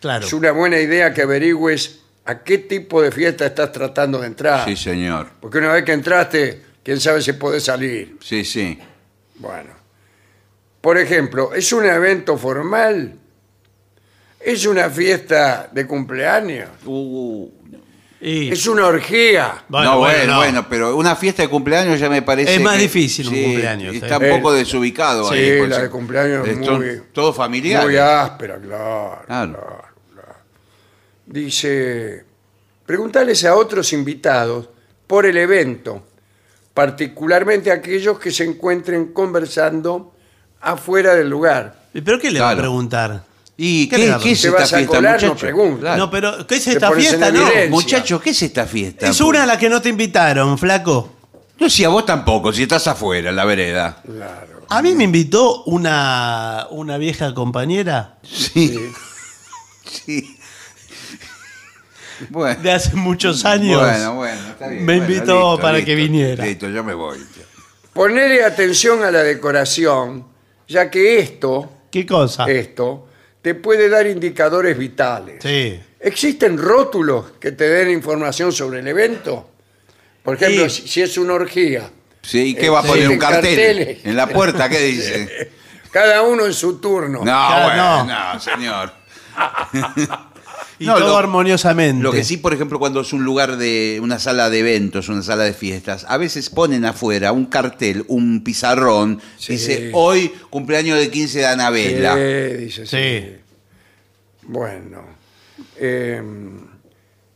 [0.00, 0.26] Claro.
[0.26, 4.68] Es una buena idea que averigües a qué tipo de fiesta estás tratando de entrar.
[4.68, 5.28] Sí, señor.
[5.40, 8.16] Porque una vez que entraste, quién sabe si podés salir.
[8.20, 8.78] Sí, sí.
[9.36, 9.70] Bueno.
[10.80, 13.18] Por ejemplo, ¿es un evento formal?
[14.40, 16.68] ¿Es una fiesta de cumpleaños?
[16.84, 17.48] Uh,
[18.24, 19.64] Y- ¿Es una orgía?
[19.68, 20.36] no, bueno, no.
[20.36, 22.54] bueno, pero una fiesta de cumpleaños ya me parece.
[22.54, 24.30] Es más que- difícil un sí, cumpleaños, Está eh.
[24.30, 25.58] un poco desubicado Sí, ahí.
[25.58, 27.82] pues, la de cumpleaños es Eh, son muy- Todo familiar.
[27.84, 29.22] Muy áspera, claro.
[29.26, 29.52] Claro.
[29.52, 29.84] claro,
[30.14, 30.34] claro.
[31.26, 32.24] Dice,
[32.86, 34.68] preguntarles a otros invitados
[35.08, 36.06] por el evento,
[36.74, 40.14] particularmente aquellos que se encuentren conversando
[40.60, 41.74] afuera del lugar.
[41.92, 42.62] ¿Pero qué le va a Claro.
[42.68, 43.24] preguntar?
[43.64, 45.96] ¿Y ¿Qué qué, es ¿Te esta vas a fiesta, colar?
[45.96, 47.30] No pero ¿qué es Te esta pones en fiesta?
[47.30, 47.40] No.
[47.42, 47.70] evidencia.
[47.70, 49.08] Muchacho, ¿qué es esta fiesta?
[49.08, 51.12] Es una a la que no te invitaron, flaco.
[51.60, 54.02] No, si a vos tampoco, si estás afuera, en la vereda.
[54.04, 54.66] Claro.
[54.68, 58.76] A mí me invitó una, una vieja compañera Sí.
[59.84, 60.36] Sí.
[62.30, 62.60] Bueno.
[62.62, 63.80] de hace muchos años.
[63.80, 64.84] Bueno, bueno, está bien.
[64.84, 66.44] Me Bueno, invitó listo, para listo, que viniera.
[66.44, 67.18] Listo, yo me voy.
[67.92, 70.24] Ponerle atención a la decoración,
[70.68, 72.44] ya que esto, ¿Qué cosa?
[72.50, 73.08] esto,
[73.42, 75.42] te puede dar indicadores vitales.
[75.42, 75.80] Sí.
[76.00, 79.50] ¿Existen rótulos que te den información sobre el evento?
[80.22, 80.82] Por ejemplo, Sí.
[80.82, 81.90] si, si es una orgía,
[82.22, 83.06] Sí, ¿y ¿qué va a poner?
[83.08, 83.42] sí, ¿Un cartel?
[83.56, 84.04] carteles.
[84.04, 85.50] En la puerta, ¿qué dice?
[85.90, 87.18] cada uno en su turno.
[87.18, 88.34] No, Claro, bueno, no.
[88.34, 88.92] no, señor.
[90.82, 92.02] Y No, todo lo- armoniosamente.
[92.02, 95.22] Lo que sí, por ejemplo, cuando es un lugar de una sala de eventos, una
[95.22, 99.52] sala de fiestas, a veces ponen afuera un cartel, un pizarrón, Sí.
[99.52, 102.14] dice hoy cumpleaños de 15 de Anabela.
[102.14, 102.96] Sí, dice sí.
[102.96, 103.36] Sí.
[104.42, 105.04] Bueno.
[105.76, 106.20] eh,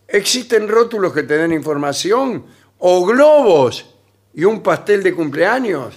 [0.09, 2.45] ¿Existen rótulos que te den información?
[2.79, 3.87] ¿O globos
[4.35, 5.95] y un pastel de cumpleaños?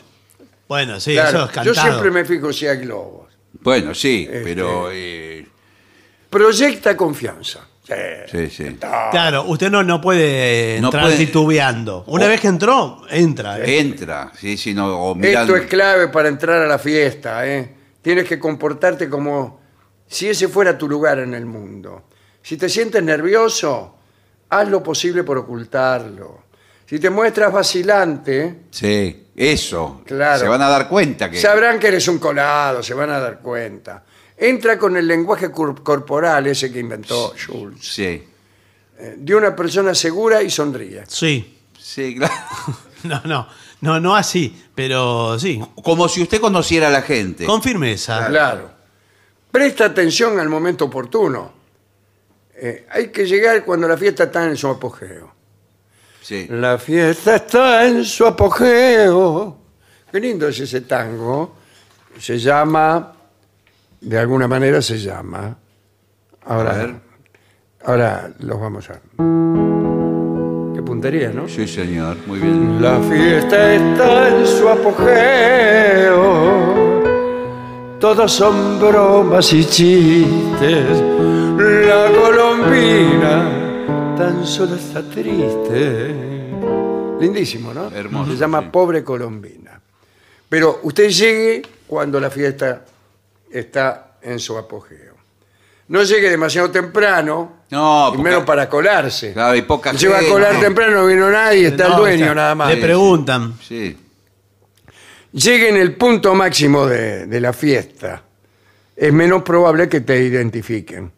[0.68, 3.28] Bueno, sí, Claro, eso es yo siempre me fijo si hay globos.
[3.62, 5.46] Bueno, sí, Este- pero eh,
[6.30, 7.62] Proyecta confianza.
[8.32, 8.50] Sí.
[8.52, 8.78] sí.
[8.80, 12.04] Claro, usted no, no puede No entrar puede- titubeando.
[12.08, 13.58] Una O- vez que entró, entra.
[13.60, 13.80] ¿eh?
[13.80, 15.20] Entra, sí, sí, no, o.
[15.20, 17.48] Esto es clave para entrar a la fiesta.
[17.48, 17.76] ¿eh?
[18.02, 19.60] Tienes que comportarte como
[20.08, 22.04] si ese fuera tu lugar en el mundo.
[22.44, 23.96] Si te sientes nervioso,
[24.50, 26.44] haz lo posible por ocultarlo.
[26.86, 30.02] Si te muestras vacilante, Sí, eso.
[30.06, 30.40] Claro.
[30.40, 31.40] Se van a dar cuenta que.
[31.40, 34.04] sabrán que eres un colado, se van a dar cuenta.
[34.40, 38.24] Entra con el lenguaje cor- corporal, ese que inventó Schultz, Sí,
[38.98, 41.04] eh, de una persona segura y sonríe.
[41.08, 41.58] Sí.
[41.78, 42.34] sí, claro.
[43.04, 43.48] No, no.
[43.82, 45.62] No, no así, pero sí.
[45.84, 47.46] Como si usted conociera a la gente.
[47.46, 48.28] Con firmeza.
[48.28, 48.70] Claro.
[49.52, 51.54] Presta atención al momento oportuno.
[52.56, 55.34] Eh, hay que llegar cuando la fiesta está en su apogeo.
[56.22, 56.48] Sí.
[56.50, 59.58] La fiesta está en su apogeo.
[60.12, 61.56] Qué lindo es ese tango.
[62.20, 63.14] Se llama,
[64.02, 65.58] de alguna manera se llama.
[66.46, 66.96] Ahora, A ver.
[67.86, 69.00] ahora los vamos a.
[70.74, 71.48] Qué puntería, ¿no?
[71.48, 72.82] Sí, señor, muy bien.
[72.82, 76.60] La fiesta está en su apogeo.
[78.00, 81.02] todos son bromas y chistes.
[81.60, 86.16] La colombina tan solo está triste.
[87.20, 87.90] Lindísimo, ¿no?
[87.90, 88.68] Hermoso, Se llama sí.
[88.72, 89.82] Pobre Colombina.
[90.48, 92.82] Pero usted llegue cuando la fiesta
[93.52, 95.10] está en su apogeo.
[95.90, 99.34] No llegue demasiado temprano, No, y porque- menos para colarse.
[99.34, 100.32] Claro, hay poca Se va a gente.
[100.34, 102.70] colar temprano, no vino nadie, está el No, dueño está- nada más.
[102.76, 103.56] Le preguntan.
[103.68, 103.98] Sí.
[105.32, 108.24] Llegue en el punto máximo de, de la fiesta.
[108.96, 111.12] Es menos probable que te identifiquen.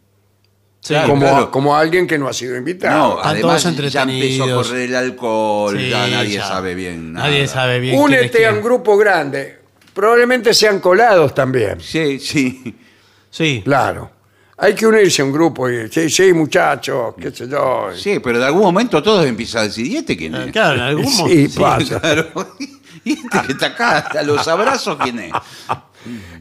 [0.86, 1.52] Claro, como, claro.
[1.52, 2.98] como alguien que no ha sido invitado.
[2.98, 4.68] No, Están además todos ya empezó a entretenidos.
[4.68, 6.48] correr el alcohol, Sí, ya nadie ya.
[6.48, 7.28] sabe bien nada.
[7.28, 7.94] Nadie sabe bien.
[7.96, 8.56] quién es Únete a quién.
[8.60, 9.60] un grupo grande.
[9.94, 11.80] Probablemente sean colados también.
[11.82, 12.76] Sí, sí.
[13.30, 13.62] Sí.
[13.64, 14.12] Claro.
[14.58, 17.90] Hay que unirse a un grupo y sí, sí, muchachos, qué sé yo.
[17.96, 20.48] Sí, pero en algún momento todos empiezan a decir, ¿y este quién es?
[20.48, 21.62] Eh, Claro, en algún Sí, momento.
[21.62, 22.00] pasa.
[22.02, 22.28] Claro.
[23.04, 23.98] ¿Y este que está acá?
[24.20, 25.32] A los abrazos, ¿quién es?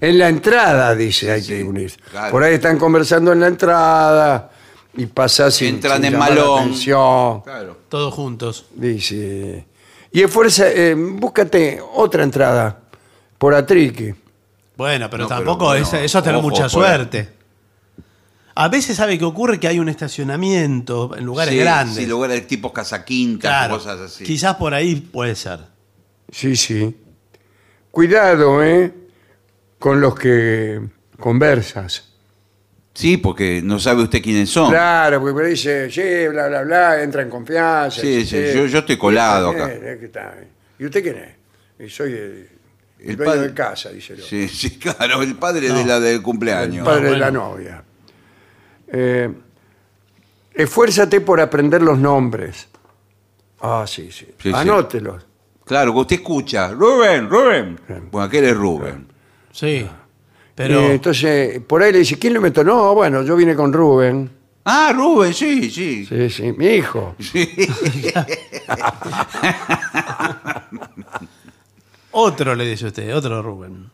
[0.00, 1.96] En la entrada, dice, hay que Sí, unirse.
[2.10, 2.30] claro.
[2.30, 4.50] Por ahí están conversando en la entrada
[4.94, 6.58] y pasás sin, Entran sin en llamar la malón.
[6.60, 7.40] atención.
[7.40, 7.78] Claro.
[7.88, 8.66] Todos juntos.
[8.74, 9.64] Dice.
[10.12, 12.79] Y esfuerza, eh, búscate otra entrada
[13.40, 14.14] por Atriqui.
[14.76, 17.28] Bueno, pero No, pero tampoco bueno, es- eso es tener ojo mucha por suerte.
[18.54, 21.96] A veces sabe que ocurre que hay un estacionamiento en lugares Sí, grandes.
[21.96, 24.24] Sí, lugares tipo casa quinta, claro, cosas así.
[24.24, 25.60] quizás por ahí puede ser.
[26.30, 26.94] Sí, sí.
[27.90, 28.92] Cuidado, ¿eh?
[29.78, 30.80] Con los que
[31.18, 32.04] conversas.
[32.92, 34.68] Sí, porque no sabe usted quiénes son.
[34.70, 38.00] Claro, porque por ahí dice, sí, bla, bla, bla, entra en confianza.
[38.02, 40.08] Sí, sí, yo- yo estoy colado ¿quién acá.
[40.12, 40.46] tal?
[40.78, 41.86] ¿Y usted quién es?
[41.86, 42.48] Y soy el,
[43.02, 44.28] el El dueño padre- de casa, dice el otro.
[44.30, 45.74] Sí, sí, claro, el padre No.
[45.78, 46.84] de la del el cumpleaños.
[46.84, 47.24] padre de bueno.
[47.24, 47.84] la novia.
[48.88, 49.30] Eh,
[50.54, 52.68] esfuérzate por aprender los nombres.
[53.60, 54.26] Ah, sí, sí.
[54.38, 54.52] Sí, sí.
[54.54, 55.26] Anótelos.
[55.64, 57.78] Claro, que usted escucha, Rubén, Rubén.
[58.10, 59.06] Bueno, aquel es Rubén.
[59.52, 59.86] Sí.
[60.54, 62.64] Pero Eh, entonces, por ahí le dice, ¿quién lo inventó?
[62.64, 64.30] No, bueno, yo vine con Rubén.
[64.64, 66.04] Ah, Rubén, sí, sí.
[66.04, 67.14] Sí, sí, mi hijo.
[72.12, 73.90] otro le dice usted, otro Rubén.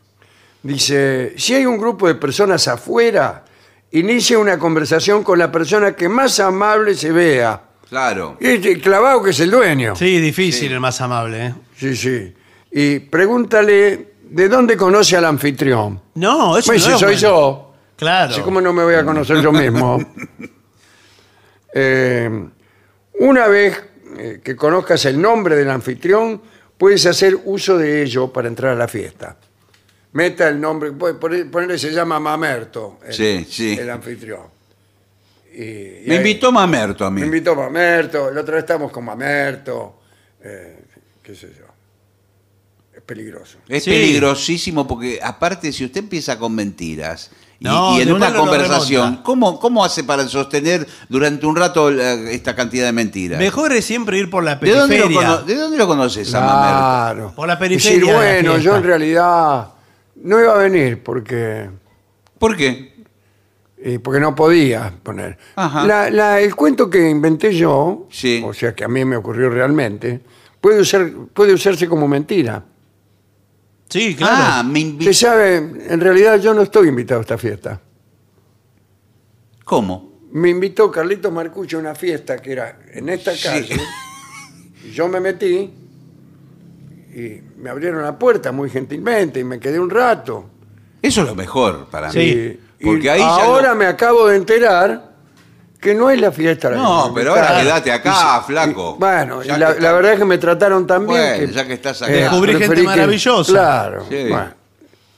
[0.63, 3.45] Dice, si hay un grupo de personas afuera,
[3.91, 7.61] inicia una conversación con la persona que más amable se vea.
[7.89, 8.37] Claro.
[8.41, 9.95] Y este clavado que es el dueño.
[9.95, 11.45] Sí, difícil el más amable.
[11.47, 11.53] ¿eh?
[11.77, 11.95] sí.
[11.95, 12.33] sí.
[12.71, 16.01] Y pregúntale de dónde conoce al anfitrión.
[16.15, 17.21] No, eso Pues no si es soy bueno.
[17.21, 17.73] yo.
[17.95, 18.31] Claro.
[18.33, 19.99] Así como no me voy a conocer yo mismo.
[21.79, 22.29] Eh,
[23.19, 23.79] una vez
[24.17, 26.41] eh, que conozcas el nombre del anfitrión,
[26.77, 29.37] puedes hacer uso de ello para entrar a la fiesta.
[30.13, 33.77] Meta el nombre, ponerle se llama Mamerto, el, Sí, sí.
[33.79, 34.41] el anfitrión.
[35.53, 37.21] Y- y Me ahí- invitó Mamerto a mí.
[37.21, 40.01] Me invitó Mamerto, la otra vez estamos con Mamerto,
[40.43, 40.79] eh,
[41.23, 41.65] qué sé yo.
[42.95, 43.57] Es peligroso.
[43.67, 43.91] Es Sí.
[43.91, 47.29] peligrosísimo porque aparte si usted empieza con mentiras
[47.59, 49.21] No, y en una conversación.
[49.23, 53.39] ¿cómo, ¿cómo hace para sostener durante un rato la- esta cantidad de mentiras?
[53.39, 55.29] Mejor es siempre ir por la ¿De dónde, lo periferia.
[55.37, 56.51] cono- ¿De dónde lo conoces Mamerto?
[56.51, 57.33] Claro.
[57.35, 59.67] Por la Decir, periferia de la bueno, yo en realidad
[60.23, 61.69] no iba a venir porque,
[62.37, 62.95] ¿Por qué?
[63.79, 65.37] eh, porque no podía poner.
[65.55, 65.85] Ajá.
[65.85, 68.43] La- la- el cuento que inventé yo, Sí.
[68.45, 70.21] o sea que a mí me ocurrió realmente,
[70.61, 72.63] puede, usar, puede usarse como mentira.
[73.89, 74.35] Sí, claro.
[74.37, 75.13] Ah, me Usted invitó.
[75.13, 77.79] sabe, en realidad yo no estoy invitado a esta fiesta.
[79.63, 80.17] ¿Cómo?
[80.31, 83.43] Me invitó Carlitos Marcucho a una fiesta que era en esta Sí.
[83.47, 83.77] calle.
[84.93, 85.73] Yo me metí
[87.15, 90.49] y me abrieron la puerta muy gentilmente y me quedé un rato.
[91.01, 92.17] Eso es lo mejor para Sí.
[92.19, 92.59] mí.
[92.79, 95.16] Y- Porque y ahí ya ahora lo- me acabo de enterar
[95.79, 96.69] que no es la fiesta.
[96.69, 97.63] que No, me pero ahora invitaron.
[97.83, 98.93] quédate acá, flaco.
[98.95, 101.47] Y- bueno, Ya la, que la está- verdad es que me trataron tan bien Bueno,
[101.47, 101.53] que...
[101.53, 102.11] ya que estás acá.
[102.11, 103.51] Descubrí gente preferí maravillosa.
[103.51, 104.05] Claro.
[104.09, 104.25] Sí.
[104.29, 104.53] bueno.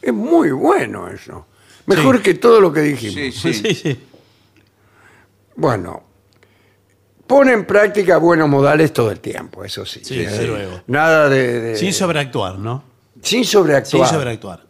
[0.02, 1.46] es muy bueno eso.
[1.86, 2.24] Mejor Sí.
[2.24, 3.16] que todo lo que dijimos.
[3.16, 3.54] Sí, sí.
[3.54, 4.06] Sí, sí.
[5.56, 6.04] Bueno,
[7.28, 10.02] pone en práctica buenos modales todo el tiempo, eso sí.
[10.04, 10.82] Sí, desde luego.
[10.88, 11.62] Nada de...
[11.62, 12.84] de- Sin sobreactuar, ¿no?
[13.22, 14.08] sin sobreactuar.
[14.08, 14.62] Sin sobreactuar.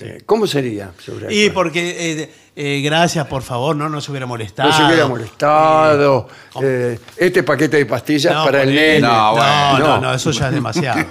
[0.00, 0.92] Eh, ¿Cómo sería?
[1.28, 4.68] Y porque, eh, eh, gracias, por favor, no nos hubiera molestado.
[4.70, 6.28] No se hubiera molestado.
[6.62, 9.00] eh, este paquete de pastillas No, para el nene.
[9.00, 10.00] No, No, bueno, no, no.
[10.00, 11.04] no, eso ya es demasiado.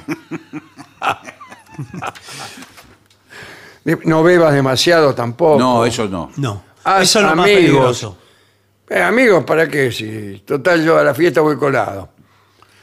[4.05, 5.57] No bebas demasiado tampoco.
[5.59, 6.31] No, eso no.
[6.37, 6.63] No.
[6.83, 7.61] Haz eso es lo más amigos.
[7.63, 8.17] peligroso.
[8.89, 9.91] Eh, amigos, ¿para qué?
[9.91, 12.09] Si total yo a la fiesta voy colado.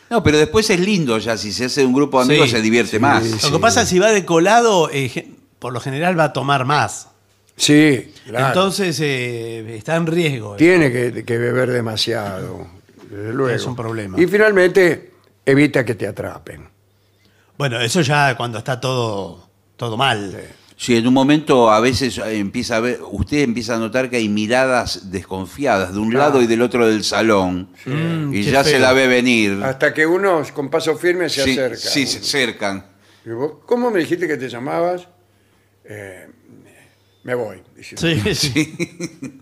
[0.08, 2.62] No, pero después es lindo ya, si se hace un grupo de amigos Sí, se
[2.62, 3.42] divierte más.
[3.44, 6.64] Lo que pasa es si va de colado, eh, por lo general va a tomar
[6.64, 7.08] más.
[7.56, 8.48] Sí, claro.
[8.48, 10.56] Entonces eh, está en riesgo.
[10.56, 12.66] Tiene que, que beber demasiado,
[13.10, 13.54] desde luego.
[13.54, 14.20] Es un problema.
[14.20, 15.12] Y finalmente,
[15.44, 16.68] evita que te atrapen.
[17.56, 20.36] Bueno, eso ya cuando está todo, todo mal.
[20.76, 24.28] Sí, en un momento a veces empieza a ver, usted empieza a notar que hay
[24.28, 27.70] miradas desconfiadas de un lado y del otro del salón.
[27.86, 29.62] Mm, y ya se la ve venir.
[29.64, 31.76] Hasta que uno con paso firme se sí, acerca.
[31.76, 32.84] sí, se acercan.
[33.64, 35.08] ¿Cómo me dijiste que te llamabas?
[35.88, 36.26] Eh,
[37.24, 37.62] me voy.
[37.76, 37.96] dice.
[37.96, 39.40] Sí, sí.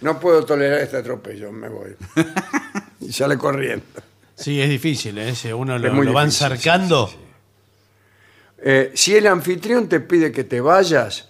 [0.00, 1.96] No puedo tolerar este atropello, me voy.
[3.00, 3.84] y sale corriendo.
[4.34, 5.34] Sí, es difícil, ¿eh?
[5.34, 7.10] Si uno lo, muy lo van difícil, cercando.
[8.58, 11.28] Eh, si el anfitrión te pide que te vayas,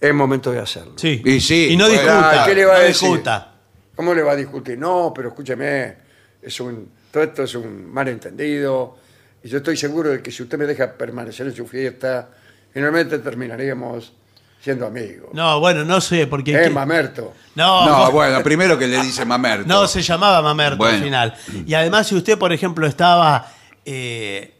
[0.00, 0.94] es momento de hacerlo.
[0.96, 1.22] Sí.
[1.24, 2.44] Y sí, Y no bueno, discuta.
[2.46, 3.08] ¿qué le va a no decir?
[3.08, 3.54] discuta.
[3.94, 4.78] ¿Cómo le va a discutir?
[4.78, 5.96] No, pero escúcheme,
[6.40, 8.98] es un, todo esto es un malentendido.
[9.44, 12.30] Y yo estoy seguro de que si usted me deja permanecer en su fiesta,
[12.72, 14.12] finalmente terminaríamos
[14.60, 15.30] siendo amigos.
[15.32, 16.54] No, bueno, no sé, porque...
[16.54, 16.70] Eh, ¿qué?
[16.70, 17.32] mamerto.
[17.56, 19.66] No, No, no, bueno, primero que le dice mamerto.
[19.66, 20.96] no, se llamaba Mamerto Bueno.
[20.98, 21.34] al final.
[21.66, 23.48] Y además, si usted, por ejemplo, estaba,
[23.84, 24.54] eh,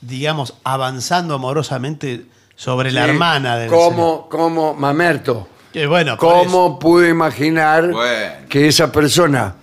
[0.00, 2.24] digamos, avanzando amorosamente
[2.54, 5.32] sobre la hermana del ¿Cómo, cómo, mamerto?
[5.34, 5.58] señor.
[5.72, 6.44] Que bueno, por eso.
[6.50, 8.34] ¿Cómo pude imaginar Bueno.
[8.48, 9.54] que esa persona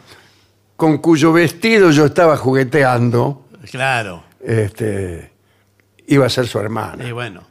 [0.75, 4.23] con cuyo vestido yo estaba jugueteando Claro.
[4.45, 5.31] este,
[6.07, 7.03] iba a ser su hermana?
[7.07, 7.41] Y bueno.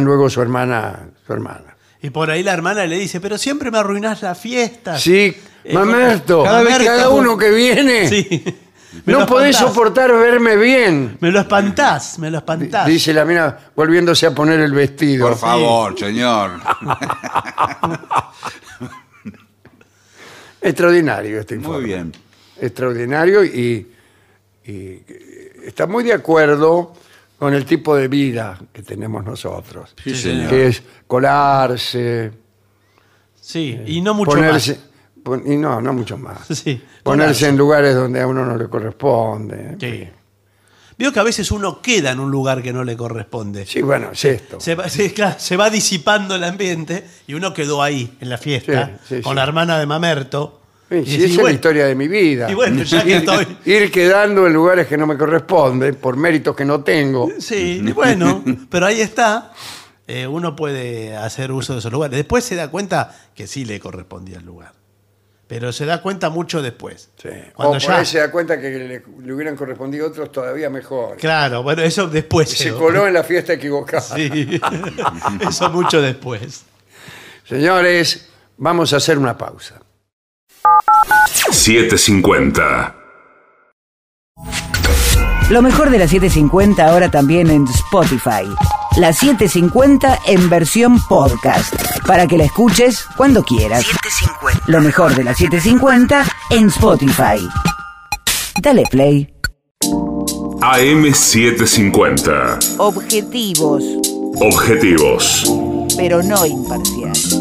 [0.00, 1.76] Luego su hermana, su hermana.
[2.00, 4.98] Y por ahí la hermana le dice, pero siempre me arruinás la fiesta.
[4.98, 8.44] Sí, Eh, Mamerto, cada cada, vez estamos- uno que viene, Sí.
[9.06, 9.74] No podés espantás.
[9.74, 11.16] soportar verme bien.
[11.20, 12.86] Me lo espantás, me lo espantás.
[12.86, 15.28] Dice la mina volviéndose a poner el vestido.
[15.28, 16.50] Por favor, señor.
[20.60, 21.78] Extraordinario este informe.
[21.78, 22.12] Muy bien.
[22.60, 23.90] Extraordinario y,
[24.66, 25.02] y
[25.64, 26.92] está muy de acuerdo
[27.42, 29.96] con el tipo de vida que tenemos nosotros.
[30.04, 30.48] Sí, señor.
[30.48, 32.30] Que es colarse,
[33.40, 34.78] Sí, y no mucho ponerse...
[35.24, 36.48] pon- y no, no mucho más.
[36.48, 36.58] más.
[36.62, 39.76] Sí, Ponerse en lugares donde a uno no le corresponde.
[39.80, 40.08] Sí.
[40.96, 43.66] Veo que a veces uno queda en un lugar que no le corresponde.
[43.66, 44.60] Sí, bueno, es esto.
[44.60, 48.38] Se va, sí, claro, se va disipando el ambiente y uno quedó ahí, en la
[48.38, 49.36] fiesta, Sí, sí, con sí.
[49.36, 50.61] la hermana de Mamerto.
[51.04, 52.50] Sí, esa es la historia de mi vida.
[52.50, 56.16] y bueno, ya que ir, estoy- ir quedando en lugares que no me corresponden por
[56.16, 57.28] méritos que no tengo.
[57.38, 59.52] Sí, y bueno, pero ahí está.
[60.06, 62.16] Eh, uno puede hacer uso de esos lugares.
[62.16, 64.72] Después se da cuenta que sí le correspondía el lugar.
[65.46, 67.10] Pero se da cuenta mucho después.
[67.22, 67.28] Sí.
[67.54, 70.70] Cuando o por ya- ahí se da cuenta que le, le hubieran correspondido otros todavía
[70.70, 71.18] mejor.
[71.18, 72.50] Claro, bueno, eso después.
[72.54, 74.00] Y se coló en la fiesta equivocada.
[74.00, 74.60] Sí,
[75.48, 76.64] eso mucho después.
[77.44, 79.81] Señores, vamos a hacer una pausa.
[81.50, 82.94] 750.
[85.50, 88.44] Lo mejor de la 750 ahora también en Spotify.
[88.96, 91.74] La 750 en versión podcast.
[92.06, 93.84] Para que la escuches cuando quieras.
[94.66, 97.46] Lo mejor de la 750 en Spotify.
[98.60, 99.28] Dale play.
[100.60, 102.76] AM750.
[102.78, 103.82] Objetivos,
[104.40, 105.44] Objetivos,
[105.96, 107.38] pero no imparciales.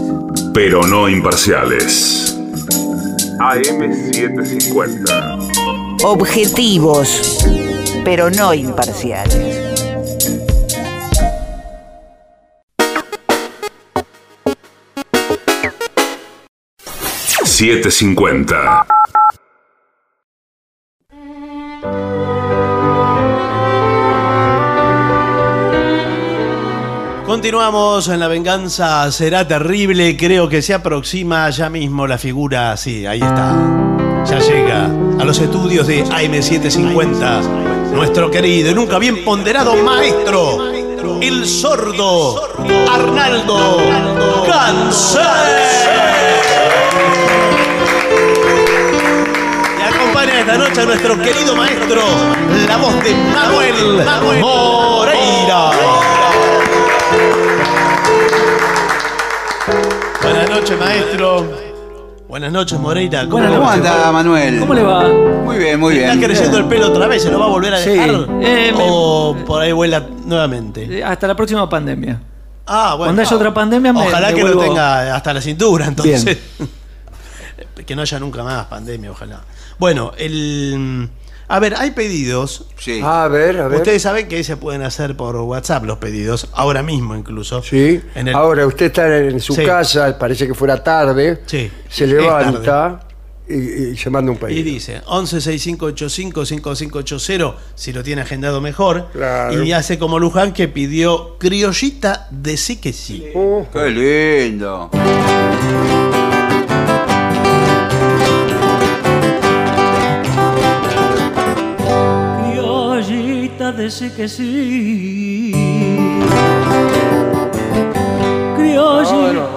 [0.53, 2.35] pero no imparciales.
[3.41, 6.03] AM750.
[6.03, 7.39] Objetivos,
[8.05, 9.57] pero no imparciales.
[17.43, 18.85] Siete cincuenta.
[27.41, 30.15] Continuamos en La Venganza Será Terrible.
[30.15, 32.77] Creo que se aproxima ya mismo la figura.
[32.77, 33.55] Sí, ahí está.
[34.29, 37.93] Ya llega a los estudios de AM750.
[37.95, 40.71] Nuestro querido y nunca bien ponderado maestro,
[41.19, 42.43] el sordo
[42.87, 43.77] Arnaldo
[44.45, 45.23] Cáncer.
[49.79, 52.03] Y acompaña esta noche a nuestro querido maestro,
[52.67, 54.05] la voz de Manuel
[54.41, 55.90] Moreira.
[60.31, 61.51] Buenas noches, maestro.
[62.29, 63.27] Buenas noches, Moreira.
[63.27, 64.59] ¿Cómo, ¿Cómo anda, Manuel?
[64.61, 65.09] ¿Cómo le va?
[65.09, 66.23] Muy bien, muy ¿Está bien.
[66.25, 67.21] creciendo el pelo otra vez?
[67.23, 67.89] ¿Se lo va a volver a Sí.
[67.89, 68.09] dejar?
[68.41, 70.99] Eh, me- ¿O por ahí vuela nuevamente?
[70.99, 72.21] Eh, Hasta la próxima pandemia.
[72.65, 73.07] Ah, bueno.
[73.09, 76.37] Cuando haya otra pandemia, me- Ojalá me que lo vuelvo- tenga hasta la cintura, entonces.
[77.85, 79.41] que no haya nunca más pandemia, ojalá.
[79.77, 81.09] Bueno, el.
[81.53, 82.65] A ver, hay pedidos.
[82.79, 83.01] Sí.
[83.03, 83.77] A ver, a ver.
[83.79, 87.61] Ustedes saben que se pueden hacer por WhatsApp los pedidos, ahora mismo incluso.
[87.61, 88.01] Sí.
[88.15, 89.65] En el- Ahora usted está en su Sí.
[89.65, 91.41] casa, parece que fuera tarde.
[91.45, 93.01] Sí, Se levanta
[93.49, 93.55] y,
[93.91, 94.63] y se manda un Y pedido.
[94.63, 99.09] dice 1165855580 si lo tiene agendado mejor.
[99.11, 99.61] Claro.
[99.63, 103.25] Y hace como Luján que pidió criollita de sí que sí.
[103.33, 104.89] Uh, Qué lindo.
[113.71, 115.51] Criollita de sí que sí.
[119.33, 119.47] No, no,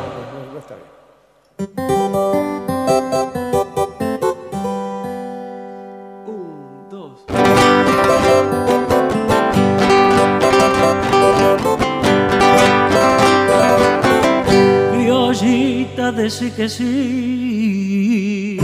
[0.52, 0.88] no está bien.
[14.92, 18.58] Criollita, decí que sí.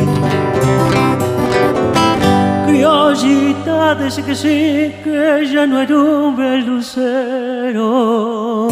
[2.80, 8.68] Criollita, decí que sí, que ya no alumbra el lucero.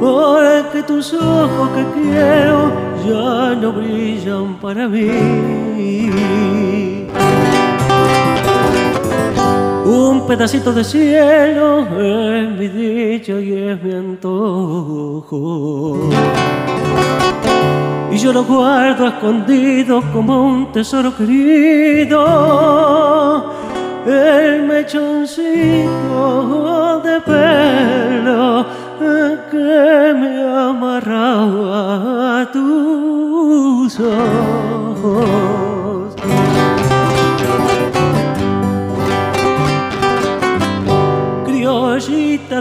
[0.00, 2.72] Porque tus ojos que quiero
[3.06, 6.85] ya no brillan para mí.
[10.06, 15.34] Un pedacito de cielo es mi dicha y es mi antojo.
[18.12, 22.24] Y yo lo guardo escondido como un tesoro querido.
[24.06, 25.40] El mechoncito
[27.02, 28.64] de pelo
[29.50, 35.65] que me amarraba a tus ojos.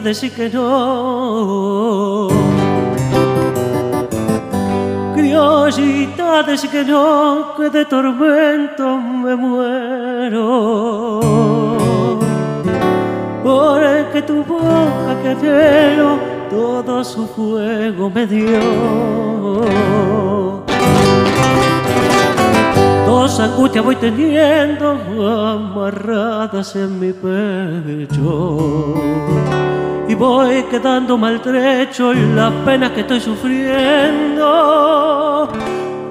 [0.06, 2.28] Decí que no.
[5.16, 11.20] Criollita, decí que no, que de tormento me muero.
[13.44, 16.20] Porque tu boca que anhelo
[16.52, 18.62] todo su fuego me dio.
[23.26, 24.92] Dos angustias voy teniendo
[25.28, 28.94] amarradas en mi pecho.
[30.08, 34.46] Y voy quedando maltrecho en las penas que estoy sufriendo.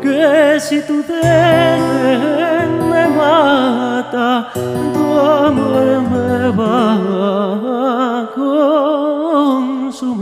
[0.02, 10.14] Que si tu desdén me mata, tu amor me va consumiendo.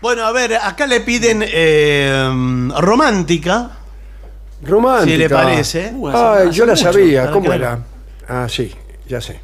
[0.00, 3.70] Bueno, a ver, acá le piden eh, romántica.
[4.62, 5.10] Romántica.
[5.12, 5.92] Si le parece.
[5.94, 7.30] Uh, Ay, yo la mucho, sabía.
[7.30, 7.78] ¿Cómo que- era?
[8.28, 8.72] Ah, sí,
[9.08, 9.40] ya sé.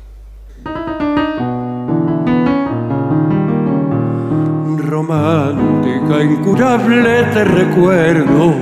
[4.77, 8.55] romántica, incurable te recuerdo.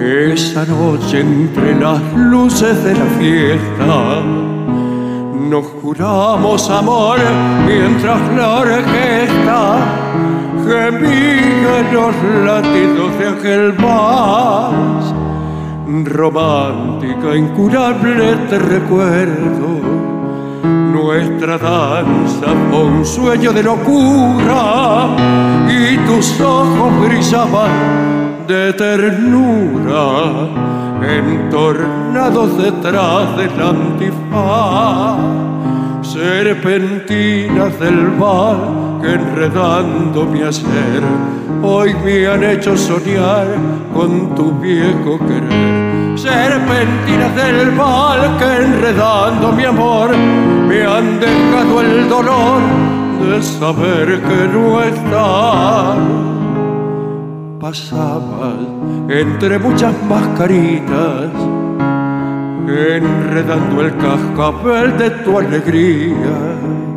[0.00, 4.20] Esa noche entre las luces de la fiesta,
[5.50, 7.18] nos juramos amor
[7.66, 9.76] mientras la orquesta
[10.72, 12.14] gemía en los
[12.46, 15.14] latidos de aquel vals.
[16.04, 19.68] Romántica, incurable te recuerdo.
[20.62, 25.08] Nuestra danza fue un sueño de locura
[25.68, 30.48] y tus ojos brillaban de ternura,
[31.02, 35.18] entornados detrás del antifaz,
[36.02, 41.02] serpentinas del bar que enredando mi hacer,
[41.62, 43.48] hoy me han hecho soñar
[43.92, 46.18] con tu viejo querer.
[46.18, 50.16] Serpentinas del mal que enredando mi amor
[50.68, 52.60] me han dejado el dolor
[53.20, 55.96] de saber que no estás.
[57.58, 58.56] Pasabas
[59.08, 61.30] entre muchas mascaritas,
[62.68, 66.91] enredando el cascabel de tu alegría.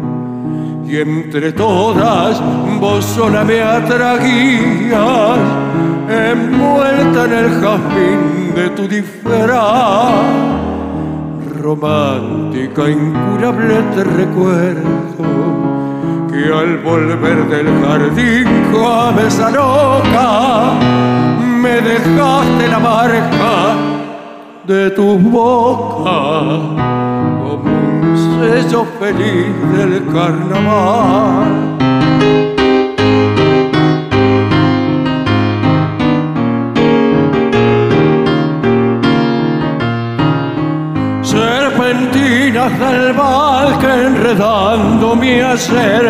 [0.88, 2.42] Y entre todas
[2.80, 5.40] vos sola me atraguías,
[6.08, 10.14] envuelta en el jazmín de tu disfraz.
[11.60, 15.16] Romántica, incurable te recuerdo
[16.30, 20.74] que al volver del jardín cabeza loca
[21.62, 23.76] me dejaste la marca
[24.68, 26.42] de tu boca
[27.44, 27.95] como un
[28.40, 31.52] sello feliz del carnaval.
[41.22, 46.04] Serpentinas del mal que enredando mi hacer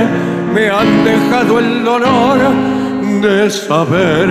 [0.54, 2.40] me han dejado el dolor
[3.22, 4.28] de saber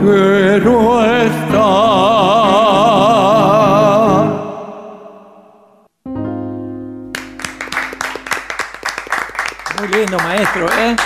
[0.00, 2.26] que no está.
[9.98, 10.96] Lindo, maestro, ¿eh?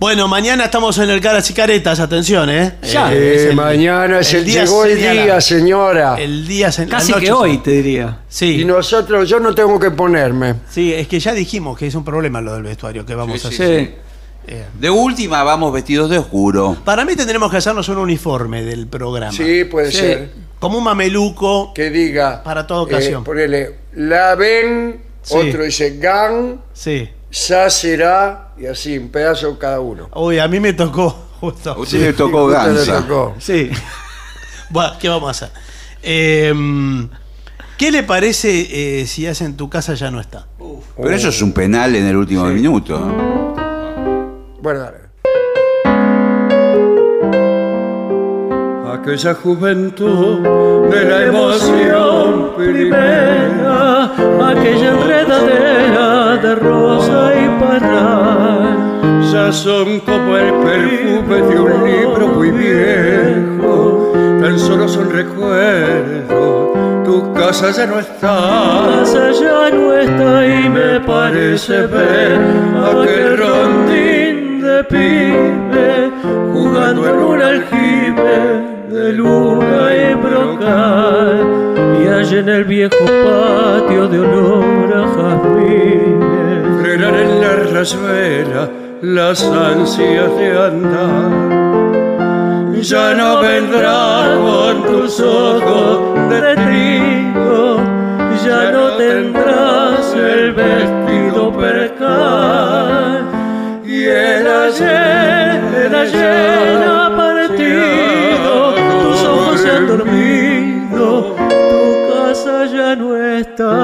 [0.00, 2.76] Bueno, mañana estamos en el Caras y Caretas, atención, ¿eh?
[2.82, 3.12] Ya.
[3.12, 6.14] Eh, es Eh, el- mañana se día llegó el día, señora.
[6.20, 8.20] El día se- Casi que hoy, te diría.
[8.28, 10.54] Y Sí, nosotros, yo no tengo que ponerme.
[10.70, 13.48] sí, es que ya dijimos que es un problema lo del vestuario que vamos a
[13.48, 13.80] Sí, hacer.
[14.46, 14.54] Sí.
[14.78, 16.76] De última vamos vestidos de oscuro.
[16.84, 19.32] Para mí tendremos que hacernos un uniforme del programa.
[19.32, 20.30] Sí, puede ser.
[20.60, 21.72] Como un mameluco.
[21.74, 22.42] Que diga.
[22.44, 23.22] Para toda ocasión.
[23.22, 25.34] Eh, ponele, la ven, Sí.
[25.36, 27.08] otro dice gan, Sí.
[27.30, 30.08] Sa será, y así, un pedazo cada uno.
[30.14, 31.10] Uy, a mí me tocó
[31.40, 31.72] justo.
[31.72, 33.00] A usted le tocó Justo le gansa.
[33.02, 33.34] tocó.
[33.38, 33.70] Sí.
[34.70, 35.50] bueno, ¿qué vamos a hacer?
[36.02, 36.54] Eh,
[37.76, 40.46] ¿Qué le parece eh, si hace en tu casa ya no está?
[40.96, 42.98] Pero eso es un penal en el último minuto.
[44.60, 44.98] Bueno, dale.
[48.92, 50.40] Aquella juventud
[50.88, 54.04] de la emoción primera,
[54.48, 58.78] aquella enredadera de rosa y parral.
[59.30, 67.30] ya son como el perfume de un libro muy viejo, tan solo son recuerdos, tu
[67.34, 68.36] casa ya no está.
[69.00, 72.38] Casa ya no está y me parece ver
[72.90, 76.10] aquel rondín de pibe
[76.54, 81.44] jugando en un aljibe de luna y brocal
[82.02, 88.70] y allá en el viejo patio de olor a jazmines frenar en la rayuela
[89.02, 91.58] las ansias de andar.
[92.80, 97.80] Ya no vendrá con tus ojos de trigo,
[98.44, 103.26] ya no tendrás el vestido percal
[103.84, 107.07] y el ayer, el ayer
[109.86, 113.76] dormido, tu casa ya no está,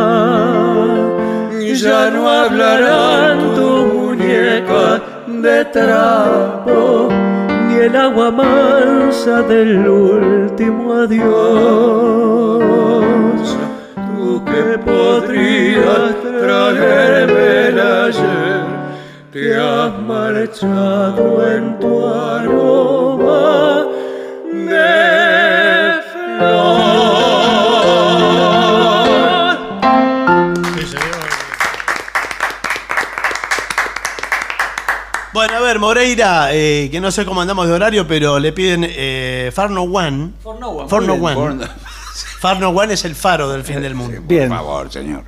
[1.60, 7.08] y ya no hablarán tus muñecas de trapo,
[7.68, 11.24] ni el agua mansa del último adiós.
[13.94, 18.64] Tú que podrías traerme el ayer,
[19.32, 23.83] te has marchado en tu aroma
[35.74, 39.82] ver, Moreira, eh, que no sé cómo andamos de horario, pero le piden eh, Farno
[39.82, 40.30] One.
[40.40, 40.88] For no one.
[40.88, 41.66] For no Muy bien, one.
[42.40, 44.20] Farno One es el faro del fin del mundo.
[44.24, 44.48] Bien.
[44.48, 45.24] Por favor, señor.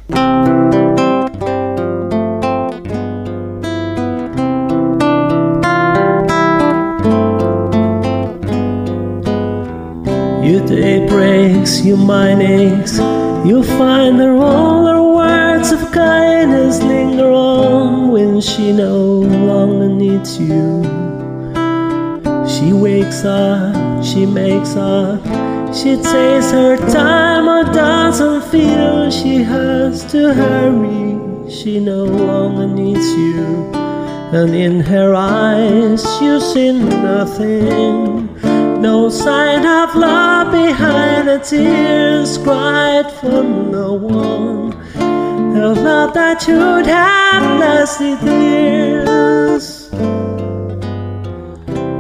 [10.67, 12.99] Day breaks, your mind aches.
[13.47, 20.39] You find her all her words of kindness linger on when she no longer needs
[20.41, 20.83] you.
[22.49, 25.23] She wakes up, she makes up,
[25.75, 31.51] she takes her time or doesn't feel she has to hurry.
[31.51, 33.71] She no longer needs you,
[34.33, 38.26] and in her eyes you see nothing.
[38.87, 44.75] No sign of love behind the tears cried from no one.
[45.57, 49.91] A love that should have lasted years.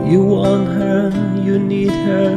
[0.09, 1.11] You want her,
[1.43, 2.31] you need her,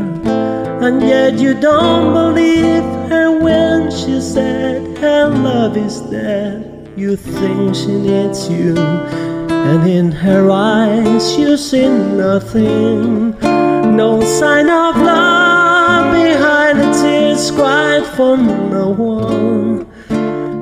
[0.81, 6.89] and yet you don't believe her when she said her love is dead.
[6.97, 13.37] You think she needs you, and in her eyes you see nothing.
[13.99, 19.85] No sign of love behind the tears cried for no one.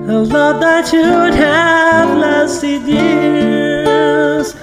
[0.10, 4.56] A love that should have lasted years.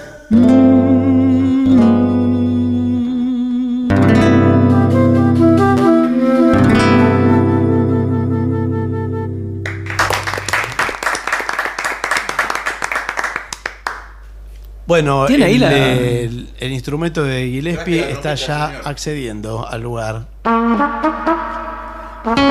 [14.86, 20.24] Bueno, ¿Tiene ahí el, la- el- el instrumento de Gillespie está ya accediendo al lugar.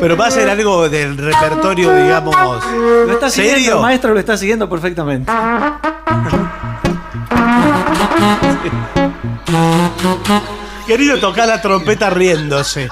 [0.00, 2.34] Pero va a ser algo del repertorio, digamos.
[2.36, 3.76] Lo está siguiendo, ¿Serio?
[3.76, 5.32] el maestro lo está siguiendo perfectamente.
[10.86, 12.88] Querido tocar la trompeta riéndose.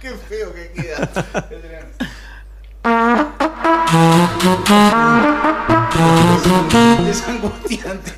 [0.00, 1.08] Qué feo que queda.
[7.08, 8.12] Es angustiante.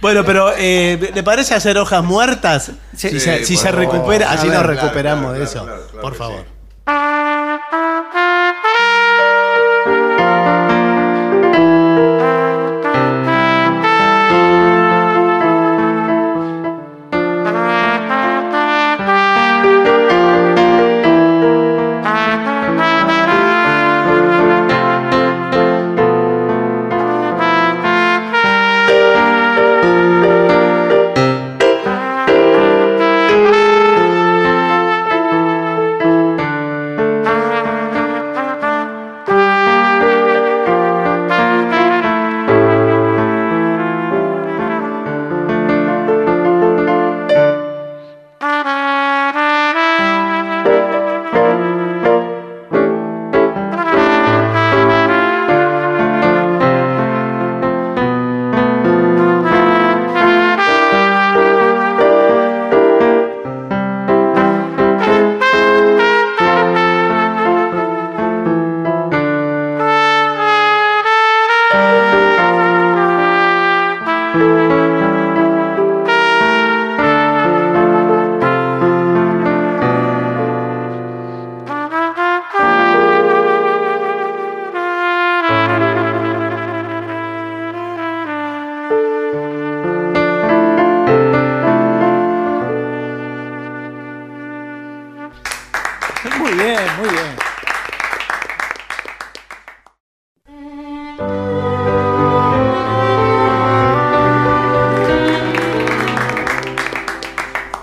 [0.00, 2.72] Bueno, pero eh, ¿le parece hacer hojas muertas?
[2.96, 3.94] Si se, Sí, si por se favor.
[3.94, 5.64] recupera, así nos claro, recuperamos claro, de eso.
[5.64, 6.44] claro, por favor.
[6.44, 8.27] sí.
[96.24, 97.36] Muy bien, muy bien.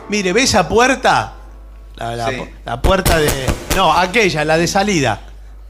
[0.10, 1.34] Mire, ¿ve esa puerta?
[1.96, 3.30] La, puerta de...
[3.76, 5.22] No, aquella, la de salida.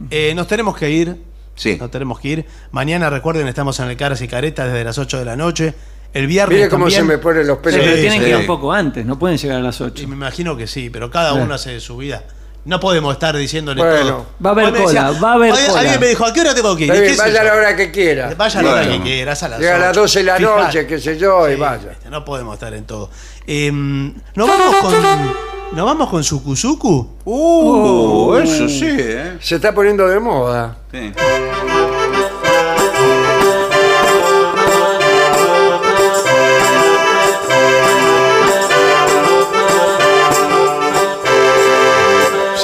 [0.09, 1.17] Eh, nos tenemos que ir.
[1.53, 1.77] Sí.
[1.79, 2.45] Nos tenemos que ir.
[2.71, 5.73] Mañana, recuerden, estamos en el Caras y Caretas desde las 8 de la noche.
[6.13, 6.57] El viernes.
[6.57, 7.79] Mire cómo se me ponen los pelos.
[7.79, 10.03] Sí, pero tienen que ir un poco antes, no pueden llegar a las 8.
[10.03, 12.23] Y me imagino que sí, pero cada uno hace su vida.
[12.65, 13.99] No podemos estar diciéndole Bueno.
[14.09, 14.25] todo.
[14.43, 15.79] Va a haber cola, va a haber alguien- cola.
[15.81, 16.95] Alguien me dijo, ¿a qué hora tengo que ir?
[16.95, 18.33] ¿Y bien, vaya a la hora que quiera.
[18.35, 18.97] Vaya a la hora Bueno.
[19.03, 20.01] que quieras, a las Llega a las 8.
[20.01, 21.89] 12 de la Fija- noche, qué sé yo, y Sí, vaya.
[21.89, 23.09] viste, No podemos estar en todo.
[23.45, 24.95] Eh, nos vamos con.
[25.73, 27.09] ¿Nos vamos con Sukusuku?
[27.25, 29.37] Uh, eso sí, ¿eh?
[29.41, 30.77] Se está poniendo de moda.
[30.91, 31.11] Sí.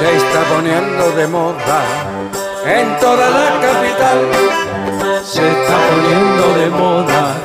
[0.01, 1.83] Se está poniendo de moda
[2.65, 4.19] en toda la capital.
[5.23, 7.35] Se está poniendo de moda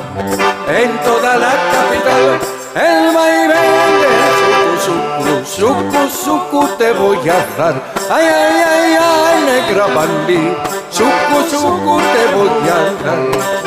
[0.67, 2.39] en toda la capital.
[2.73, 4.09] El vaivén de
[4.87, 7.75] suku, suku, suku, suku te voy a dar.
[8.09, 10.57] Ay, ay, ay, ay, negra bandí.
[10.89, 13.66] Suku, suku te voy a dar.